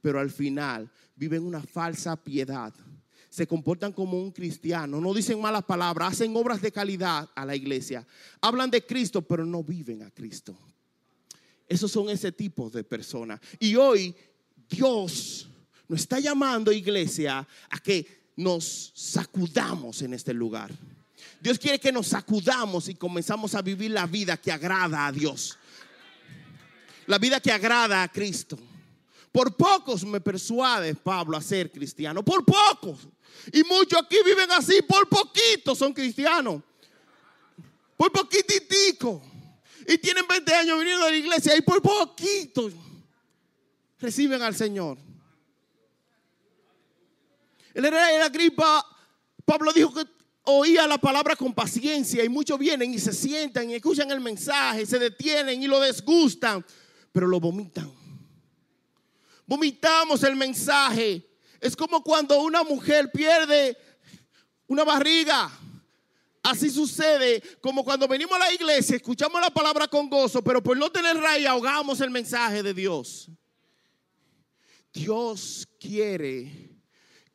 pero 0.00 0.18
al 0.18 0.30
final 0.30 0.90
viven 1.14 1.44
una 1.44 1.62
falsa 1.62 2.16
piedad 2.16 2.74
se 3.36 3.46
comportan 3.46 3.92
como 3.92 4.18
un 4.18 4.30
cristiano, 4.30 4.98
no 4.98 5.12
dicen 5.12 5.38
malas 5.38 5.64
palabras, 5.64 6.14
hacen 6.14 6.34
obras 6.34 6.62
de 6.62 6.72
calidad 6.72 7.28
a 7.34 7.44
la 7.44 7.54
iglesia, 7.54 8.06
hablan 8.40 8.70
de 8.70 8.86
Cristo, 8.86 9.20
pero 9.20 9.44
no 9.44 9.62
viven 9.62 10.02
a 10.02 10.10
Cristo. 10.10 10.56
Esos 11.68 11.92
son 11.92 12.08
ese 12.08 12.32
tipo 12.32 12.70
de 12.70 12.82
personas. 12.82 13.38
Y 13.58 13.74
hoy 13.76 14.14
Dios 14.68 15.50
nos 15.86 16.00
está 16.00 16.18
llamando, 16.18 16.72
iglesia, 16.72 17.46
a 17.68 17.78
que 17.80 18.25
nos 18.36 18.92
sacudamos 18.94 20.02
en 20.02 20.14
este 20.14 20.32
lugar. 20.32 20.70
Dios 21.40 21.58
quiere 21.58 21.78
que 21.78 21.90
nos 21.90 22.08
sacudamos 22.08 22.88
y 22.88 22.94
comenzamos 22.94 23.54
a 23.54 23.62
vivir 23.62 23.90
la 23.90 24.06
vida 24.06 24.36
que 24.36 24.52
agrada 24.52 25.06
a 25.06 25.12
Dios. 25.12 25.58
La 27.06 27.18
vida 27.18 27.40
que 27.40 27.50
agrada 27.50 28.02
a 28.02 28.08
Cristo. 28.08 28.58
Por 29.32 29.56
pocos 29.56 30.04
me 30.04 30.20
persuade 30.20 30.94
Pablo 30.94 31.36
a 31.36 31.42
ser 31.42 31.70
cristiano. 31.70 32.24
Por 32.24 32.44
pocos. 32.44 33.08
Y 33.52 33.62
muchos 33.64 34.00
aquí 34.00 34.16
viven 34.24 34.50
así, 34.50 34.80
por 34.82 35.08
poquito 35.08 35.74
son 35.74 35.92
cristianos. 35.92 36.62
Por 37.96 38.12
poquititico. 38.12 39.22
Y 39.86 39.98
tienen 39.98 40.26
20 40.26 40.54
años 40.54 40.78
viniendo 40.78 41.06
a 41.06 41.10
la 41.10 41.16
iglesia 41.16 41.56
y 41.56 41.60
por 41.60 41.80
poquito 41.80 42.70
reciben 43.98 44.42
al 44.42 44.54
Señor. 44.54 44.98
El 47.76 47.82
rey 47.82 48.14
de 48.14 48.18
la 48.20 48.30
gripa, 48.30 48.82
Pablo 49.44 49.70
dijo 49.70 49.92
que 49.92 50.06
oía 50.44 50.86
la 50.86 50.96
palabra 50.96 51.36
con 51.36 51.52
paciencia 51.52 52.24
y 52.24 52.28
muchos 52.30 52.58
vienen 52.58 52.94
y 52.94 52.98
se 52.98 53.12
sientan 53.12 53.68
y 53.68 53.74
escuchan 53.74 54.10
el 54.10 54.18
mensaje, 54.18 54.86
se 54.86 54.98
detienen 54.98 55.62
y 55.62 55.66
lo 55.66 55.78
desgustan, 55.78 56.64
pero 57.12 57.26
lo 57.26 57.38
vomitan. 57.38 57.92
Vomitamos 59.44 60.22
el 60.22 60.36
mensaje 60.36 61.22
es 61.60 61.76
como 61.76 62.02
cuando 62.02 62.40
una 62.40 62.64
mujer 62.64 63.12
pierde 63.12 63.76
una 64.68 64.82
barriga. 64.82 65.50
Así 66.42 66.70
sucede 66.70 67.42
como 67.60 67.84
cuando 67.84 68.08
venimos 68.08 68.36
a 68.36 68.38
la 68.38 68.54
iglesia, 68.54 68.96
escuchamos 68.96 69.38
la 69.38 69.50
palabra 69.50 69.86
con 69.86 70.08
gozo, 70.08 70.42
pero 70.42 70.62
por 70.62 70.78
no 70.78 70.90
tener 70.90 71.18
raíz 71.18 71.46
ahogamos 71.46 72.00
el 72.00 72.10
mensaje 72.10 72.62
de 72.62 72.72
Dios. 72.72 73.28
Dios 74.94 75.68
quiere 75.78 76.75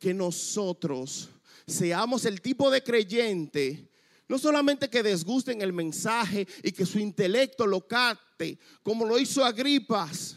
que 0.02 0.12
nosotros 0.12 1.28
seamos 1.64 2.24
el 2.24 2.40
tipo 2.40 2.72
de 2.72 2.82
creyente, 2.82 3.88
no 4.26 4.36
solamente 4.36 4.90
que 4.90 5.00
desgusten 5.00 5.62
el 5.62 5.72
mensaje 5.72 6.44
y 6.64 6.72
que 6.72 6.84
su 6.84 6.98
intelecto 6.98 7.68
lo 7.68 7.86
capte, 7.86 8.58
como 8.82 9.06
lo 9.06 9.16
hizo 9.16 9.44
Agripas, 9.44 10.34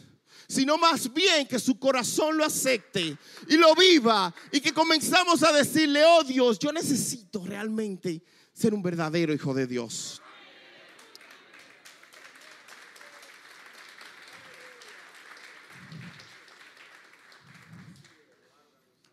sino 0.47 0.77
más 0.77 1.11
bien 1.11 1.47
que 1.47 1.57
su 1.57 1.79
corazón 1.79 2.37
lo 2.37 2.45
acepte 2.45 3.17
y 3.49 3.57
lo 3.57 3.73
viva 3.73 4.31
y 4.51 4.61
que 4.61 4.71
comenzamos 4.71 5.41
a 5.41 5.51
decirle, 5.51 6.05
oh 6.05 6.23
Dios, 6.23 6.59
yo 6.59 6.71
necesito 6.71 7.43
realmente 7.43 8.21
ser 8.53 8.71
un 8.71 8.83
verdadero 8.83 9.33
hijo 9.33 9.51
de 9.55 9.65
Dios. 9.65 10.21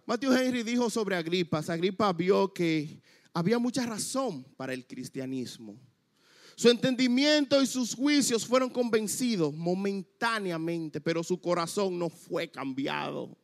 Matthew 0.04 0.32
Henry 0.32 0.62
dijo 0.62 0.90
sobre 0.90 1.16
Agripa, 1.16 1.58
Agripa 1.58 2.12
vio 2.12 2.52
que 2.52 3.00
había 3.32 3.58
mucha 3.58 3.86
razón 3.86 4.44
para 4.56 4.74
el 4.74 4.86
cristianismo. 4.86 5.78
Su 6.56 6.68
entendimiento 6.68 7.62
y 7.62 7.66
sus 7.66 7.94
juicios 7.94 8.46
fueron 8.46 8.70
convencidos 8.70 9.54
momentáneamente, 9.54 11.00
pero 11.00 11.22
su 11.22 11.40
corazón 11.40 11.98
no 11.98 12.10
fue 12.10 12.50
cambiado. 12.50 13.36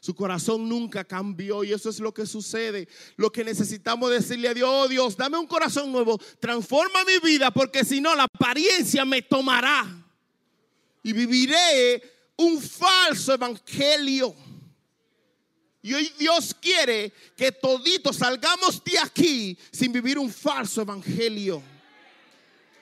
Su 0.00 0.14
corazón 0.14 0.68
nunca 0.68 1.02
cambió 1.02 1.64
y 1.64 1.72
eso 1.72 1.88
es 1.88 1.98
lo 1.98 2.12
que 2.12 2.26
sucede. 2.26 2.86
Lo 3.16 3.32
que 3.32 3.42
necesitamos 3.42 4.10
decirle 4.10 4.48
a 4.48 4.54
Dios, 4.54 4.68
oh 4.70 4.86
Dios, 4.86 5.16
dame 5.16 5.38
un 5.38 5.46
corazón 5.46 5.90
nuevo, 5.90 6.18
transforma 6.38 7.04
mi 7.04 7.26
vida 7.26 7.50
porque 7.50 7.84
si 7.84 8.02
no 8.02 8.14
la 8.14 8.24
apariencia 8.24 9.06
me 9.06 9.22
tomará 9.22 10.06
y 11.02 11.12
viviré 11.12 12.02
un 12.36 12.60
falso 12.60 13.32
evangelio. 13.32 14.34
Y 15.84 15.92
hoy 15.92 16.10
Dios 16.18 16.56
quiere 16.58 17.12
que 17.36 17.52
toditos 17.52 18.16
salgamos 18.16 18.82
de 18.82 18.98
aquí 18.98 19.58
sin 19.70 19.92
vivir 19.92 20.18
un 20.18 20.32
falso 20.32 20.80
evangelio. 20.80 21.62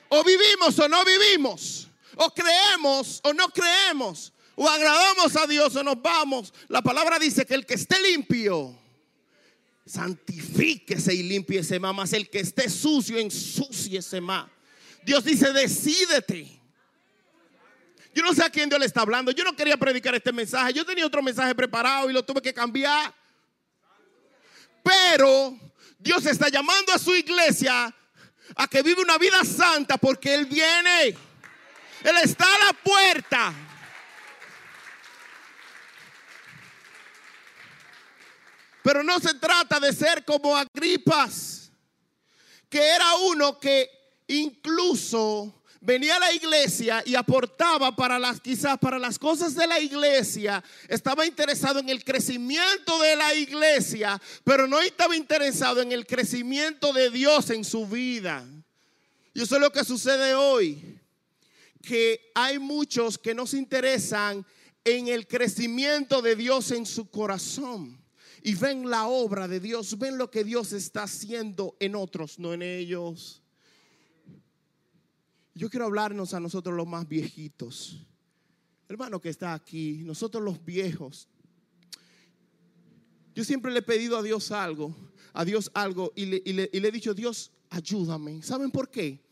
O 0.08 0.22
vivimos 0.22 0.78
o 0.78 0.88
no 0.88 1.04
vivimos. 1.04 1.88
O 2.14 2.32
creemos 2.32 3.20
o 3.24 3.32
no 3.32 3.48
creemos. 3.48 4.32
O 4.54 4.68
agradamos 4.68 5.34
a 5.34 5.48
Dios 5.48 5.74
o 5.74 5.82
nos 5.82 6.00
vamos. 6.00 6.54
La 6.68 6.80
palabra 6.80 7.18
dice 7.18 7.44
que 7.44 7.54
el 7.54 7.66
que 7.66 7.74
esté 7.74 8.00
limpio, 8.00 8.78
santifíquese 9.84 11.12
y 11.12 11.24
limpiese 11.24 11.80
más. 11.80 12.12
El 12.12 12.30
que 12.30 12.38
esté 12.38 12.70
sucio, 12.70 13.18
ensúciese 13.18 14.20
más. 14.20 14.48
Dios 15.04 15.24
dice, 15.24 15.52
decídete. 15.52 16.61
Yo 18.14 18.22
no 18.22 18.34
sé 18.34 18.44
a 18.44 18.50
quién 18.50 18.68
Dios 18.68 18.78
le 18.78 18.86
está 18.86 19.00
hablando. 19.00 19.32
Yo 19.32 19.44
no 19.44 19.56
quería 19.56 19.76
predicar 19.76 20.14
este 20.14 20.32
mensaje. 20.32 20.72
Yo 20.74 20.84
tenía 20.84 21.06
otro 21.06 21.22
mensaje 21.22 21.54
preparado 21.54 22.10
y 22.10 22.12
lo 22.12 22.22
tuve 22.22 22.42
que 22.42 22.52
cambiar. 22.52 23.12
Pero 24.82 25.58
Dios 25.98 26.26
está 26.26 26.48
llamando 26.48 26.92
a 26.92 26.98
su 26.98 27.14
iglesia 27.14 27.94
a 28.56 28.68
que 28.68 28.82
vive 28.82 29.02
una 29.02 29.16
vida 29.16 29.44
santa 29.44 29.96
porque 29.96 30.34
Él 30.34 30.46
viene. 30.46 31.16
Él 32.04 32.16
está 32.22 32.44
a 32.44 32.66
la 32.66 32.72
puerta. 32.72 33.54
Pero 38.82 39.02
no 39.02 39.20
se 39.20 39.34
trata 39.34 39.78
de 39.78 39.92
ser 39.92 40.24
como 40.24 40.56
Agripas, 40.56 41.70
que 42.68 42.80
era 42.80 43.14
uno 43.14 43.58
que 43.60 43.88
incluso 44.26 45.61
venía 45.82 46.16
a 46.16 46.20
la 46.20 46.32
iglesia 46.32 47.02
y 47.04 47.14
aportaba 47.16 47.94
para 47.94 48.18
las 48.18 48.40
quizás 48.40 48.78
para 48.78 48.98
las 48.98 49.18
cosas 49.18 49.54
de 49.54 49.66
la 49.66 49.80
iglesia, 49.80 50.62
estaba 50.88 51.26
interesado 51.26 51.80
en 51.80 51.88
el 51.88 52.04
crecimiento 52.04 52.98
de 53.00 53.16
la 53.16 53.34
iglesia, 53.34 54.20
pero 54.44 54.66
no 54.66 54.80
estaba 54.80 55.16
interesado 55.16 55.82
en 55.82 55.92
el 55.92 56.06
crecimiento 56.06 56.92
de 56.92 57.10
Dios 57.10 57.50
en 57.50 57.64
su 57.64 57.86
vida. 57.86 58.46
Y 59.34 59.42
eso 59.42 59.56
es 59.56 59.60
lo 59.60 59.72
que 59.72 59.84
sucede 59.84 60.34
hoy, 60.34 60.98
que 61.82 62.30
hay 62.34 62.58
muchos 62.58 63.18
que 63.18 63.34
no 63.34 63.46
se 63.46 63.58
interesan 63.58 64.46
en 64.84 65.08
el 65.08 65.26
crecimiento 65.26 66.22
de 66.22 66.36
Dios 66.36 66.70
en 66.70 66.86
su 66.86 67.10
corazón. 67.10 68.00
Y 68.44 68.54
ven 68.54 68.88
la 68.88 69.06
obra 69.06 69.46
de 69.46 69.60
Dios, 69.60 69.98
ven 69.98 70.18
lo 70.18 70.30
que 70.30 70.44
Dios 70.44 70.72
está 70.72 71.04
haciendo 71.04 71.76
en 71.80 71.94
otros, 71.94 72.38
no 72.38 72.52
en 72.52 72.62
ellos. 72.62 73.41
Yo 75.54 75.68
quiero 75.68 75.86
hablarnos 75.86 76.34
a 76.34 76.40
nosotros 76.40 76.74
los 76.74 76.86
más 76.86 77.08
viejitos. 77.08 78.06
Hermano 78.88 79.20
que 79.20 79.28
está 79.28 79.54
aquí, 79.54 80.02
nosotros 80.04 80.42
los 80.42 80.64
viejos. 80.64 81.28
Yo 83.34 83.44
siempre 83.44 83.72
le 83.72 83.78
he 83.78 83.82
pedido 83.82 84.18
a 84.18 84.22
Dios 84.22 84.50
algo, 84.50 84.94
a 85.32 85.44
Dios 85.44 85.70
algo, 85.74 86.12
y 86.14 86.26
le, 86.26 86.42
y 86.44 86.80
le 86.80 86.88
he 86.88 86.92
dicho, 86.92 87.14
Dios, 87.14 87.50
ayúdame. 87.70 88.42
¿Saben 88.42 88.70
por 88.70 88.90
qué? 88.90 89.31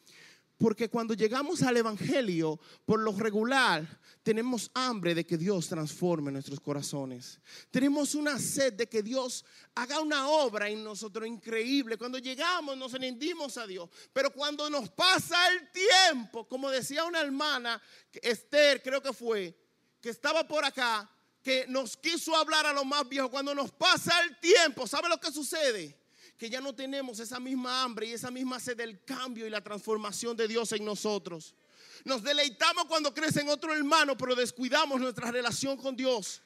Porque 0.61 0.90
cuando 0.90 1.14
llegamos 1.14 1.62
al 1.62 1.79
Evangelio, 1.79 2.61
por 2.85 3.01
lo 3.01 3.12
regular, 3.12 3.99
tenemos 4.23 4.70
hambre 4.75 5.14
de 5.14 5.25
que 5.25 5.38
Dios 5.38 5.68
transforme 5.68 6.31
nuestros 6.31 6.61
corazones. 6.61 7.40
Tenemos 7.70 8.14
una 8.14 8.38
sed 8.38 8.75
de 8.75 8.87
que 8.87 9.03
Dios 9.03 9.42
haga 9.75 10.01
una 10.01 10.29
obra 10.29 10.68
en 10.68 10.85
nosotros 10.85 11.27
increíble. 11.27 11.96
Cuando 11.96 12.18
llegamos 12.18 12.77
nos 12.77 12.92
rendimos 12.92 13.57
a 13.57 13.66
Dios. 13.66 13.88
Pero 14.12 14.31
cuando 14.35 14.68
nos 14.68 14.90
pasa 14.90 15.49
el 15.49 15.70
tiempo, 15.70 16.46
como 16.46 16.68
decía 16.68 17.05
una 17.05 17.23
hermana, 17.23 17.81
Esther 18.12 18.83
creo 18.83 19.01
que 19.01 19.14
fue, 19.14 19.59
que 19.99 20.11
estaba 20.11 20.46
por 20.46 20.62
acá, 20.62 21.11
que 21.42 21.64
nos 21.68 21.96
quiso 21.96 22.37
hablar 22.37 22.66
a 22.66 22.75
los 22.75 22.85
más 22.85 23.09
viejos. 23.09 23.31
Cuando 23.31 23.55
nos 23.55 23.73
pasa 23.73 24.12
el 24.25 24.38
tiempo, 24.38 24.87
¿sabe 24.87 25.09
lo 25.09 25.18
que 25.18 25.33
sucede? 25.33 25.99
Que 26.40 26.48
ya 26.48 26.62
no 26.62 26.74
tenemos 26.74 27.20
esa 27.20 27.38
misma 27.38 27.83
hambre 27.83 28.07
y 28.07 28.12
esa 28.14 28.31
misma 28.31 28.59
sed 28.59 28.74
del 28.74 29.05
cambio 29.05 29.46
y 29.46 29.50
la 29.50 29.61
transformación 29.61 30.35
de 30.38 30.48
Dios 30.48 30.72
en 30.72 30.87
nosotros. 30.87 31.55
Nos 32.03 32.22
deleitamos 32.22 32.87
cuando 32.87 33.12
crecen 33.12 33.46
otro 33.50 33.74
hermano, 33.74 34.16
pero 34.16 34.35
descuidamos 34.35 34.98
nuestra 34.98 35.31
relación 35.31 35.76
con 35.76 35.94
Dios. 35.94 36.40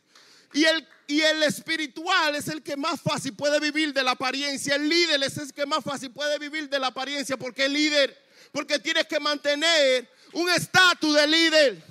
Y 0.52 0.64
el, 0.64 0.84
y 1.06 1.20
el 1.20 1.44
espiritual 1.44 2.34
es 2.34 2.48
el 2.48 2.60
que 2.60 2.76
más 2.76 3.00
fácil 3.00 3.36
puede 3.36 3.60
vivir 3.60 3.92
de 3.92 4.02
la 4.02 4.10
apariencia. 4.10 4.74
El 4.74 4.88
líder 4.88 5.22
es 5.22 5.38
el 5.38 5.52
que 5.52 5.64
más 5.64 5.84
fácil 5.84 6.10
puede 6.10 6.40
vivir 6.40 6.68
de 6.68 6.80
la 6.80 6.88
apariencia 6.88 7.36
porque 7.36 7.66
el 7.66 7.72
líder, 7.72 8.20
porque 8.50 8.80
tienes 8.80 9.06
que 9.06 9.20
mantener 9.20 10.10
un 10.32 10.50
estatus 10.50 11.14
de 11.14 11.26
líder. 11.28 11.84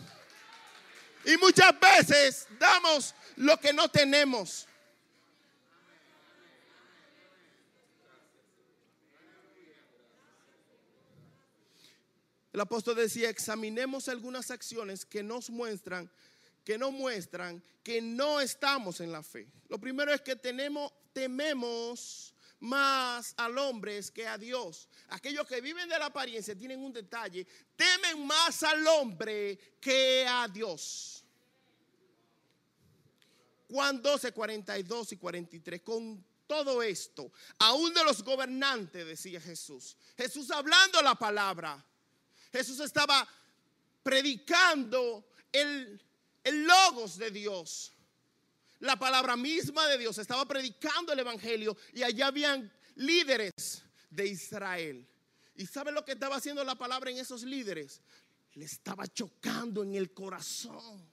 Y 1.23 1.37
muchas 1.37 1.73
veces 1.79 2.47
damos 2.59 3.15
lo 3.37 3.57
que 3.61 3.71
no 3.71 3.87
tenemos. 3.87 4.67
El 12.53 12.61
apóstol 12.61 12.95
decía, 12.95 13.29
examinemos 13.29 14.07
algunas 14.07 14.51
acciones 14.51 15.05
que 15.05 15.23
nos 15.23 15.49
muestran, 15.49 16.09
que 16.63 16.77
no 16.77 16.91
muestran 16.91 17.61
que 17.83 18.01
no 18.01 18.39
estamos 18.39 19.01
en 19.01 19.11
la 19.11 19.21
fe. 19.21 19.47
Lo 19.67 19.77
primero 19.77 20.13
es 20.13 20.21
que 20.21 20.35
tenemos, 20.37 20.91
tememos 21.11 22.33
más 22.61 23.33
al 23.37 23.57
hombre 23.57 23.99
que 24.13 24.25
a 24.25 24.37
Dios. 24.37 24.87
Aquellos 25.09 25.45
que 25.45 25.59
viven 25.59 25.89
de 25.89 25.99
la 25.99 26.05
apariencia 26.05 26.55
tienen 26.55 26.79
un 26.79 26.93
detalle, 26.93 27.45
temen 27.75 28.25
más 28.25 28.63
al 28.63 28.87
hombre 28.87 29.59
que 29.81 30.25
a 30.25 30.47
Dios. 30.47 31.25
Juan 33.69 34.01
12, 34.01 34.31
42 34.31 35.11
y 35.11 35.17
43. 35.17 35.81
Con 35.81 36.23
todo 36.47 36.81
esto, 36.81 37.31
aún 37.59 37.93
de 37.93 38.03
los 38.03 38.23
gobernantes, 38.23 39.05
decía 39.05 39.41
Jesús. 39.41 39.97
Jesús 40.15 40.51
hablando 40.51 41.01
la 41.01 41.15
palabra 41.15 41.83
Jesús 42.53 42.79
estaba 42.81 43.27
predicando 44.03 45.25
el, 45.51 45.99
logos 46.45 47.17
de 47.17 47.31
Dios, 47.31 47.93
la 48.79 48.95
palabra 48.95 49.35
misma 49.35 49.87
de 49.87 49.97
Dios, 49.97 50.19
estaba 50.19 50.45
predicando 50.45 51.13
el 51.13 51.19
Evangelio 51.19 51.75
y 51.93 52.03
allá 52.03 52.27
habían 52.27 52.71
líderes 52.95 53.81
de 54.07 54.27
Israel. 54.27 55.07
¿Y 55.55 55.65
sabe 55.65 55.91
lo 55.91 56.05
que 56.05 56.11
estaba 56.11 56.35
haciendo 56.35 56.63
la 56.63 56.75
palabra 56.75 57.09
en 57.09 57.17
esos 57.17 57.41
líderes? 57.41 58.01
Le 58.53 58.65
estaba 58.65 59.07
chocando 59.07 59.81
en 59.81 59.95
el 59.95 60.13
corazón. 60.13 61.11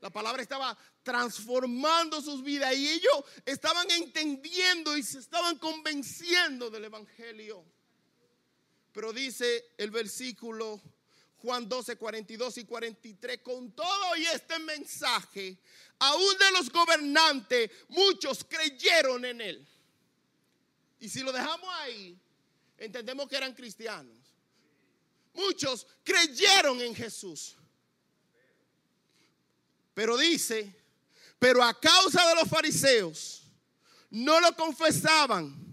La 0.00 0.10
palabra 0.10 0.42
estaba 0.42 0.76
transformando 1.02 2.20
sus 2.20 2.42
vidas 2.42 2.76
y 2.76 2.90
ellos 2.90 3.24
estaban 3.46 3.90
entendiendo 3.90 4.98
y 4.98 5.02
se 5.02 5.18
estaban 5.18 5.56
convenciendo 5.56 6.68
del 6.68 6.84
Evangelio. 6.84 7.64
Pero 8.92 9.12
dice 9.12 9.72
el 9.78 9.90
versículo 9.90 10.80
Juan 11.38 11.68
12, 11.68 11.96
42 11.96 12.58
y 12.58 12.64
43, 12.64 13.38
con 13.38 13.72
todo 13.72 14.16
y 14.16 14.26
este 14.26 14.58
mensaje, 14.60 15.58
aún 15.98 16.38
de 16.38 16.50
los 16.52 16.70
gobernantes, 16.70 17.70
muchos 17.88 18.44
creyeron 18.44 19.24
en 19.24 19.40
él. 19.40 19.68
Y 21.00 21.08
si 21.08 21.20
lo 21.20 21.32
dejamos 21.32 21.68
ahí, 21.80 22.16
entendemos 22.78 23.28
que 23.28 23.36
eran 23.36 23.54
cristianos. 23.54 24.16
Muchos 25.34 25.86
creyeron 26.04 26.80
en 26.80 26.94
Jesús. 26.94 27.56
Pero 29.94 30.16
dice, 30.16 30.76
pero 31.40 31.62
a 31.62 31.78
causa 31.78 32.24
de 32.28 32.34
los 32.36 32.48
fariseos, 32.48 33.42
no 34.10 34.40
lo 34.40 34.54
confesaban 34.54 35.71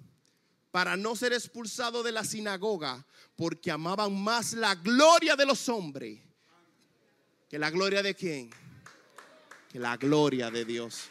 para 0.72 0.96
no 0.96 1.16
ser 1.16 1.34
expulsado 1.34 2.04
de 2.04 2.12
la 2.12 2.24
sinagoga 2.24 3.06
porque 3.36 3.72
amaban 3.72 4.22
más 4.22 4.54
la 4.54 4.76
gloria 4.76 5.36
de 5.36 5.46
los 5.46 5.68
hombres 5.70 6.20
que 7.50 7.58
la 7.58 7.72
gloria 7.72 8.04
de 8.04 8.14
quién? 8.14 8.52
Que 9.72 9.80
la 9.80 9.98
gloria 9.98 10.52
de 10.52 10.66
Dios. 10.66 11.10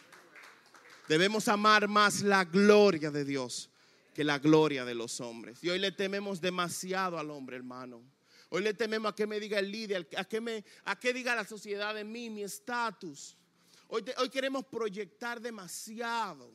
Debemos 1.08 1.48
amar 1.48 1.88
más 1.88 2.22
la 2.22 2.44
gloria 2.44 3.10
de 3.10 3.24
Dios 3.24 3.70
que 4.14 4.24
la 4.24 4.40
gloria 4.40 4.84
de 4.84 4.96
los 4.96 5.20
hombres. 5.20 5.62
Y 5.62 5.68
hoy 5.68 5.78
le 5.78 5.92
tememos 5.92 6.40
demasiado 6.40 7.18
al 7.18 7.30
hombre, 7.30 7.56
hermano. 7.56 8.02
Hoy 8.50 8.62
le 8.62 8.74
tememos 8.74 9.12
a 9.12 9.14
que 9.14 9.28
me 9.28 9.38
diga 9.38 9.60
el 9.60 9.70
líder, 9.70 10.08
a 10.16 10.24
que, 10.24 10.64
a 10.84 10.98
que 10.98 11.12
diga 11.12 11.36
la 11.36 11.44
sociedad 11.44 11.94
de 11.94 12.02
mí, 12.02 12.28
mi 12.28 12.42
estatus. 12.42 13.36
Hoy, 13.86 14.04
hoy 14.16 14.28
queremos 14.28 14.64
proyectar 14.64 15.40
demasiado. 15.40 16.52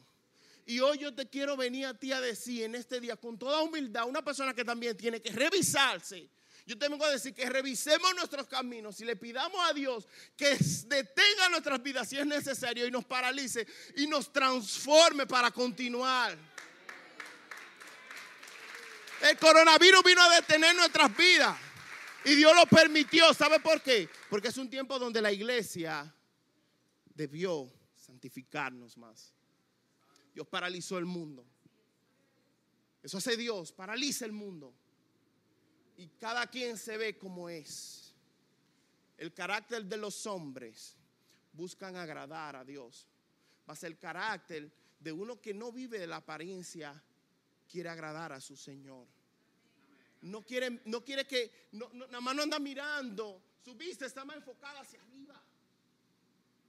Y 0.66 0.80
hoy 0.80 0.98
yo 0.98 1.14
te 1.14 1.28
quiero 1.28 1.58
venir 1.58 1.86
a 1.88 1.94
ti 1.94 2.12
a 2.12 2.22
decir 2.22 2.64
en 2.64 2.76
este 2.76 3.00
día 3.00 3.18
con 3.18 3.38
toda 3.38 3.62
humildad, 3.62 4.08
una 4.08 4.24
persona 4.24 4.54
que 4.54 4.64
también 4.64 4.96
tiene 4.96 5.22
que 5.22 5.32
revisarse. 5.32 6.30
Yo 6.66 6.78
te 6.78 6.88
vengo 6.88 7.04
a 7.04 7.12
decir 7.12 7.34
que 7.34 7.50
revisemos 7.50 8.16
nuestros 8.16 8.48
caminos 8.48 9.00
y 9.02 9.06
le 9.06 9.18
pidamos 9.18 9.60
a 9.70 9.74
Dios 9.74 10.08
que 10.38 10.58
detenga 10.86 11.50
nuestras 11.50 11.84
vidas 11.84 12.08
si 12.08 12.18
es 12.18 12.26
necesario 12.26 12.88
y 12.88 12.92
nos 12.92 13.04
paralice 13.04 13.68
y 13.98 14.08
nos 14.08 14.32
transforme 14.32 15.28
para 15.28 15.52
continuar. 15.52 16.38
El 19.22 19.38
coronavirus 19.38 20.04
vino 20.04 20.22
a 20.22 20.36
detener 20.36 20.74
nuestras 20.76 21.16
vidas 21.18 21.58
y 22.24 22.36
Dios 22.36 22.56
lo 22.56 22.66
permitió. 22.66 23.34
¿Sabe 23.34 23.60
por 23.60 23.82
qué? 23.82 24.08
Porque 24.30 24.48
es 24.48 24.58
un 24.58 24.70
tiempo 24.70 24.98
donde 24.98 25.22
la 25.22 25.32
iglesia 25.34 26.14
debió 27.14 27.70
santificarnos 27.96 28.98
más. 28.98 29.34
Dios 30.34 30.48
paralizó 30.48 30.98
el 30.98 31.06
mundo. 31.06 31.46
Eso 33.02 33.18
hace 33.18 33.36
Dios, 33.38 33.72
paraliza 33.72 34.26
el 34.26 34.32
mundo. 34.32 34.74
Y 35.98 36.08
cada 36.08 36.48
quien 36.48 36.78
se 36.78 36.98
ve 36.98 37.18
como 37.18 37.50
es. 37.50 38.14
El 39.18 39.34
carácter 39.34 39.86
de 39.86 39.98
los 39.98 40.26
hombres 40.26 40.98
buscan 41.52 41.96
agradar 41.96 42.56
a 42.56 42.64
Dios. 42.64 43.08
Ser 43.76 43.92
el 43.92 43.98
carácter 43.98 44.72
de 45.00 45.12
uno 45.12 45.40
que 45.42 45.54
no 45.54 45.72
vive 45.72 46.00
de 46.00 46.08
la 46.08 46.18
apariencia, 46.18 47.02
quiere 47.70 47.90
agradar 47.90 48.32
a 48.32 48.40
su 48.40 48.56
Señor. 48.56 49.08
No 50.22 50.44
quiere, 50.44 50.82
no 50.86 51.04
quiere 51.04 51.26
que, 51.26 51.68
nada 51.72 52.22
más 52.22 52.36
no 52.36 52.44
anda 52.44 52.60
mirando, 52.60 53.42
su 53.64 53.76
vista 53.76 54.06
está 54.06 54.24
más 54.24 54.38
enfocada 54.38 54.82
hacia 54.82 55.02
arriba. 55.02 55.42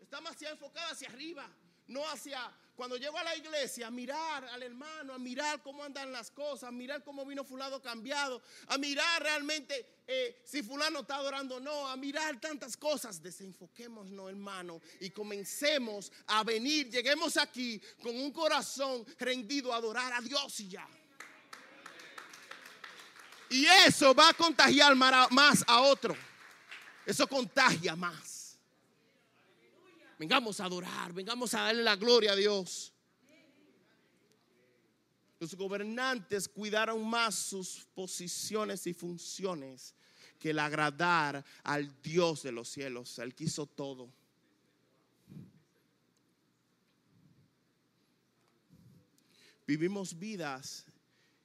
Está 0.01 0.21
más 0.21 0.41
enfocada 0.43 0.91
hacia 0.91 1.09
arriba, 1.09 1.49
no 1.89 2.09
hacia 2.09 2.53
cuando 2.75 2.97
llego 2.97 3.17
a 3.17 3.25
la 3.25 3.37
iglesia, 3.37 3.87
a 3.87 3.91
mirar 3.91 4.45
al 4.47 4.63
hermano, 4.63 5.15
a 5.15 5.19
mirar 5.19 5.63
cómo 5.63 5.85
andan 5.85 6.11
las 6.11 6.31
cosas, 6.31 6.65
a 6.65 6.73
mirar 6.73 7.05
cómo 7.05 7.25
vino 7.25 7.45
fulano 7.45 7.81
cambiado, 7.81 8.43
a 8.67 8.79
mirar 8.79 9.23
realmente 9.23 10.03
eh, 10.07 10.43
si 10.45 10.63
fulano 10.63 11.01
está 11.01 11.17
adorando 11.17 11.57
o 11.57 11.61
no, 11.61 11.89
a 11.89 11.97
mirar 11.97 12.41
tantas 12.41 12.77
cosas. 12.77 13.23
Desenfoquémonos, 13.23 14.29
hermano, 14.29 14.81
y 15.01 15.11
comencemos 15.11 16.11
a 16.27 16.43
venir, 16.43 16.91
lleguemos 16.91 17.37
aquí 17.37 17.81
con 18.03 18.17
un 18.17 18.33
corazón 18.33 19.07
rendido 19.19 19.73
a 19.73 19.77
adorar 19.77 20.13
a 20.13 20.21
Dios 20.21 20.61
y 20.61 20.69
ya. 20.69 20.89
Y 23.51 23.67
eso 23.67 24.15
va 24.15 24.31
a 24.31 24.35
contagiar 24.35 24.97
más 24.97 25.65
a 25.67 25.83
otro. 25.83 26.17
Eso 27.07 27.27
contagia 27.27 27.95
más. 27.95 28.34
Vengamos 30.19 30.61
a 30.61 30.67
adorar, 30.67 31.13
vengamos 31.13 31.55
a 31.55 31.63
darle 31.63 31.83
la 31.83 31.97
gloria 31.97 32.33
a 32.33 32.37
Dios. 32.37 32.93
Los 35.41 35.55
gobernantes 35.55 36.49
cuidaron 36.49 37.07
más 37.07 37.35
sus 37.35 37.87
posiciones 37.95 38.87
y 38.87 38.95
funciones 38.95 39.95
que 40.39 40.51
el 40.51 40.59
agradar 40.59 41.45
al 41.63 42.01
Dios 42.01 42.43
de 42.43 42.53
los 42.53 42.69
cielos. 42.69 43.19
Él 43.19 43.35
quiso 43.35 43.67
todo. 43.67 44.13
Vivimos 49.67 50.19
vidas 50.19 50.85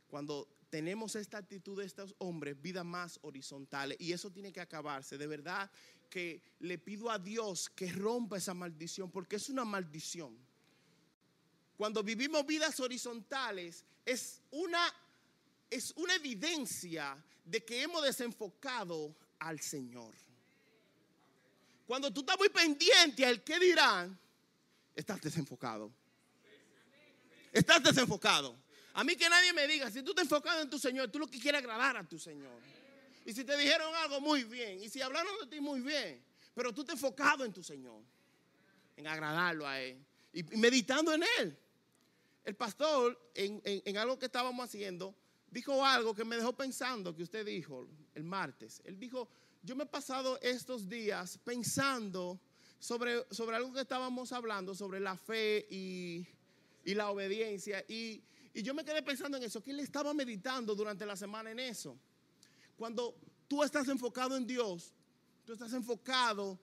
cuando 0.08 0.48
tenemos 0.70 1.16
esta 1.16 1.38
actitud 1.38 1.80
de 1.80 1.86
estos 1.86 2.16
hombres, 2.20 2.62
vidas 2.62 2.86
más 2.86 3.20
horizontales. 3.22 3.98
Y 4.00 4.12
eso 4.14 4.30
tiene 4.30 4.52
que 4.52 4.62
acabarse. 4.62 5.18
De 5.18 5.28
verdad 5.28 5.72
que 6.10 6.42
le 6.60 6.78
pido 6.78 7.10
a 7.10 7.20
Dios 7.20 7.70
que 7.70 7.92
rompa 7.92 8.38
esa 8.38 8.54
maldición, 8.54 9.12
porque 9.12 9.36
es 9.38 9.50
una 9.50 9.64
maldición. 9.64 10.38
Cuando 11.78 12.04
vivimos 12.04 12.46
vidas 12.46 12.80
horizontales, 12.80 13.86
es 14.06 14.42
una, 14.52 14.94
es 15.70 15.94
una 15.96 16.16
evidencia 16.16 17.16
de 17.46 17.64
que 17.64 17.84
hemos 17.84 18.04
desenfocado 18.04 19.16
al 19.40 19.60
Señor. 19.60 20.14
Cuando 21.86 22.12
tú 22.12 22.20
estás 22.22 22.38
muy 22.38 22.50
pendiente 22.50 23.26
al 23.26 23.44
que 23.44 23.60
dirán, 23.60 24.20
estás 24.96 25.22
desenfocado. 25.22 25.92
Estás 27.52 27.82
desenfocado. 27.82 28.56
A 28.94 29.04
mí 29.04 29.16
que 29.16 29.30
nadie 29.30 29.54
me 29.54 29.66
diga, 29.66 29.90
si 29.90 30.04
tú 30.04 30.12
estás 30.12 30.26
enfocado 30.26 30.62
en 30.62 30.70
tu 30.70 30.78
Señor, 30.78 31.10
tú 31.10 31.20
lo 31.20 31.28
que 31.28 31.40
quieres 31.40 31.60
agradar 31.60 31.98
a 31.98 32.08
tu 32.08 32.20
Señor. 32.20 32.62
Y 33.30 33.34
si 33.34 33.44
te 33.44 33.56
dijeron 33.56 33.94
algo, 33.94 34.20
muy 34.20 34.44
bien. 34.44 34.82
Y 34.82 34.90
si 34.90 35.04
hablaron 35.04 35.32
de 35.40 35.46
ti, 35.46 35.62
muy 35.62 35.82
bien. 35.82 36.20
Pero 36.56 36.74
tú 36.74 36.84
te 36.84 36.94
enfocado 36.94 37.46
en 37.46 37.54
tu 37.54 37.62
Señor. 37.62 38.02
en 38.98 39.06
agradarlo 39.06 39.68
a 39.68 39.80
Él 39.80 40.04
y 40.34 40.42
meditando 40.58 41.14
en 41.14 41.24
Él. 41.38 41.56
El 42.44 42.56
pastor, 42.56 43.32
en, 43.36 43.62
en 43.64 43.98
algo 43.98 44.18
que 44.18 44.26
estábamos 44.26 44.66
haciendo, 44.66 45.16
dijo 45.52 45.86
algo 45.86 46.16
que 46.16 46.26
me 46.26 46.38
dejó 46.38 46.54
pensando, 46.54 47.16
que 47.16 47.22
usted 47.22 47.46
dijo 47.46 47.88
el 48.16 48.24
martes. 48.24 48.82
Él 48.84 49.00
dijo, 49.00 49.30
yo 49.62 49.76
me 49.76 49.84
he 49.84 49.88
pasado 49.88 50.40
estos 50.42 50.90
días 50.90 51.38
pensando 51.44 52.42
sobre, 52.80 53.28
sobre 53.30 53.58
algo 53.58 53.72
que 53.72 53.82
estábamos 53.82 54.32
hablando, 54.32 54.74
sobre 54.74 55.00
la 55.00 55.16
fe 55.16 55.68
y, 55.70 56.26
la 56.84 57.12
obediencia. 57.12 57.86
Y, 57.88 58.24
y, 58.56 58.64
yo 58.64 58.74
me 58.74 58.84
quedé 58.84 59.04
pensando 59.04 59.38
en 59.38 59.44
eso, 59.44 59.62
que 59.62 59.70
él 59.70 59.82
estaba 59.82 60.16
meditando 60.16 60.74
durante 60.74 61.06
la 61.06 61.16
semana 61.16 61.52
en 61.52 61.60
eso. 61.60 61.96
Cuando 62.80 63.14
tú 63.50 63.62
estás 63.62 63.90
enfocado 63.90 64.38
en 64.38 64.48
Dios, 64.48 64.94
tú 65.44 65.52
estás 65.52 65.74
enfocado 65.74 66.58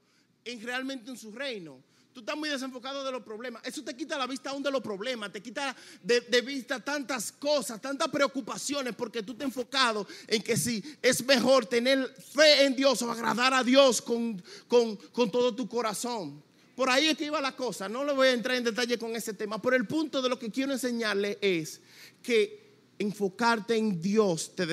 en 0.46 0.62
realmente 0.62 1.10
en 1.10 1.18
su 1.18 1.30
reino. 1.30 1.82
Tú 2.14 2.20
estás 2.20 2.34
muy 2.38 2.48
desenfocado 2.48 3.04
de 3.04 3.12
los 3.12 3.22
problemas. 3.22 3.62
Eso 3.66 3.84
te 3.84 3.94
quita 3.94 4.16
la 4.16 4.26
vista 4.26 4.48
aún 4.48 4.62
de 4.62 4.70
los 4.70 4.80
problemas, 4.80 5.30
te 5.30 5.42
quita 5.42 5.76
de, 6.02 6.40
vista 6.40 6.80
tantas 6.80 7.30
cosas, 7.30 7.82
tantas 7.82 8.08
preocupaciones, 8.08 8.94
porque 8.94 9.22
tú 9.22 9.34
te 9.34 9.44
has 9.44 9.48
enfocado 9.48 10.06
en 10.26 10.42
que 10.42 10.56
si 10.56 10.82
es 11.02 11.22
mejor 11.26 11.66
tener 11.66 12.08
fe 12.08 12.64
en 12.64 12.74
Dios 12.74 13.02
o 13.02 13.10
agradar 13.10 13.52
a 13.52 13.62
Dios 13.62 14.00
con, 14.00 14.42
con 14.66 15.30
todo 15.30 15.54
tu 15.54 15.68
corazón. 15.68 16.42
Por 16.74 16.88
ahí 16.88 17.08
es 17.08 17.18
que 17.18 17.26
iba 17.26 17.42
la 17.42 17.54
cosa. 17.54 17.90
No 17.90 18.04
le 18.04 18.14
voy 18.14 18.28
a 18.28 18.32
entrar 18.32 18.56
en 18.56 18.64
detalle 18.64 18.96
con 18.96 19.14
ese 19.14 19.34
tema, 19.34 19.60
pero 19.60 19.76
el 19.76 19.86
punto 19.86 20.22
de 20.22 20.30
lo 20.30 20.38
que 20.38 20.50
quiero 20.50 20.72
enseñarle 20.72 21.36
es 21.42 21.82
que 22.22 22.65
enfocarte 22.98 23.76
en 23.76 24.00
Dios 24.00 24.54
te, 24.54 24.66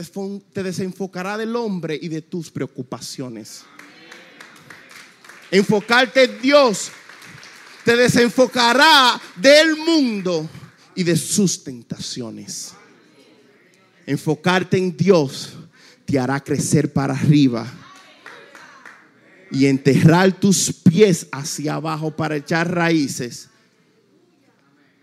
desenfocará 0.63 1.37
del 1.37 1.55
hombre 1.55 1.97
y 2.01 2.07
de 2.07 2.21
tus 2.21 2.49
preocupaciones. 2.49 3.63
Enfocarte 5.51 6.23
en 6.23 6.41
Dios 6.41 6.91
te 7.83 7.95
desenfocará 7.95 9.21
del 9.35 9.75
mundo 9.75 10.49
y 10.95 11.03
de 11.03 11.15
sus 11.15 11.63
tentaciones. 11.63 12.73
Enfocarte 14.05 14.77
en 14.77 14.95
Dios 14.95 15.53
te 16.05 16.17
hará 16.17 16.39
crecer 16.39 16.91
para 16.91 17.13
arriba 17.13 17.71
y 19.51 19.67
enterrar 19.67 20.31
tus 20.31 20.73
pies 20.73 21.27
hacia 21.31 21.75
abajo 21.75 22.15
para 22.15 22.37
echar 22.37 22.73
raíces. 22.73 23.49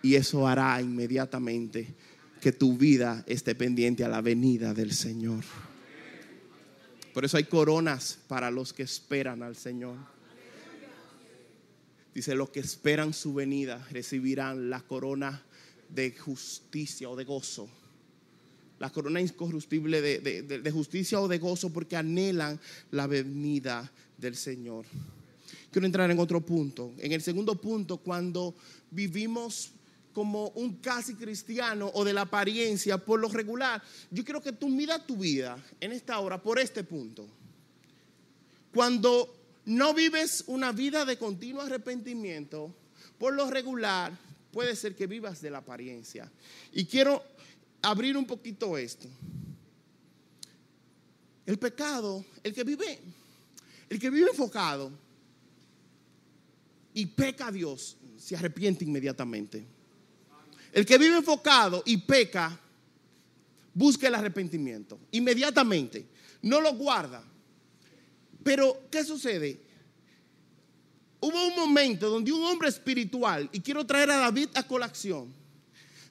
Y 0.02 0.14
eso 0.14 0.48
hará 0.48 0.80
inmediatamente 0.80 1.94
que 2.40 2.52
tu 2.52 2.76
vida 2.76 3.22
esté 3.26 3.54
pendiente 3.54 4.04
a 4.04 4.08
la 4.08 4.20
venida 4.20 4.74
del 4.74 4.92
Señor. 4.92 5.44
Por 7.12 7.24
eso 7.24 7.36
hay 7.36 7.44
coronas 7.44 8.18
para 8.28 8.50
los 8.50 8.72
que 8.72 8.82
esperan 8.82 9.42
al 9.42 9.56
Señor. 9.56 9.96
Dice, 12.14 12.34
los 12.34 12.50
que 12.50 12.60
esperan 12.60 13.12
su 13.12 13.34
venida 13.34 13.86
recibirán 13.90 14.70
la 14.70 14.80
corona 14.80 15.42
de 15.88 16.12
justicia 16.12 17.08
o 17.08 17.16
de 17.16 17.24
gozo. 17.24 17.68
La 18.78 18.90
corona 18.90 19.20
incorruptible 19.20 20.00
de, 20.00 20.70
justicia 20.70 21.20
o 21.20 21.28
de 21.28 21.38
gozo 21.38 21.70
porque 21.70 21.96
anhelan 21.96 22.58
la 22.90 23.06
venida 23.06 23.92
del 24.16 24.34
Señor. 24.36 24.86
Quiero 25.70 25.86
entrar 25.86 26.10
en 26.10 26.18
otro 26.18 26.40
punto. 26.40 26.94
En 26.98 27.12
el 27.12 27.22
segundo 27.22 27.60
punto, 27.60 27.98
cuando 27.98 28.54
vivimos 28.90 29.72
como 30.12 30.48
un 30.50 30.76
casi 30.76 31.14
cristiano 31.14 31.90
o 31.94 32.04
de 32.04 32.12
la 32.12 32.22
apariencia 32.22 32.98
por 32.98 33.20
lo 33.20 33.28
regular, 33.28 33.82
yo 34.10 34.24
quiero 34.24 34.42
que 34.42 34.52
tú 34.52 34.68
midas 34.68 35.06
tu 35.06 35.16
vida 35.16 35.62
en 35.80 35.92
esta 35.92 36.18
hora 36.18 36.42
por 36.42 36.58
este 36.58 36.84
punto. 36.84 37.28
Cuando 38.72 39.36
no 39.66 39.94
vives 39.94 40.44
una 40.46 40.72
vida 40.72 41.04
de 41.04 41.18
continuo 41.18 41.62
arrepentimiento, 41.62 42.74
por 43.18 43.34
lo 43.34 43.50
regular 43.50 44.16
puede 44.52 44.74
ser 44.74 44.96
que 44.96 45.06
vivas 45.06 45.40
de 45.40 45.50
la 45.50 45.58
apariencia. 45.58 46.30
Y 46.72 46.84
quiero 46.86 47.22
abrir 47.82 48.16
un 48.16 48.26
poquito 48.26 48.76
esto. 48.76 49.08
El 51.46 51.58
pecado, 51.58 52.24
el 52.42 52.54
que 52.54 52.64
vive, 52.64 53.00
el 53.88 53.98
que 53.98 54.10
vive 54.10 54.30
enfocado 54.30 54.92
y 56.94 57.06
peca 57.06 57.48
a 57.48 57.52
Dios, 57.52 57.96
se 58.16 58.36
arrepiente 58.36 58.84
inmediatamente. 58.84 59.66
El 60.72 60.86
que 60.86 60.98
vive 60.98 61.16
enfocado 61.16 61.82
y 61.84 61.96
peca, 61.96 62.58
busca 63.74 64.08
el 64.08 64.14
arrepentimiento 64.14 64.98
inmediatamente. 65.12 66.06
No 66.42 66.60
lo 66.60 66.74
guarda. 66.74 67.22
Pero, 68.42 68.88
¿qué 68.90 69.04
sucede? 69.04 69.60
Hubo 71.20 71.46
un 71.48 71.54
momento 71.54 72.08
donde 72.08 72.32
un 72.32 72.42
hombre 72.44 72.68
espiritual, 72.68 73.48
y 73.52 73.60
quiero 73.60 73.84
traer 73.84 74.10
a 74.10 74.16
David 74.16 74.48
a 74.54 74.66
colación, 74.66 75.34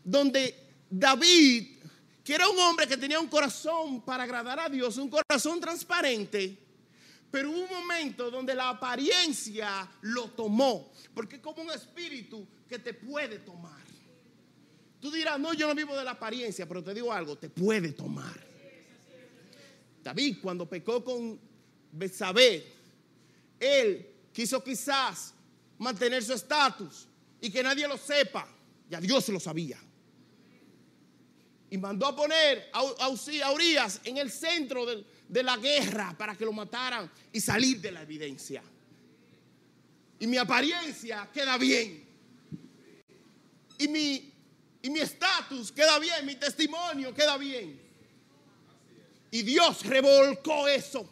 donde 0.03 0.55
David, 0.89 1.79
que 2.23 2.35
era 2.35 2.47
un 2.47 2.59
hombre 2.59 2.87
que 2.87 2.97
tenía 2.97 3.19
un 3.19 3.27
corazón 3.27 4.01
para 4.01 4.23
agradar 4.23 4.59
a 4.59 4.69
Dios, 4.69 4.97
un 4.97 5.09
corazón 5.09 5.59
transparente, 5.59 6.57
pero 7.31 7.49
hubo 7.49 7.61
un 7.61 7.69
momento 7.69 8.29
donde 8.29 8.53
la 8.53 8.69
apariencia 8.69 9.89
lo 10.01 10.29
tomó, 10.31 10.91
porque 11.13 11.37
es 11.37 11.41
como 11.41 11.61
un 11.63 11.71
espíritu 11.71 12.47
que 12.67 12.77
te 12.77 12.93
puede 12.93 13.39
tomar. 13.39 13.78
Tú 14.99 15.12
dirás, 15.12 15.39
no, 15.39 15.53
yo 15.53 15.67
no 15.67 15.75
vivo 15.75 15.95
de 15.95 16.03
la 16.03 16.12
apariencia, 16.12 16.67
pero 16.67 16.83
te 16.83 16.93
digo 16.93 17.13
algo, 17.13 17.38
te 17.38 17.49
puede 17.49 17.93
tomar. 17.93 18.47
David 20.03 20.38
cuando 20.41 20.67
pecó 20.67 21.03
con 21.03 21.39
Betsabé, 21.91 22.65
él 23.59 24.07
quiso 24.33 24.63
quizás 24.63 25.33
mantener 25.77 26.23
su 26.23 26.33
estatus 26.33 27.07
y 27.39 27.49
que 27.49 27.63
nadie 27.63 27.88
lo 27.88 27.97
sepa. 27.97 28.47
Ya 28.89 28.99
Dios 28.99 29.29
lo 29.29 29.39
sabía. 29.39 29.77
Y 31.69 31.77
mandó 31.77 32.07
a 32.07 32.15
poner 32.15 32.69
a, 32.73 33.51
Urias 33.51 34.01
en 34.03 34.17
el 34.17 34.31
centro 34.31 34.85
de, 34.85 35.05
de 35.27 35.43
la 35.43 35.55
guerra 35.57 36.15
para 36.17 36.35
que 36.35 36.43
lo 36.43 36.51
mataran 36.51 37.09
y 37.31 37.39
salir 37.39 37.79
de 37.79 37.91
la 37.91 38.01
evidencia. 38.01 38.63
Y 40.19 40.27
mi 40.27 40.38
apariencia 40.38 41.29
queda 41.31 41.57
bien. 41.57 42.03
Y 43.77 43.88
mi 43.88 44.28
y 44.81 44.89
mi 44.89 44.99
estatus 44.99 45.71
queda 45.71 45.99
bien, 45.99 46.25
mi 46.25 46.35
testimonio 46.35 47.13
queda 47.13 47.37
bien. 47.37 47.79
Y 49.31 49.43
Dios 49.43 49.85
revolcó 49.85 50.67
eso. 50.67 51.07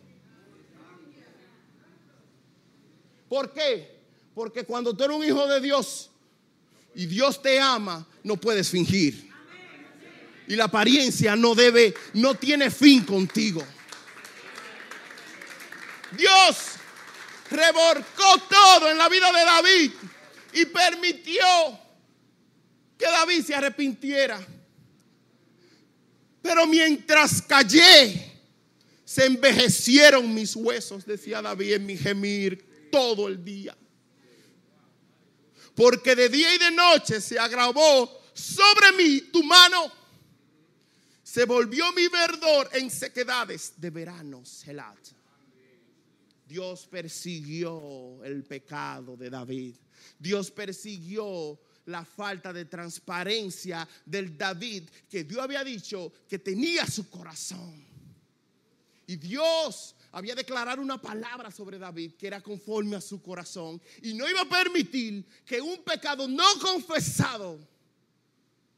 ¿Por 3.29 3.53
qué? 3.53 3.97
Porque 4.33 4.63
cuando 4.63 4.95
tú 4.95 5.03
eres 5.03 5.17
un 5.17 5.23
hijo 5.23 5.45
de 5.47 5.59
Dios 5.59 6.09
y 6.95 7.05
Dios 7.05 7.41
te 7.41 7.59
ama, 7.59 8.07
no 8.23 8.37
puedes 8.37 8.69
fingir. 8.69 9.27
Y 10.47 10.55
la 10.55 10.65
apariencia 10.65 11.35
no 11.35 11.53
debe, 11.53 11.93
no 12.13 12.35
tiene 12.35 12.71
fin 12.71 13.03
contigo. 13.03 13.61
Dios 16.11 16.57
revolcó 17.51 18.37
todo 18.49 18.89
en 18.89 18.97
la 18.97 19.09
vida 19.09 19.31
de 19.31 19.43
David 19.43 19.91
y 20.53 20.65
permitió 20.65 21.45
que 22.97 23.05
David 23.05 23.43
se 23.43 23.55
arrepintiera. 23.55 24.45
Pero 26.41 26.65
mientras 26.65 27.41
callé, 27.41 28.37
se 29.05 29.25
envejecieron 29.25 30.33
mis 30.33 30.55
huesos, 30.55 31.05
decía 31.05 31.41
David 31.41 31.73
en 31.73 31.85
mi 31.85 31.97
gemir 31.97 32.89
todo 32.91 33.27
el 33.27 33.43
día. 33.43 33.77
Porque 35.75 36.15
de 36.15 36.29
día 36.29 36.55
y 36.55 36.57
de 36.57 36.71
noche 36.71 37.21
se 37.21 37.37
agravó 37.37 38.21
sobre 38.33 38.91
mí 38.93 39.21
tu 39.31 39.43
mano. 39.43 39.91
Se 41.21 41.45
volvió 41.45 41.91
mi 41.93 42.07
verdor 42.07 42.69
en 42.73 42.89
sequedades 42.89 43.73
de 43.77 43.89
verano, 43.89 44.43
Selat. 44.43 44.97
Dios 46.47 46.87
persiguió 46.87 48.23
el 48.23 48.43
pecado 48.43 49.17
de 49.17 49.29
David. 49.29 49.75
Dios 50.17 50.49
persiguió 50.49 51.59
la 51.87 52.05
falta 52.05 52.53
de 52.53 52.65
transparencia 52.65 53.87
del 54.05 54.37
David 54.37 54.89
que 55.09 55.23
Dios 55.23 55.41
había 55.41 55.63
dicho 55.63 56.11
que 56.27 56.39
tenía 56.39 56.85
su 56.85 57.09
corazón. 57.09 57.85
Y 59.07 59.15
Dios 59.15 59.95
había 60.11 60.35
declarado 60.35 60.81
una 60.81 61.01
palabra 61.01 61.49
sobre 61.49 61.79
David 61.79 62.13
que 62.13 62.27
era 62.27 62.41
conforme 62.41 62.97
a 62.97 63.01
su 63.01 63.21
corazón 63.21 63.81
y 64.01 64.13
no 64.13 64.29
iba 64.29 64.41
a 64.41 64.49
permitir 64.49 65.25
que 65.45 65.61
un 65.61 65.81
pecado 65.83 66.27
no 66.27 66.45
confesado 66.61 67.57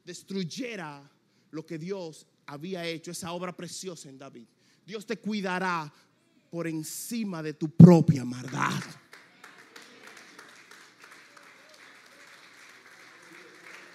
destruyera 0.05 1.10
lo 1.51 1.66
que 1.66 1.80
Dios 1.80 2.28
había 2.45 2.86
hecho, 2.86 3.12
esa 3.12 3.32
obra 3.32 3.55
preciosa 3.55 4.07
en 4.07 4.20
David. 4.20 4.45
Dios 4.86 5.05
te 5.05 5.18
cuidará 5.18 5.91
por 6.51 6.68
encima 6.68 7.41
de 7.41 7.53
tu 7.53 7.70
propia 7.70 8.24
maldad. 8.24 8.82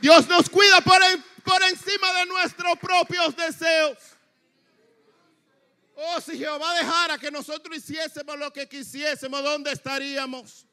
Dios 0.04 0.28
nos 0.28 0.50
cuida 0.50 0.82
por, 0.82 1.62
encima 1.62 2.12
de 2.20 2.26
nuestros 2.26 2.78
propios 2.78 3.34
deseos. 3.34 3.96
Oh, 5.94 6.20
si 6.20 6.36
Jehová 6.36 6.74
dejara 6.74 7.16
que 7.16 7.30
nosotros 7.30 7.74
hiciésemos 7.78 8.38
lo 8.38 8.52
que 8.52 8.68
quisiésemos, 8.68 9.42
¿dónde 9.42 9.72
estaríamos? 9.72 10.66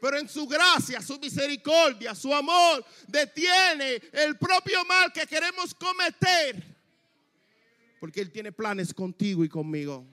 Pero 0.00 0.18
en 0.18 0.28
su 0.28 0.48
gracia, 0.48 1.00
su 1.00 1.16
misericordia, 1.20 2.12
su 2.12 2.34
amor, 2.34 2.84
detiene 3.06 4.02
el 4.10 4.36
propio 4.36 4.84
mal 4.84 5.12
que 5.12 5.28
queremos 5.28 5.72
cometer. 5.72 6.60
Porque 8.00 8.20
Él 8.20 8.32
tiene 8.32 8.50
planes 8.50 8.92
contigo 8.92 9.44
y 9.44 9.48
conmigo. 9.48 10.04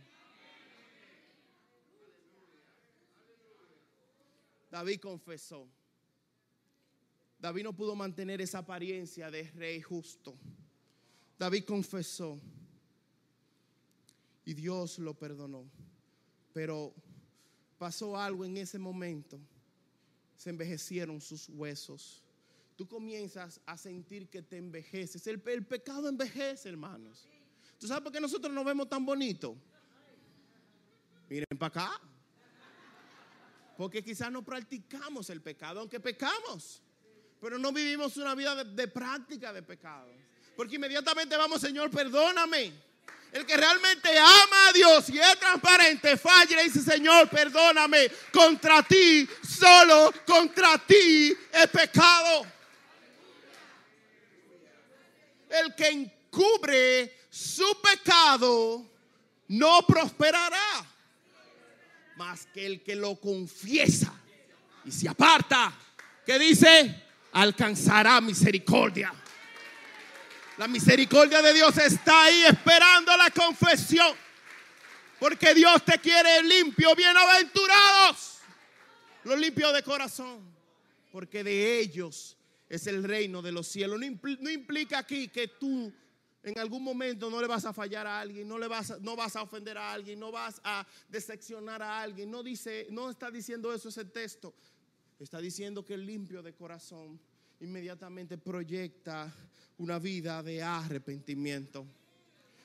David 4.70 5.00
confesó. 5.00 5.68
David 7.40 7.64
no 7.64 7.74
pudo 7.74 7.96
mantener 7.96 8.42
esa 8.42 8.60
apariencia 8.60 9.30
de 9.30 9.44
rey 9.52 9.82
justo. 9.82 10.36
David 11.38 11.66
confesó 11.66 12.40
y 14.44 14.54
Dios 14.54 14.98
lo 14.98 15.14
perdonó. 15.14 15.70
Pero 16.54 16.94
pasó 17.78 18.18
algo 18.18 18.44
en 18.46 18.58
ese 18.58 18.80
momento. 18.80 19.40
Se 20.36 20.50
envejecieron 20.50 21.22
sus 21.22 21.50
huesos. 21.50 22.24
Tú 22.76 22.88
comienzas 22.88 23.60
a 23.66 23.78
sentir 23.78 24.30
que 24.30 24.42
te 24.42 24.58
envejeces. 24.58 25.26
El, 25.28 25.42
pecado 25.42 26.08
envejece, 26.08 26.70
hermanos. 26.70 27.28
¿Tú 27.80 27.88
sabes 27.88 28.04
por 28.04 28.12
qué 28.12 28.20
nosotros 28.20 28.54
nos 28.54 28.66
vemos 28.66 28.90
tan 28.90 29.06
bonitos? 29.06 29.56
Miren 31.30 31.58
para 31.60 31.68
acá. 31.68 32.02
Porque 33.78 34.04
quizás 34.04 34.32
no 34.32 34.44
practicamos 34.44 35.30
el 35.30 35.42
pecado, 35.42 35.82
aunque 35.82 36.00
pecamos. 36.00 36.82
Pero 37.42 37.58
no 37.58 37.72
vivimos 37.72 38.18
una 38.18 38.34
vida 38.34 38.64
de, 38.64 38.88
práctica 38.88 39.54
de 39.54 39.62
pecado. 39.62 40.10
Porque 40.56 40.76
inmediatamente 40.76 41.36
vamos, 41.38 41.62
Señor, 41.62 41.92
perdóname. 41.92 42.74
El 43.32 43.46
que 43.46 43.58
realmente 43.58 44.18
ama 44.18 44.70
a 44.70 44.74
Dios 44.74 45.10
y 45.10 45.20
es 45.20 45.40
transparente, 45.40 46.18
falla 46.18 46.62
y 46.62 46.66
dice, 46.66 46.82
Señor, 46.82 47.30
perdóname. 47.30 48.10
Contra 48.32 48.82
ti, 48.84 49.28
solo 49.48 50.12
contra 50.26 50.78
ti 50.80 51.36
he 51.54 51.68
pecado. 51.68 52.48
El 55.50 55.76
que 55.76 55.88
encubre 55.90 57.18
su 57.30 57.80
pecado 57.82 58.84
no 59.50 59.86
prosperará. 59.86 60.86
Más 62.16 62.48
que 62.48 62.66
el 62.66 62.82
que 62.82 62.96
lo 62.96 63.16
confiesa 63.18 64.12
y 64.84 64.92
se 64.92 65.08
aparta, 65.08 65.72
que 66.26 66.40
dice, 66.40 67.07
alcanzará 67.32 68.20
misericordia. 68.22 69.14
La 70.58 70.68
misericordia 70.68 71.42
de 71.42 71.54
Dios 71.54 71.78
está 71.78 72.26
ahí 72.26 72.44
esperando 72.44 73.16
la 73.16 73.30
confesión. 73.30 74.16
Porque 75.20 75.54
Dios 75.54 75.84
te 75.84 76.00
quiere 76.00 76.44
limpio, 76.44 76.96
bienaventurados. 76.96 78.40
Los 79.24 79.40
limpios 79.40 79.74
de 79.74 79.84
corazón. 79.84 80.42
Porque 81.12 81.44
de 81.44 81.80
ellos 81.80 82.38
es 82.70 82.88
el 82.88 83.04
reino 83.04 83.42
de 83.42 83.52
los 83.52 83.68
cielos. 83.68 84.00
No, 84.00 84.50
implica 84.50 85.00
aquí 85.00 85.28
que 85.30 85.48
tú 85.48 85.92
en 86.44 86.58
algún 86.60 86.84
momento 86.84 87.30
no 87.30 87.42
le 87.42 87.48
vas 87.48 87.66
a 87.66 87.74
fallar 87.74 88.08
a 88.08 88.20
alguien, 88.20 88.48
no 88.48 88.58
le 88.58 88.68
vas 88.68 89.00
no 89.02 89.16
vas 89.16 89.36
a 89.36 89.42
ofender 89.42 89.78
a 89.78 89.92
alguien, 89.92 90.20
no 90.20 90.32
vas 90.32 90.62
a 90.64 90.86
decepcionar 91.10 91.82
a 91.82 92.02
alguien. 92.02 92.30
No 92.30 92.44
dice, 92.44 92.88
no 92.90 93.10
está 93.10 93.32
diciendo 93.32 93.74
eso 93.74 93.90
ese 93.90 94.06
texto. 94.06 94.54
Está 95.20 95.40
diciendo 95.40 95.84
que 95.84 95.96
el 95.96 96.06
limpio 96.06 96.44
de 96.44 96.54
corazón 96.54 97.20
inmediatamente 97.60 98.38
proyecta 98.38 99.34
una 99.80 99.98
vida 99.98 100.44
de 100.44 100.62
arrepentimiento. 100.62 101.86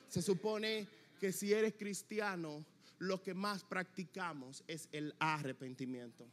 Se 0.07 0.21
supone 0.21 0.87
que 1.19 1.31
si 1.31 1.51
eres 1.51 1.73
cristiano, 1.73 2.63
lo 2.99 3.21
que 3.23 3.33
más 3.33 3.63
practicamos 3.63 4.63
es 4.67 4.87
el 4.91 5.13
arrepentimiento. 5.17 6.27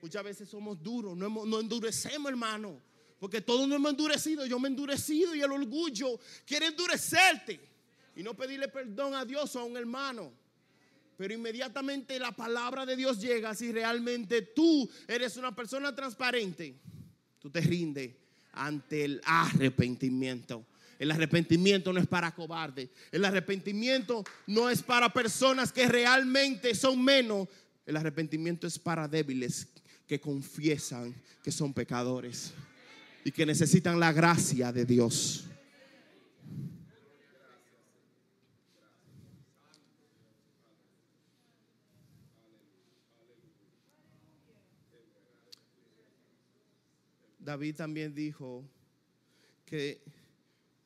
Muchas 0.00 0.22
veces 0.22 0.48
somos 0.48 0.80
duros, 0.82 1.16
no, 1.16 1.28
no 1.28 1.60
endurecemos, 1.60 2.30
hermano, 2.30 2.80
porque 3.18 3.40
todos 3.40 3.68
nos 3.68 3.76
hemos 3.76 3.90
endurecido. 3.90 4.46
Yo 4.46 4.60
me 4.60 4.68
he 4.68 4.70
endurecido 4.70 5.34
y 5.34 5.42
el 5.42 5.50
orgullo 5.50 6.20
quiere 6.46 6.66
endurecerte 6.66 7.60
y 8.14 8.22
no 8.22 8.34
pedirle 8.34 8.68
perdón 8.68 9.14
a 9.14 9.24
Dios 9.24 9.54
o 9.56 9.60
a 9.60 9.64
un 9.64 9.76
hermano. 9.76 10.32
Pero 11.16 11.34
inmediatamente 11.34 12.18
la 12.18 12.32
palabra 12.32 12.86
de 12.86 12.96
Dios 12.96 13.20
llega 13.20 13.54
si 13.54 13.72
realmente 13.72 14.42
tú 14.42 14.88
eres 15.06 15.36
una 15.36 15.54
persona 15.54 15.94
transparente. 15.94 16.74
Tú 17.38 17.50
te 17.50 17.60
rindes 17.60 18.12
ante 18.52 19.04
el 19.04 19.20
arrepentimiento. 19.24 20.66
El 20.98 21.10
arrepentimiento 21.10 21.92
no 21.92 22.00
es 22.00 22.06
para 22.06 22.32
cobardes. 22.32 22.88
El 23.10 23.24
arrepentimiento 23.24 24.22
no 24.46 24.70
es 24.70 24.82
para 24.82 25.12
personas 25.12 25.72
que 25.72 25.88
realmente 25.88 26.74
son 26.74 27.02
menos. 27.02 27.48
El 27.84 27.96
arrepentimiento 27.96 28.66
es 28.66 28.78
para 28.78 29.08
débiles 29.08 29.68
que 30.06 30.20
confiesan 30.20 31.14
que 31.42 31.50
son 31.50 31.72
pecadores 31.72 32.52
y 33.24 33.32
que 33.32 33.46
necesitan 33.46 33.98
la 33.98 34.12
gracia 34.12 34.72
de 34.72 34.84
Dios. 34.84 35.46
David 47.42 47.74
también 47.74 48.14
dijo 48.14 48.64
que 49.64 50.00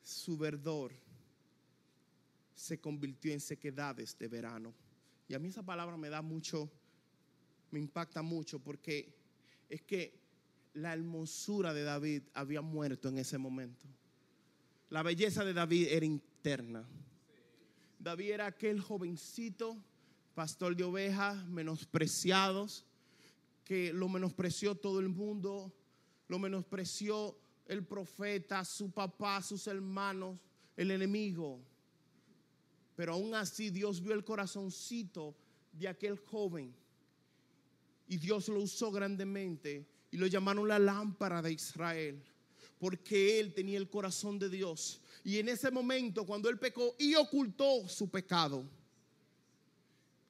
su 0.01 0.37
verdor 0.37 0.91
se 2.55 2.79
convirtió 2.79 3.31
en 3.31 3.39
sequedades 3.39 4.17
de 4.17 4.27
verano. 4.27 4.73
Y 5.27 5.35
a 5.35 5.39
mí 5.39 5.49
esa 5.49 5.63
palabra 5.63 5.97
me 5.97 6.09
da 6.09 6.23
mucho, 6.23 6.71
me 7.69 7.79
impacta 7.79 8.23
mucho 8.23 8.59
porque 8.59 9.13
es 9.69 9.83
que 9.83 10.19
la 10.73 10.93
hermosura 10.93 11.73
de 11.73 11.83
David 11.83 12.23
había 12.33 12.61
muerto 12.61 13.09
en 13.09 13.19
ese 13.19 13.37
momento. 13.37 13.85
La 14.89 15.03
belleza 15.03 15.45
de 15.45 15.53
David 15.53 15.87
era 15.91 16.05
interna. 16.05 16.87
David 17.99 18.31
era 18.31 18.45
aquel 18.47 18.79
jovencito, 18.79 19.77
pastor 20.33 20.75
de 20.75 20.83
ovejas, 20.83 21.45
menospreciados, 21.47 22.85
que 23.63 23.91
lo 23.91 24.07
menospreció 24.07 24.75
todo 24.75 24.99
el 25.01 25.09
mundo, 25.09 25.73
lo 26.27 26.39
menospreció 26.39 27.37
el 27.65 27.85
profeta, 27.85 28.63
su 28.63 28.91
papá, 28.91 29.41
sus 29.41 29.67
hermanos, 29.67 30.39
el 30.75 30.91
enemigo. 30.91 31.59
Pero 32.95 33.13
aún 33.13 33.35
así 33.35 33.69
Dios 33.69 34.01
vio 34.01 34.13
el 34.13 34.23
corazoncito 34.23 35.35
de 35.71 35.87
aquel 35.87 36.17
joven 36.17 36.73
y 38.07 38.17
Dios 38.17 38.47
lo 38.47 38.61
usó 38.61 38.91
grandemente 38.91 39.85
y 40.11 40.17
lo 40.17 40.27
llamaron 40.27 40.67
la 40.67 40.79
lámpara 40.79 41.41
de 41.41 41.51
Israel 41.51 42.23
porque 42.79 43.39
él 43.39 43.53
tenía 43.53 43.77
el 43.77 43.89
corazón 43.89 44.37
de 44.39 44.49
Dios. 44.49 45.01
Y 45.23 45.39
en 45.39 45.49
ese 45.49 45.71
momento, 45.71 46.25
cuando 46.25 46.49
él 46.49 46.59
pecó 46.59 46.95
y 46.97 47.15
ocultó 47.15 47.87
su 47.87 48.09
pecado, 48.09 48.63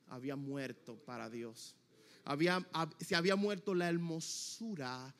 había 0.07 0.35
muerto 0.35 0.95
para 1.05 1.29
Dios. 1.29 1.75
Había, 2.23 2.65
se 2.99 3.15
había 3.15 3.35
muerto 3.35 3.73
la 3.73 3.89
hermosura 3.89 5.13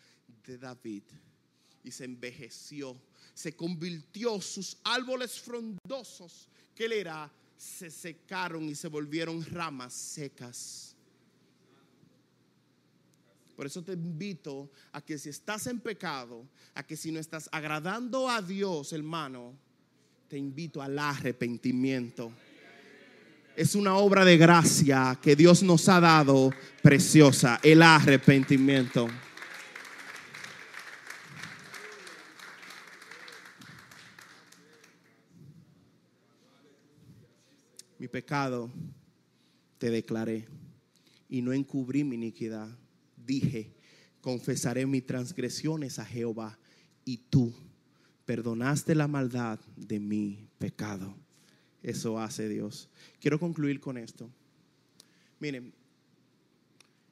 de 0.47 0.57
David 0.57 1.03
y 1.83 1.91
se 1.91 2.05
envejeció, 2.05 2.99
se 3.33 3.55
convirtió, 3.55 4.41
sus 4.41 4.77
árboles 4.83 5.39
frondosos 5.39 6.47
que 6.73 6.85
él 6.85 6.93
era, 6.93 7.31
se 7.57 7.91
secaron 7.91 8.63
y 8.63 8.75
se 8.75 8.87
volvieron 8.87 9.45
ramas 9.45 9.93
secas. 9.93 10.95
Por 13.55 13.65
eso 13.65 13.83
te 13.83 13.93
invito 13.93 14.69
a 14.91 15.01
que 15.01 15.17
si 15.17 15.29
estás 15.29 15.65
en 15.67 15.79
pecado, 15.79 16.47
a 16.75 16.83
que 16.83 16.95
si 16.95 17.11
no 17.11 17.19
estás 17.19 17.49
agradando 17.51 18.29
a 18.29 18.41
Dios, 18.41 18.93
hermano, 18.93 19.55
te 20.27 20.37
invito 20.37 20.81
al 20.81 20.97
arrepentimiento. 20.99 22.31
Es 23.55 23.73
una 23.73 23.95
obra 23.95 24.23
de 24.23 24.37
gracia 24.37 25.17
que 25.19 25.35
Dios 25.35 25.63
nos 25.63 25.89
ha 25.89 25.99
dado 25.99 26.53
preciosa, 26.83 27.59
el 27.63 27.81
arrepentimiento. 27.81 29.09
Mi 37.99 38.07
pecado 38.07 38.71
te 39.77 39.89
declaré 39.89 40.47
y 41.29 41.41
no 41.41 41.53
encubrí 41.53 42.03
mi 42.03 42.15
iniquidad. 42.15 42.69
Dije, 43.15 43.73
confesaré 44.21 44.85
mis 44.85 45.05
transgresiones 45.05 45.99
a 45.99 46.05
Jehová 46.05 46.57
y 47.05 47.17
tú 47.17 47.53
perdonaste 48.25 48.95
la 48.95 49.07
maldad 49.07 49.59
de 49.75 49.99
mi 49.99 50.47
pecado. 50.57 51.15
Eso 51.81 52.19
hace 52.19 52.49
Dios. 52.49 52.89
Quiero 53.19 53.39
concluir 53.39 53.79
con 53.79 53.97
esto. 53.97 54.29
Miren, 55.39 55.73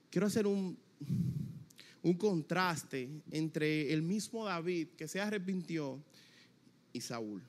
quiero 0.09 0.27
hacer 0.27 0.47
un, 0.47 0.77
un 2.01 2.13
contraste 2.15 3.09
entre 3.31 3.93
el 3.93 4.01
mismo 4.01 4.45
David 4.45 4.89
que 4.97 5.07
se 5.07 5.21
arrepintió 5.21 6.03
y 6.91 7.01
Saúl. 7.01 7.41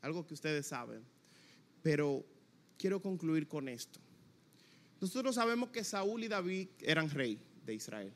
Algo 0.00 0.26
que 0.26 0.34
ustedes 0.34 0.66
saben. 0.66 1.02
Pero 1.82 2.24
quiero 2.78 3.00
concluir 3.00 3.48
con 3.48 3.68
esto. 3.68 4.00
Nosotros 5.00 5.34
sabemos 5.34 5.70
que 5.70 5.84
Saúl 5.84 6.24
y 6.24 6.28
David 6.28 6.68
eran 6.80 7.10
rey 7.10 7.38
de 7.66 7.74
Israel. 7.74 8.12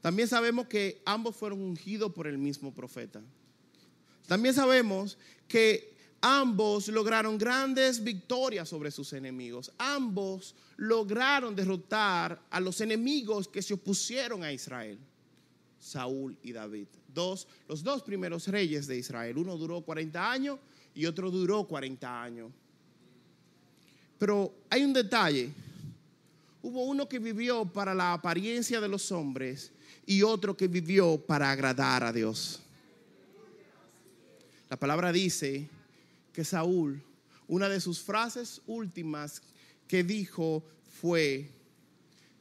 También 0.00 0.28
sabemos 0.28 0.66
que 0.66 1.02
ambos 1.04 1.36
fueron 1.36 1.60
ungidos 1.60 2.12
por 2.12 2.26
el 2.26 2.38
mismo 2.38 2.72
profeta. 2.72 3.22
También 4.26 4.54
sabemos 4.54 5.18
que 5.46 5.94
ambos 6.20 6.88
lograron 6.88 7.36
grandes 7.36 8.02
victorias 8.02 8.68
sobre 8.68 8.90
sus 8.90 9.12
enemigos. 9.12 9.72
Ambos 9.78 10.54
lograron 10.76 11.54
derrotar 11.54 12.40
a 12.50 12.60
los 12.60 12.80
enemigos 12.80 13.48
que 13.48 13.62
se 13.62 13.74
opusieron 13.74 14.42
a 14.42 14.52
Israel. 14.52 14.98
Saúl 15.78 16.36
y 16.42 16.52
David. 16.52 16.86
Dos, 17.08 17.48
los 17.68 17.82
dos 17.82 18.02
primeros 18.02 18.46
reyes 18.48 18.86
de 18.86 18.98
Israel. 18.98 19.36
Uno 19.38 19.56
duró 19.56 19.80
40 19.80 20.30
años 20.30 20.58
y 20.94 21.06
otro 21.06 21.30
duró 21.30 21.64
40 21.64 22.22
años. 22.22 22.52
Pero 24.20 24.52
hay 24.68 24.84
un 24.84 24.92
detalle. 24.92 25.50
Hubo 26.62 26.84
uno 26.84 27.08
que 27.08 27.18
vivió 27.18 27.64
para 27.64 27.94
la 27.94 28.12
apariencia 28.12 28.78
de 28.78 28.86
los 28.86 29.10
hombres 29.10 29.72
y 30.04 30.22
otro 30.22 30.54
que 30.54 30.68
vivió 30.68 31.16
para 31.16 31.50
agradar 31.50 32.04
a 32.04 32.12
Dios. 32.12 32.60
La 34.68 34.76
palabra 34.76 35.10
dice 35.10 35.66
que 36.34 36.44
Saúl, 36.44 37.02
una 37.48 37.66
de 37.70 37.80
sus 37.80 37.98
frases 38.00 38.60
últimas 38.66 39.40
que 39.88 40.04
dijo 40.04 40.62
fue, 41.00 41.50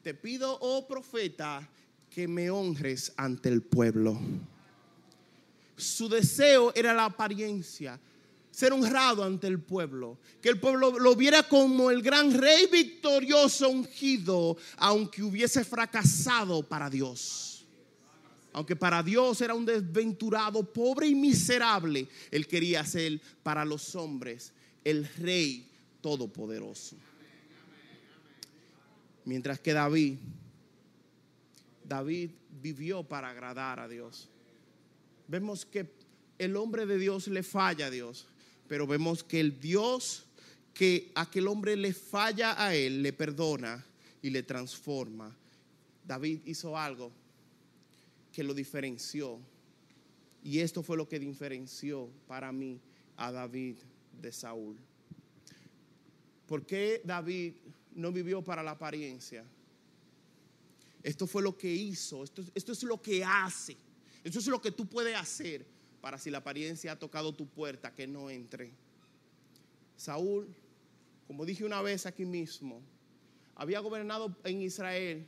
te 0.03 0.13
pido, 0.13 0.57
oh 0.59 0.85
profeta, 0.85 1.65
que 2.09 2.27
me 2.27 2.49
honres 2.49 3.13
ante 3.15 3.47
el 3.47 3.61
pueblo. 3.61 4.19
Su 5.77 6.09
deseo 6.09 6.73
era 6.75 6.93
la 6.93 7.05
apariencia, 7.05 7.97
ser 8.51 8.73
honrado 8.73 9.23
ante 9.23 9.47
el 9.47 9.59
pueblo, 9.59 10.17
que 10.41 10.49
el 10.49 10.59
pueblo 10.59 10.97
lo 10.99 11.15
viera 11.15 11.43
como 11.43 11.91
el 11.91 12.01
gran 12.01 12.33
rey 12.33 12.67
victorioso 12.71 13.69
ungido, 13.69 14.57
aunque 14.77 15.23
hubiese 15.23 15.63
fracasado 15.63 16.63
para 16.63 16.89
Dios. 16.89 17.65
Aunque 18.51 18.75
para 18.75 19.03
Dios 19.03 19.39
era 19.41 19.53
un 19.53 19.65
desventurado, 19.65 20.63
pobre 20.63 21.07
y 21.07 21.15
miserable, 21.15 22.07
él 22.31 22.47
quería 22.47 22.83
ser 22.83 23.21
para 23.43 23.63
los 23.63 23.95
hombres 23.95 24.51
el 24.83 25.07
rey 25.17 25.67
todopoderoso. 26.01 26.95
Mientras 29.25 29.59
que 29.59 29.73
David, 29.73 30.17
David 31.83 32.31
vivió 32.61 33.03
para 33.03 33.29
agradar 33.29 33.79
a 33.79 33.87
Dios. 33.87 34.27
Vemos 35.27 35.65
que 35.65 35.91
el 36.39 36.55
hombre 36.55 36.85
de 36.85 36.97
Dios 36.97 37.27
le 37.27 37.43
falla 37.43 37.87
a 37.87 37.91
Dios, 37.91 38.25
pero 38.69 38.85
vemos 38.85 39.23
que 39.23 39.39
el 39.39 39.59
Dios 39.59 40.27
que 40.73 41.11
aquel 41.15 41.47
hombre 41.47 41.75
le 41.75 41.91
falla 41.91 42.63
a 42.63 42.73
él, 42.73 43.01
le 43.01 43.11
perdona 43.11 43.83
y 44.21 44.29
le 44.29 44.43
transforma. 44.43 45.35
David 46.05 46.39
hizo 46.45 46.77
algo 46.77 47.11
que 48.31 48.43
lo 48.43 48.53
diferenció. 48.53 49.39
Y 50.41 50.59
esto 50.59 50.83
fue 50.83 50.95
lo 50.95 51.09
que 51.09 51.19
diferenció 51.19 52.09
para 52.27 52.51
mí 52.53 52.79
a 53.17 53.31
David 53.31 53.75
de 54.21 54.31
Saúl. 54.31 54.77
¿Por 56.47 56.65
qué 56.65 57.01
David 57.03 57.55
no 57.95 58.13
vivió 58.13 58.41
para 58.41 58.63
la 58.63 58.71
apariencia? 58.71 59.43
Esto 61.03 61.27
fue 61.27 61.41
lo 61.41 61.57
que 61.57 61.73
hizo, 61.73 62.23
esto, 62.23 62.43
esto 62.53 62.71
es 62.71 62.83
lo 62.83 63.01
que 63.01 63.23
hace, 63.25 63.75
esto 64.23 64.39
es 64.39 64.47
lo 64.47 64.61
que 64.61 64.71
tú 64.71 64.87
puedes 64.87 65.15
hacer 65.15 65.78
para 66.01 66.17
si 66.17 66.29
la 66.29 66.39
apariencia 66.39 66.93
ha 66.93 66.99
tocado 66.99 67.33
tu 67.33 67.47
puerta, 67.47 67.93
que 67.93 68.07
no 68.07 68.29
entre. 68.29 68.71
Saúl, 69.95 70.47
como 71.27 71.45
dije 71.45 71.65
una 71.65 71.81
vez 71.81 72.05
aquí 72.05 72.25
mismo, 72.25 72.81
había 73.55 73.79
gobernado 73.79 74.35
en 74.43 74.61
Israel, 74.61 75.27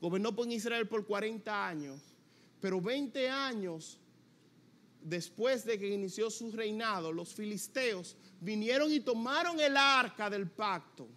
gobernó 0.00 0.34
por 0.34 0.46
Israel 0.48 0.86
por 0.86 1.04
40 1.04 1.66
años, 1.66 2.00
pero 2.60 2.80
20 2.80 3.28
años 3.28 3.98
después 5.02 5.64
de 5.64 5.78
que 5.78 5.88
inició 5.88 6.30
su 6.30 6.52
reinado, 6.52 7.12
los 7.12 7.34
filisteos 7.34 8.16
vinieron 8.40 8.92
y 8.92 9.00
tomaron 9.00 9.58
el 9.60 9.76
arca 9.76 10.30
del 10.30 10.48
pacto, 10.48 11.08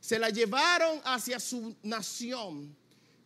se 0.00 0.18
la 0.18 0.30
llevaron 0.30 1.00
hacia 1.04 1.40
su 1.40 1.74
nación 1.82 2.76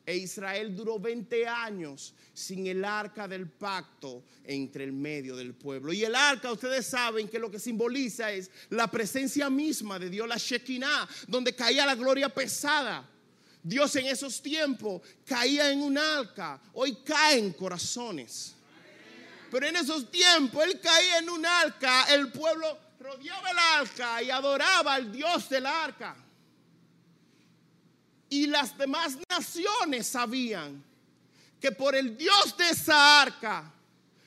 e 0.07 0.17
Israel 0.17 0.75
duró 0.77 1.01
20 1.01 1.49
años 1.49 2.15
sin 2.33 2.69
el 2.69 2.85
arca 2.85 3.27
del 3.27 3.49
pacto 3.49 4.23
entre 4.45 4.85
el 4.85 4.93
medio 4.93 5.35
del 5.35 5.53
pueblo. 5.53 5.93
Y 5.93 6.05
el 6.05 6.15
arca, 6.15 6.53
ustedes 6.53 6.87
saben 6.87 7.29
que 7.29 7.41
lo 7.41 7.51
que 7.51 7.59
simboliza 7.59 8.31
es 8.31 8.49
la 8.71 8.89
presencia 8.89 9.51
misma 9.51 9.99
de 9.99 10.09
Dios, 10.09 10.29
la 10.29 10.37
Shekinah, 10.37 11.09
donde 11.27 11.57
caía 11.57 11.85
la 11.85 11.97
gloria 11.97 12.29
pesada. 12.29 13.11
Dios 13.61 13.97
en 13.97 14.07
esos 14.07 14.41
tiempos 14.41 15.03
caía 15.25 15.73
en 15.73 15.83
un 15.83 15.99
arca, 15.99 16.61
hoy 16.75 16.99
cae 17.05 17.39
en 17.39 17.53
corazones. 17.53 18.55
Pero 19.51 19.67
en 19.67 19.75
esos 19.75 20.09
tiempos 20.09 20.65
Él 20.65 20.81
caía 20.81 21.19
en 21.19 21.31
un 21.31 21.45
arca, 21.45 22.05
el 22.15 22.31
pueblo 22.31 22.79
rodeaba 23.01 23.51
el 23.51 23.59
arca 23.59 24.23
y 24.23 24.31
adoraba 24.31 24.95
al 24.95 25.11
Dios 25.11 25.49
del 25.49 25.67
arca. 25.67 26.17
Y 28.37 28.47
las 28.47 28.77
demás 28.77 29.17
naciones 29.31 30.09
sabían 30.09 30.85
que 31.59 31.73
por 31.73 31.95
el 31.95 32.19
Dios 32.19 32.55
de 32.59 32.69
esa 32.69 33.23
arca 33.23 33.73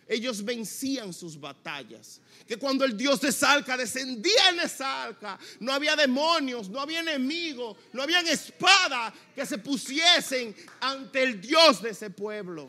ellos 0.07 0.43
vencían 0.43 1.13
sus 1.13 1.39
batallas. 1.39 2.19
Que 2.47 2.57
cuando 2.57 2.85
el 2.85 2.97
Dios 2.97 3.21
de 3.21 3.29
esa 3.29 3.51
arca 3.51 3.77
descendía 3.77 4.49
en 4.49 4.61
esa 4.61 5.03
arca, 5.03 5.37
no 5.59 5.71
había 5.71 5.95
demonios, 5.95 6.69
no 6.69 6.79
había 6.79 7.01
enemigos, 7.01 7.77
no 7.93 8.01
había 8.01 8.21
espada 8.21 9.13
que 9.35 9.45
se 9.45 9.59
pusiesen 9.59 10.55
ante 10.81 11.21
el 11.21 11.39
Dios 11.39 11.79
de 11.79 11.91
ese 11.91 12.09
pueblo. 12.09 12.67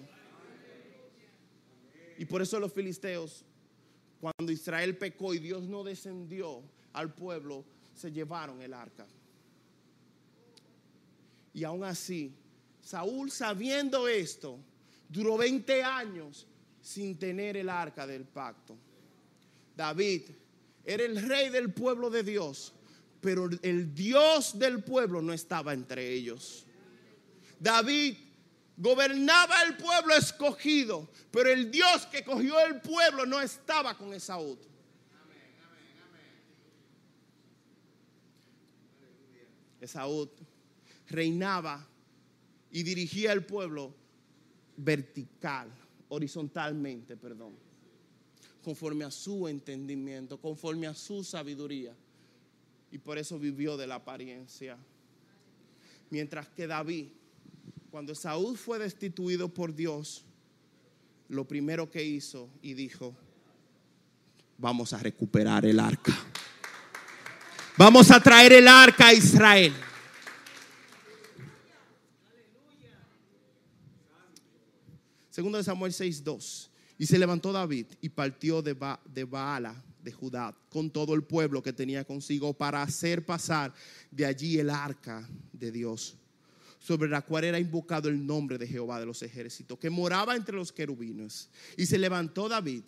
Y 2.19 2.27
por 2.27 2.43
eso 2.43 2.61
los 2.61 2.75
filisteos, 2.75 3.47
cuando 4.21 4.53
Israel 4.53 4.99
pecó 4.99 5.33
y 5.33 5.39
Dios 5.39 5.63
no 5.63 5.85
descendió 5.85 6.63
al 6.93 7.15
pueblo, 7.15 7.65
se 7.97 8.13
llevaron 8.13 8.61
el 8.61 8.75
arca. 8.75 9.07
Y 11.53 11.65
aún 11.65 11.85
así, 11.85 12.33
Saúl 12.81 13.31
sabiendo 13.31 14.09
esto, 14.09 14.59
duró 15.09 15.37
20 15.37 15.83
años 15.83 16.47
sin 16.81 17.19
tener 17.19 17.57
el 17.57 17.69
arca 17.69 18.07
del 18.07 18.25
pacto. 18.25 18.77
David 19.77 20.23
era 20.85 21.05
el 21.05 21.27
rey 21.29 21.49
del 21.51 21.73
pueblo 21.73 22.11
de 22.11 22.23
Dios, 22.23 22.73
pero 23.21 23.49
el 23.63 23.95
Dios 23.95 24.59
del 24.59 24.83
pueblo 24.83 25.21
no 25.21 25.33
estaba 25.33 25.73
entre 25.73 26.11
ellos. 26.13 26.67
David 27.59 28.17
gobernaba 28.77 29.63
el 29.63 29.77
pueblo 29.77 30.15
escogido, 30.15 31.11
pero 31.31 31.51
el 31.51 31.71
Dios 31.71 32.07
que 32.07 32.25
cogió 32.25 32.59
el 32.61 32.81
pueblo 32.81 33.27
no 33.27 33.41
estaba 33.41 33.97
con 33.97 34.15
Esaú. 34.15 34.59
Esaú 39.81 40.31
reinaba 41.11 41.87
y 42.71 42.83
dirigía 42.83 43.33
el 43.33 43.45
pueblo 43.45 43.95
vertical, 44.77 45.69
horizontalmente, 46.09 47.17
perdón, 47.17 47.55
conforme 48.63 49.05
a 49.05 49.11
su 49.11 49.49
entendimiento, 49.49 50.41
conforme 50.41 50.87
a 50.87 50.95
su 50.95 51.25
sabiduría. 51.25 51.95
Y 52.93 52.99
por 52.99 53.19
eso 53.19 53.39
vivió 53.39 53.77
de 53.77 53.87
la 53.87 53.97
apariencia. 53.97 54.77
Mientras 56.11 56.49
que 56.49 56.67
David, 56.67 57.09
cuando 57.91 58.15
Saúl 58.15 58.57
fue 58.57 58.79
destituido 58.79 59.49
por 59.49 59.75
Dios, 59.75 60.25
lo 61.29 61.47
primero 61.47 61.91
que 61.91 62.03
hizo 62.03 62.49
y 62.63 62.75
dijo, 62.75 63.15
vamos 64.59 64.93
a 64.93 64.99
recuperar 64.99 65.65
el 65.67 65.79
arca. 65.79 66.17
Vamos 67.77 68.11
a 68.11 68.21
traer 68.21 68.53
el 68.53 68.69
arca 68.69 69.09
a 69.09 69.15
Israel. 69.15 69.73
Segundo 75.41 75.57
de 75.57 75.65
Samuel 75.65 75.95
6:2. 75.95 76.69
Y 76.99 77.07
se 77.07 77.19
levantó 77.19 77.51
David 77.51 77.87
y 78.03 78.11
partió 78.11 78.61
de, 78.61 78.77
de 79.07 79.25
Baala, 79.25 79.83
de 80.05 80.13
Judá, 80.13 80.55
con 80.69 80.91
todo 80.91 81.15
el 81.15 81.23
pueblo 81.23 81.63
que 81.63 81.73
tenía 81.73 82.05
consigo 82.05 82.53
para 82.53 82.83
hacer 82.83 83.25
pasar 83.25 83.73
de 84.11 84.27
allí 84.27 84.59
el 84.59 84.69
arca 84.69 85.27
de 85.55 85.73
Dios, 85.73 86.15
sobre 86.79 87.09
la 87.09 87.23
cual 87.23 87.45
era 87.45 87.59
invocado 87.59 88.11
el 88.11 88.27
nombre 88.27 88.59
de 88.59 88.67
Jehová 88.67 89.01
de 89.01 89.07
los 89.07 89.23
ejércitos, 89.23 89.79
que 89.79 89.89
moraba 89.89 90.37
entre 90.37 90.57
los 90.57 90.73
querubines. 90.73 91.49
Y 91.75 91.87
se 91.87 91.97
levantó 91.97 92.47
David 92.47 92.83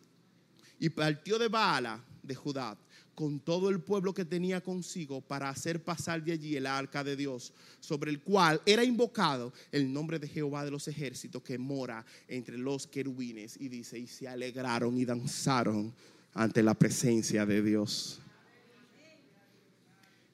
y 0.79 0.91
partió 0.91 1.39
de 1.39 1.49
Baala, 1.49 2.05
de 2.23 2.35
Judá, 2.35 2.77
con 3.15 3.41
todo 3.41 3.69
el 3.69 3.81
pueblo 3.81 4.15
que 4.15 4.25
tenía 4.25 4.63
consigo 4.63 5.21
para 5.21 5.49
hacer 5.49 5.83
pasar 5.83 6.23
de 6.25 6.33
allí 6.33 6.57
el 6.57 6.67
arca 6.67 7.05
de 7.05 7.17
Dios, 7.17 7.53
sobre 7.81 8.11
el 8.11 8.21
cual 8.21 8.61
era 8.65 8.85
invocado 8.85 9.53
el 9.71 9.93
nombre 9.93 10.19
de 10.19 10.29
Jehová 10.29 10.65
de 10.65 10.71
los 10.71 10.89
ejércitos 10.89 11.43
que 11.43 11.59
mora 11.59 12.05
entre 12.29 12.57
los 12.57 12.87
querubines. 12.87 13.57
Y 13.61 13.69
dice, 13.69 13.99
y 13.99 14.07
se 14.07 14.29
alegraron 14.29 14.97
y 14.97 15.05
danzaron 15.05 15.93
ante 16.35 16.63
la 16.63 16.75
presencia 16.75 17.45
de 17.45 17.63
Dios. 17.63 18.21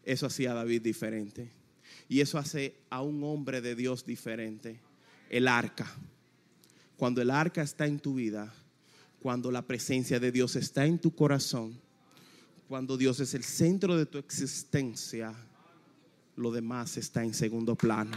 Eso 0.05 0.27
hacía 0.27 0.53
a 0.53 0.55
David 0.55 0.83
diferente. 0.83 1.51
Y 2.09 2.21
eso 2.21 2.39
hace 2.39 2.75
a 2.89 3.03
un 3.03 3.23
hombre 3.25 3.61
de 3.61 3.75
Dios 3.75 4.07
diferente. 4.07 4.81
El 5.29 5.47
arca. 5.47 5.87
cuando 6.97 7.21
el 7.21 7.31
arca 7.31 7.63
está 7.63 7.87
en 7.87 8.01
tu 8.01 8.15
vida, 8.15 8.53
cuando 9.21 9.51
la 9.51 9.63
presencia 9.63 10.19
de 10.19 10.33
Dios 10.33 10.57
está 10.57 10.87
en 10.87 10.99
tu 10.99 11.15
corazón, 11.15 11.79
cuando 12.69 12.99
Dios 12.99 13.19
es 13.21 13.33
el 13.33 13.43
centro 13.43 13.97
de 13.97 14.05
tu 14.05 14.19
existencia, 14.19 15.35
lo 16.37 16.53
demás 16.53 16.99
está 16.99 17.25
en 17.25 17.33
segundo 17.33 17.75
plano. 17.75 18.17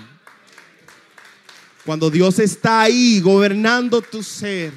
Cuando 1.86 2.12
Dios 2.12 2.38
está 2.38 2.82
ahí 2.82 3.22
gobernando 3.22 4.02
tu 4.02 4.22
ser, 4.22 4.74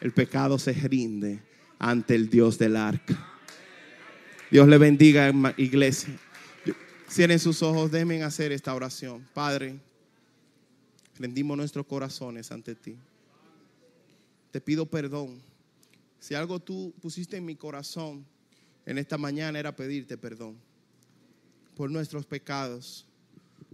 el 0.00 0.12
pecado 0.12 0.58
se 0.58 0.72
rinde 0.72 1.40
ante 1.78 2.16
el 2.16 2.28
Dios 2.28 2.58
del 2.58 2.76
arca. 2.76 3.16
Dios 4.50 4.66
le 4.66 4.78
bendiga, 4.78 5.32
iglesia. 5.56 6.18
Cierren 7.08 7.38
sus 7.38 7.62
ojos, 7.62 7.90
déjenme 7.90 8.22
hacer 8.24 8.50
esta 8.50 8.74
oración. 8.74 9.26
Padre, 9.32 9.78
rendimos 11.18 11.56
nuestros 11.56 11.86
corazones 11.86 12.50
ante 12.50 12.74
ti. 12.74 12.96
Te 14.50 14.60
pido 14.60 14.86
perdón. 14.86 15.40
Si 16.20 16.34
algo 16.34 16.60
tú 16.60 16.92
pusiste 17.00 17.36
en 17.36 17.44
mi 17.44 17.56
corazón 17.56 18.26
en 18.86 18.98
esta 18.98 19.18
mañana 19.18 19.58
era 19.58 19.76
pedirte 19.76 20.16
perdón 20.16 20.56
por 21.76 21.90
nuestros 21.90 22.26
pecados, 22.26 23.06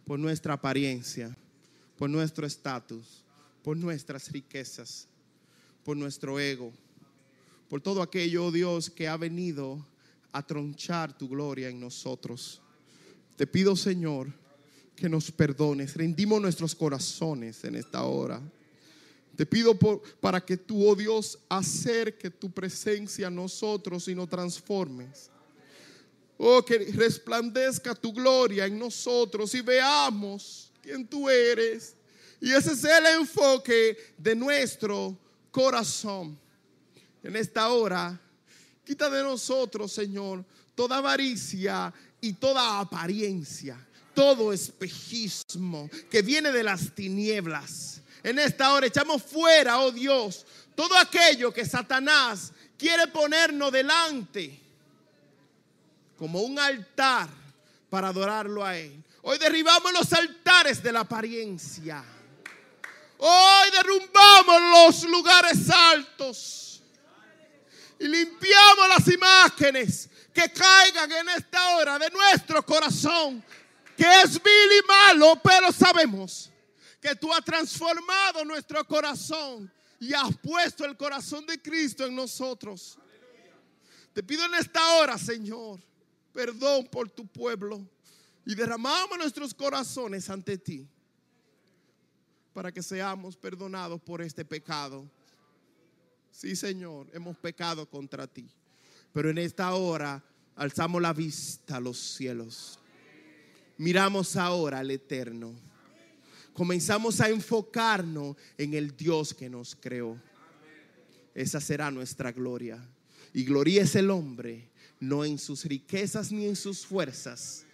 por 0.04 0.18
nuestra 0.18 0.54
apariencia, 0.54 1.34
por 1.96 2.10
nuestro 2.10 2.46
estatus, 2.46 3.24
por 3.62 3.78
nuestras 3.78 4.30
riquezas, 4.30 5.08
por 5.82 5.96
nuestro 5.96 6.38
ego, 6.38 6.70
por 7.68 7.80
todo 7.80 8.02
aquello, 8.02 8.46
oh 8.46 8.52
Dios, 8.52 8.90
que 8.90 9.08
ha 9.08 9.16
venido 9.16 9.86
a 10.32 10.46
tronchar 10.46 11.16
tu 11.16 11.28
gloria 11.28 11.70
en 11.70 11.80
nosotros. 11.80 12.60
Te 13.36 13.46
pido, 13.46 13.74
Señor, 13.74 14.28
que 14.94 15.08
nos 15.08 15.30
perdones. 15.30 15.96
Rendimos 15.96 16.42
nuestros 16.42 16.74
corazones 16.74 17.64
en 17.64 17.76
esta 17.76 18.02
hora. 18.04 18.42
Te 19.36 19.44
pido 19.46 19.76
por, 19.76 20.02
para 20.20 20.44
que 20.44 20.56
tú, 20.56 20.88
oh 20.88 20.94
Dios, 20.94 21.38
acerque 21.48 22.30
tu 22.30 22.50
presencia 22.50 23.26
a 23.26 23.30
nosotros 23.30 24.06
y 24.08 24.14
nos 24.14 24.28
transformes. 24.28 25.30
Oh, 26.36 26.64
que 26.64 26.78
resplandezca 26.94 27.94
tu 27.94 28.12
gloria 28.12 28.66
en 28.66 28.78
nosotros 28.78 29.54
y 29.54 29.60
veamos 29.60 30.72
quién 30.82 31.06
tú 31.06 31.28
eres. 31.28 31.94
Y 32.40 32.52
ese 32.52 32.72
es 32.72 32.84
el 32.84 33.06
enfoque 33.06 33.96
de 34.18 34.34
nuestro 34.34 35.16
corazón. 35.50 36.38
En 37.22 37.36
esta 37.36 37.68
hora, 37.68 38.20
quita 38.84 39.08
de 39.08 39.22
nosotros, 39.22 39.92
Señor, 39.92 40.44
toda 40.74 40.98
avaricia 40.98 41.92
y 42.20 42.34
toda 42.34 42.80
apariencia, 42.80 43.78
todo 44.14 44.52
espejismo 44.52 45.88
que 46.10 46.22
viene 46.22 46.52
de 46.52 46.62
las 46.62 46.94
tinieblas. 46.94 48.02
En 48.24 48.38
esta 48.38 48.72
hora 48.72 48.86
echamos 48.86 49.22
fuera, 49.22 49.78
oh 49.80 49.92
Dios, 49.92 50.46
todo 50.74 50.96
aquello 50.96 51.52
que 51.52 51.66
Satanás 51.66 52.52
quiere 52.78 53.06
ponernos 53.08 53.70
delante 53.70 54.58
como 56.16 56.40
un 56.40 56.58
altar 56.58 57.28
para 57.90 58.08
adorarlo 58.08 58.64
a 58.64 58.78
Él. 58.78 59.04
Hoy 59.20 59.36
derribamos 59.36 59.92
los 59.92 60.10
altares 60.14 60.82
de 60.82 60.90
la 60.90 61.00
apariencia. 61.00 62.02
Hoy 63.18 63.70
derrumbamos 63.70 64.62
los 64.70 65.10
lugares 65.10 65.68
altos 65.68 66.82
y 67.98 68.08
limpiamos 68.08 68.88
las 68.88 69.06
imágenes 69.06 70.08
que 70.32 70.50
caigan 70.50 71.12
en 71.12 71.28
esta 71.28 71.76
hora 71.76 71.98
de 71.98 72.08
nuestro 72.08 72.64
corazón, 72.64 73.44
que 73.94 74.06
es 74.22 74.42
vil 74.42 74.82
y 74.82 74.88
malo, 74.88 75.38
pero 75.44 75.70
sabemos 75.70 76.50
que 77.04 77.14
tú 77.14 77.30
has 77.34 77.44
transformado 77.44 78.46
nuestro 78.46 78.82
corazón 78.86 79.70
y 80.00 80.14
has 80.14 80.34
puesto 80.38 80.86
el 80.86 80.96
corazón 80.96 81.44
de 81.44 81.60
Cristo 81.60 82.06
en 82.06 82.16
nosotros. 82.16 82.98
Te 84.14 84.22
pido 84.22 84.46
en 84.46 84.54
esta 84.54 84.80
hora, 84.96 85.18
Señor, 85.18 85.80
perdón 86.32 86.86
por 86.86 87.10
tu 87.10 87.26
pueblo 87.26 87.86
y 88.46 88.54
derramamos 88.54 89.18
nuestros 89.18 89.52
corazones 89.52 90.30
ante 90.30 90.56
ti 90.56 90.88
para 92.54 92.72
que 92.72 92.82
seamos 92.82 93.36
perdonados 93.36 94.00
por 94.00 94.22
este 94.22 94.42
pecado. 94.42 95.06
Sí, 96.30 96.56
Señor, 96.56 97.10
hemos 97.12 97.36
pecado 97.36 97.84
contra 97.84 98.26
ti. 98.26 98.48
Pero 99.12 99.28
en 99.28 99.36
esta 99.36 99.74
hora 99.74 100.24
alzamos 100.56 101.02
la 101.02 101.12
vista 101.12 101.76
a 101.76 101.80
los 101.80 101.98
cielos. 101.98 102.78
Miramos 103.76 104.36
ahora 104.36 104.78
al 104.78 104.90
eterno. 104.90 105.73
Comenzamos 106.54 107.20
a 107.20 107.28
enfocarnos 107.28 108.36
en 108.56 108.74
el 108.74 108.96
Dios 108.96 109.34
que 109.34 109.50
nos 109.50 109.74
creó. 109.74 110.18
Esa 111.34 111.60
será 111.60 111.90
nuestra 111.90 112.30
gloria. 112.30 112.78
Y 113.32 113.42
gloria 113.42 113.82
es 113.82 113.96
el 113.96 114.08
hombre, 114.08 114.70
no 115.00 115.24
en 115.24 115.36
sus 115.36 115.64
riquezas 115.64 116.30
ni 116.30 116.46
en 116.46 116.54
sus 116.54 116.86
fuerzas. 116.86 117.66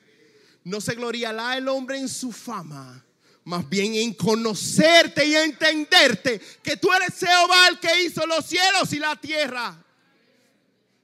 No 0.65 0.81
se 0.81 0.95
gloriará 0.95 1.59
el 1.59 1.69
hombre 1.69 1.99
en 1.99 2.09
su 2.09 2.33
fama, 2.33 3.05
más 3.45 3.69
bien 3.69 3.95
en 3.95 4.15
conocerte 4.15 5.27
y 5.27 5.35
entenderte 5.35 6.41
que 6.63 6.79
tú 6.79 6.91
eres 6.91 7.19
Jehová 7.19 7.69
el 7.69 7.79
que 7.79 8.05
hizo 8.05 8.27
los 8.27 8.47
cielos 8.47 8.91
y 8.95 8.99
la 8.99 9.15
tierra. 9.15 9.85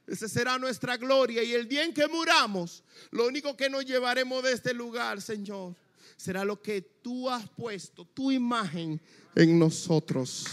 Esa 0.07 0.27
será 0.27 0.57
nuestra 0.57 0.97
gloria. 0.97 1.43
Y 1.43 1.53
el 1.53 1.67
día 1.67 1.83
en 1.83 1.93
que 1.93 2.07
muramos, 2.07 2.83
lo 3.11 3.27
único 3.27 3.55
que 3.55 3.69
nos 3.69 3.85
llevaremos 3.85 4.41
de 4.41 4.53
este 4.53 4.73
lugar, 4.73 5.21
Señor, 5.21 5.75
será 6.17 6.43
lo 6.43 6.61
que 6.61 6.81
tú 6.81 7.29
has 7.29 7.47
puesto, 7.49 8.03
tu 8.03 8.31
imagen 8.31 8.99
en 9.35 9.57
nosotros. 9.57 10.45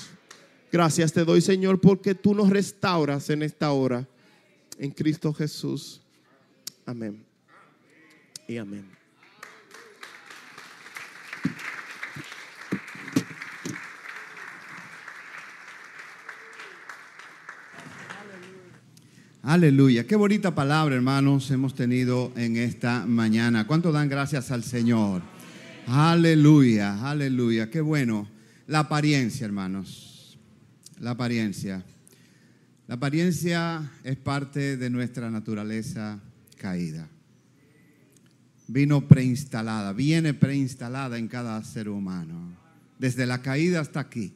Gracias 0.71 1.13
te 1.13 1.25
doy, 1.25 1.41
Señor, 1.41 1.81
porque 1.81 2.15
tú 2.15 2.35
nos 2.35 2.51
restauras 2.51 3.31
en 3.31 3.43
esta 3.43 3.73
hora. 3.73 4.07
En 4.79 4.91
Cristo 4.91 5.33
Jesús. 5.33 6.01
Amén. 6.85 7.25
Y 8.47 8.59
amén. 8.59 8.85
Aleluya. 19.43 20.07
Qué 20.07 20.17
bonita 20.17 20.55
palabra, 20.55 20.95
hermanos, 20.95 21.51
hemos 21.51 21.75
tenido 21.75 22.33
en 22.35 22.57
esta 22.57 23.05
mañana. 23.07 23.67
¿Cuánto 23.67 23.93
dan 23.93 24.09
gracias 24.09 24.51
al 24.51 24.65
Señor? 24.65 25.34
Aleluya, 25.87 27.09
aleluya. 27.09 27.71
Qué 27.71 27.81
bueno. 27.83 28.27
La 28.67 28.81
apariencia, 28.81 29.45
hermanos. 29.45 30.39
La 30.99 31.11
apariencia. 31.11 31.85
La 32.87 32.95
apariencia 32.95 33.93
es 34.03 34.17
parte 34.17 34.79
de 34.79 34.89
nuestra 34.89 35.31
naturaleza 35.31 36.21
caída. 36.57 37.09
Vino 38.67 39.07
preinstalada, 39.07 39.93
viene 39.93 40.33
preinstalada 40.33 41.19
en 41.19 41.29
cada 41.29 41.63
ser 41.63 41.91
humano. 41.91 42.57
Desde 42.99 43.27
la 43.27 43.43
caída 43.43 43.81
hasta 43.81 44.01
aquí, 44.01 44.33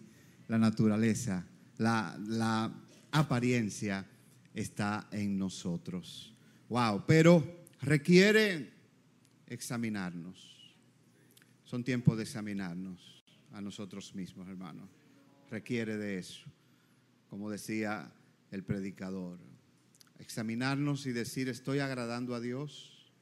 la 0.49 0.59
naturaleza, 0.59 1.47
la, 1.79 2.19
la 2.27 2.71
apariencia 3.11 4.05
está 4.53 5.09
en 5.13 5.39
nosotros. 5.39 6.35
Wow, 6.69 7.05
pero 7.07 7.43
requiere 7.81 8.71
examinarnos. 9.47 10.58
Son 11.69 11.85
tiempos 11.85 12.17
de 12.17 12.23
examinarnos 12.23 13.23
a 13.53 13.61
nosotros 13.61 14.15
mismos, 14.15 14.49
hermanos. 14.49 14.89
Requiere 15.51 15.99
de 15.99 16.17
eso. 16.17 16.47
Como 17.29 17.51
decía 17.51 18.11
el 18.51 18.63
predicador, 18.63 19.39
examinarnos 20.19 21.05
y 21.05 21.13
decir, 21.13 21.51
¿estoy 21.51 21.81
agradando 21.81 22.35
a 22.35 22.41
Dios? 22.41 23.13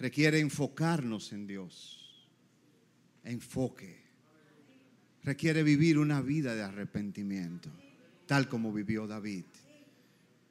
Requiere 0.00 0.40
enfocarnos 0.40 1.32
en 1.32 1.46
Dios. 1.46 2.28
Enfoque. 3.22 4.02
Requiere 5.22 5.62
vivir 5.62 5.96
una 5.96 6.20
vida 6.22 6.56
de 6.56 6.64
arrepentimiento 6.64 7.70
tal 8.26 8.48
como 8.48 8.72
vivió 8.72 9.06
David. 9.06 9.44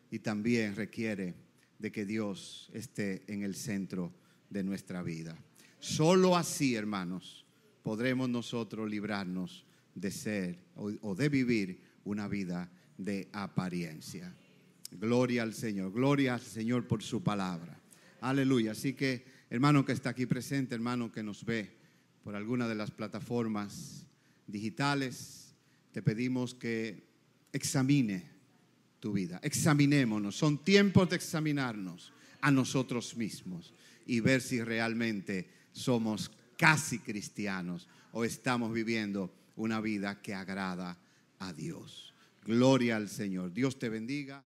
Y 0.09 0.19
también 0.19 0.73
requiere 0.73 1.33
de 1.79 1.91
que 1.91 2.05
Dios 2.05 2.69
esté 2.73 3.23
en 3.27 3.43
el 3.43 3.55
centro 3.55 4.13
de 4.49 4.63
nuestra 4.63 5.03
vida. 5.03 5.37
Solo 5.85 6.35
así, 6.35 6.73
hermanos, 6.73 7.45
podremos 7.83 8.27
nosotros 8.27 8.89
librarnos 8.89 9.67
de 9.93 10.09
ser 10.09 10.57
o, 10.73 11.13
de 11.13 11.29
vivir 11.29 11.79
una 12.05 12.27
vida 12.27 12.71
de 12.97 13.29
apariencia. 13.31 14.35
Gloria 14.89 15.43
al 15.43 15.53
Señor, 15.53 15.91
gloria 15.91 16.33
al 16.33 16.41
Señor 16.41 16.87
por 16.87 17.03
su 17.03 17.21
palabra. 17.21 17.79
Aleluya. 18.21 18.71
Así 18.71 18.93
que, 18.93 19.25
hermano 19.47 19.85
que 19.85 19.91
está 19.91 20.09
aquí 20.09 20.25
presente, 20.25 20.73
hermano 20.73 21.11
que 21.11 21.21
nos 21.21 21.45
ve 21.45 21.77
por 22.23 22.35
alguna 22.35 22.67
de 22.67 22.73
las 22.73 22.89
plataformas 22.89 24.07
digitales, 24.47 25.53
te 25.91 26.01
pedimos 26.01 26.55
que 26.55 27.03
examine 27.53 28.27
tu 28.99 29.13
vida. 29.13 29.39
Examinémonos. 29.43 30.35
Son 30.35 30.57
tiempos 30.63 31.11
de 31.11 31.17
examinarnos 31.17 32.11
a 32.41 32.49
nosotros 32.49 33.15
mismos 33.15 33.71
y 34.07 34.19
ver 34.19 34.41
si 34.41 34.63
realmente 34.63 35.54
somos 35.75 36.31
casi 36.57 36.99
cristianos 36.99 37.87
o 38.13 38.23
estamos 38.23 38.71
viviendo 38.71 39.31
una 39.57 39.81
vida 39.81 40.21
que 40.21 40.33
agrada 40.33 40.97
a 41.39 41.53
Dios. 41.53 42.13
Gloria 42.45 42.95
al 42.95 43.09
Señor. 43.09 43.51
Dios 43.53 43.77
te 43.77 43.89
bendiga. 43.89 44.43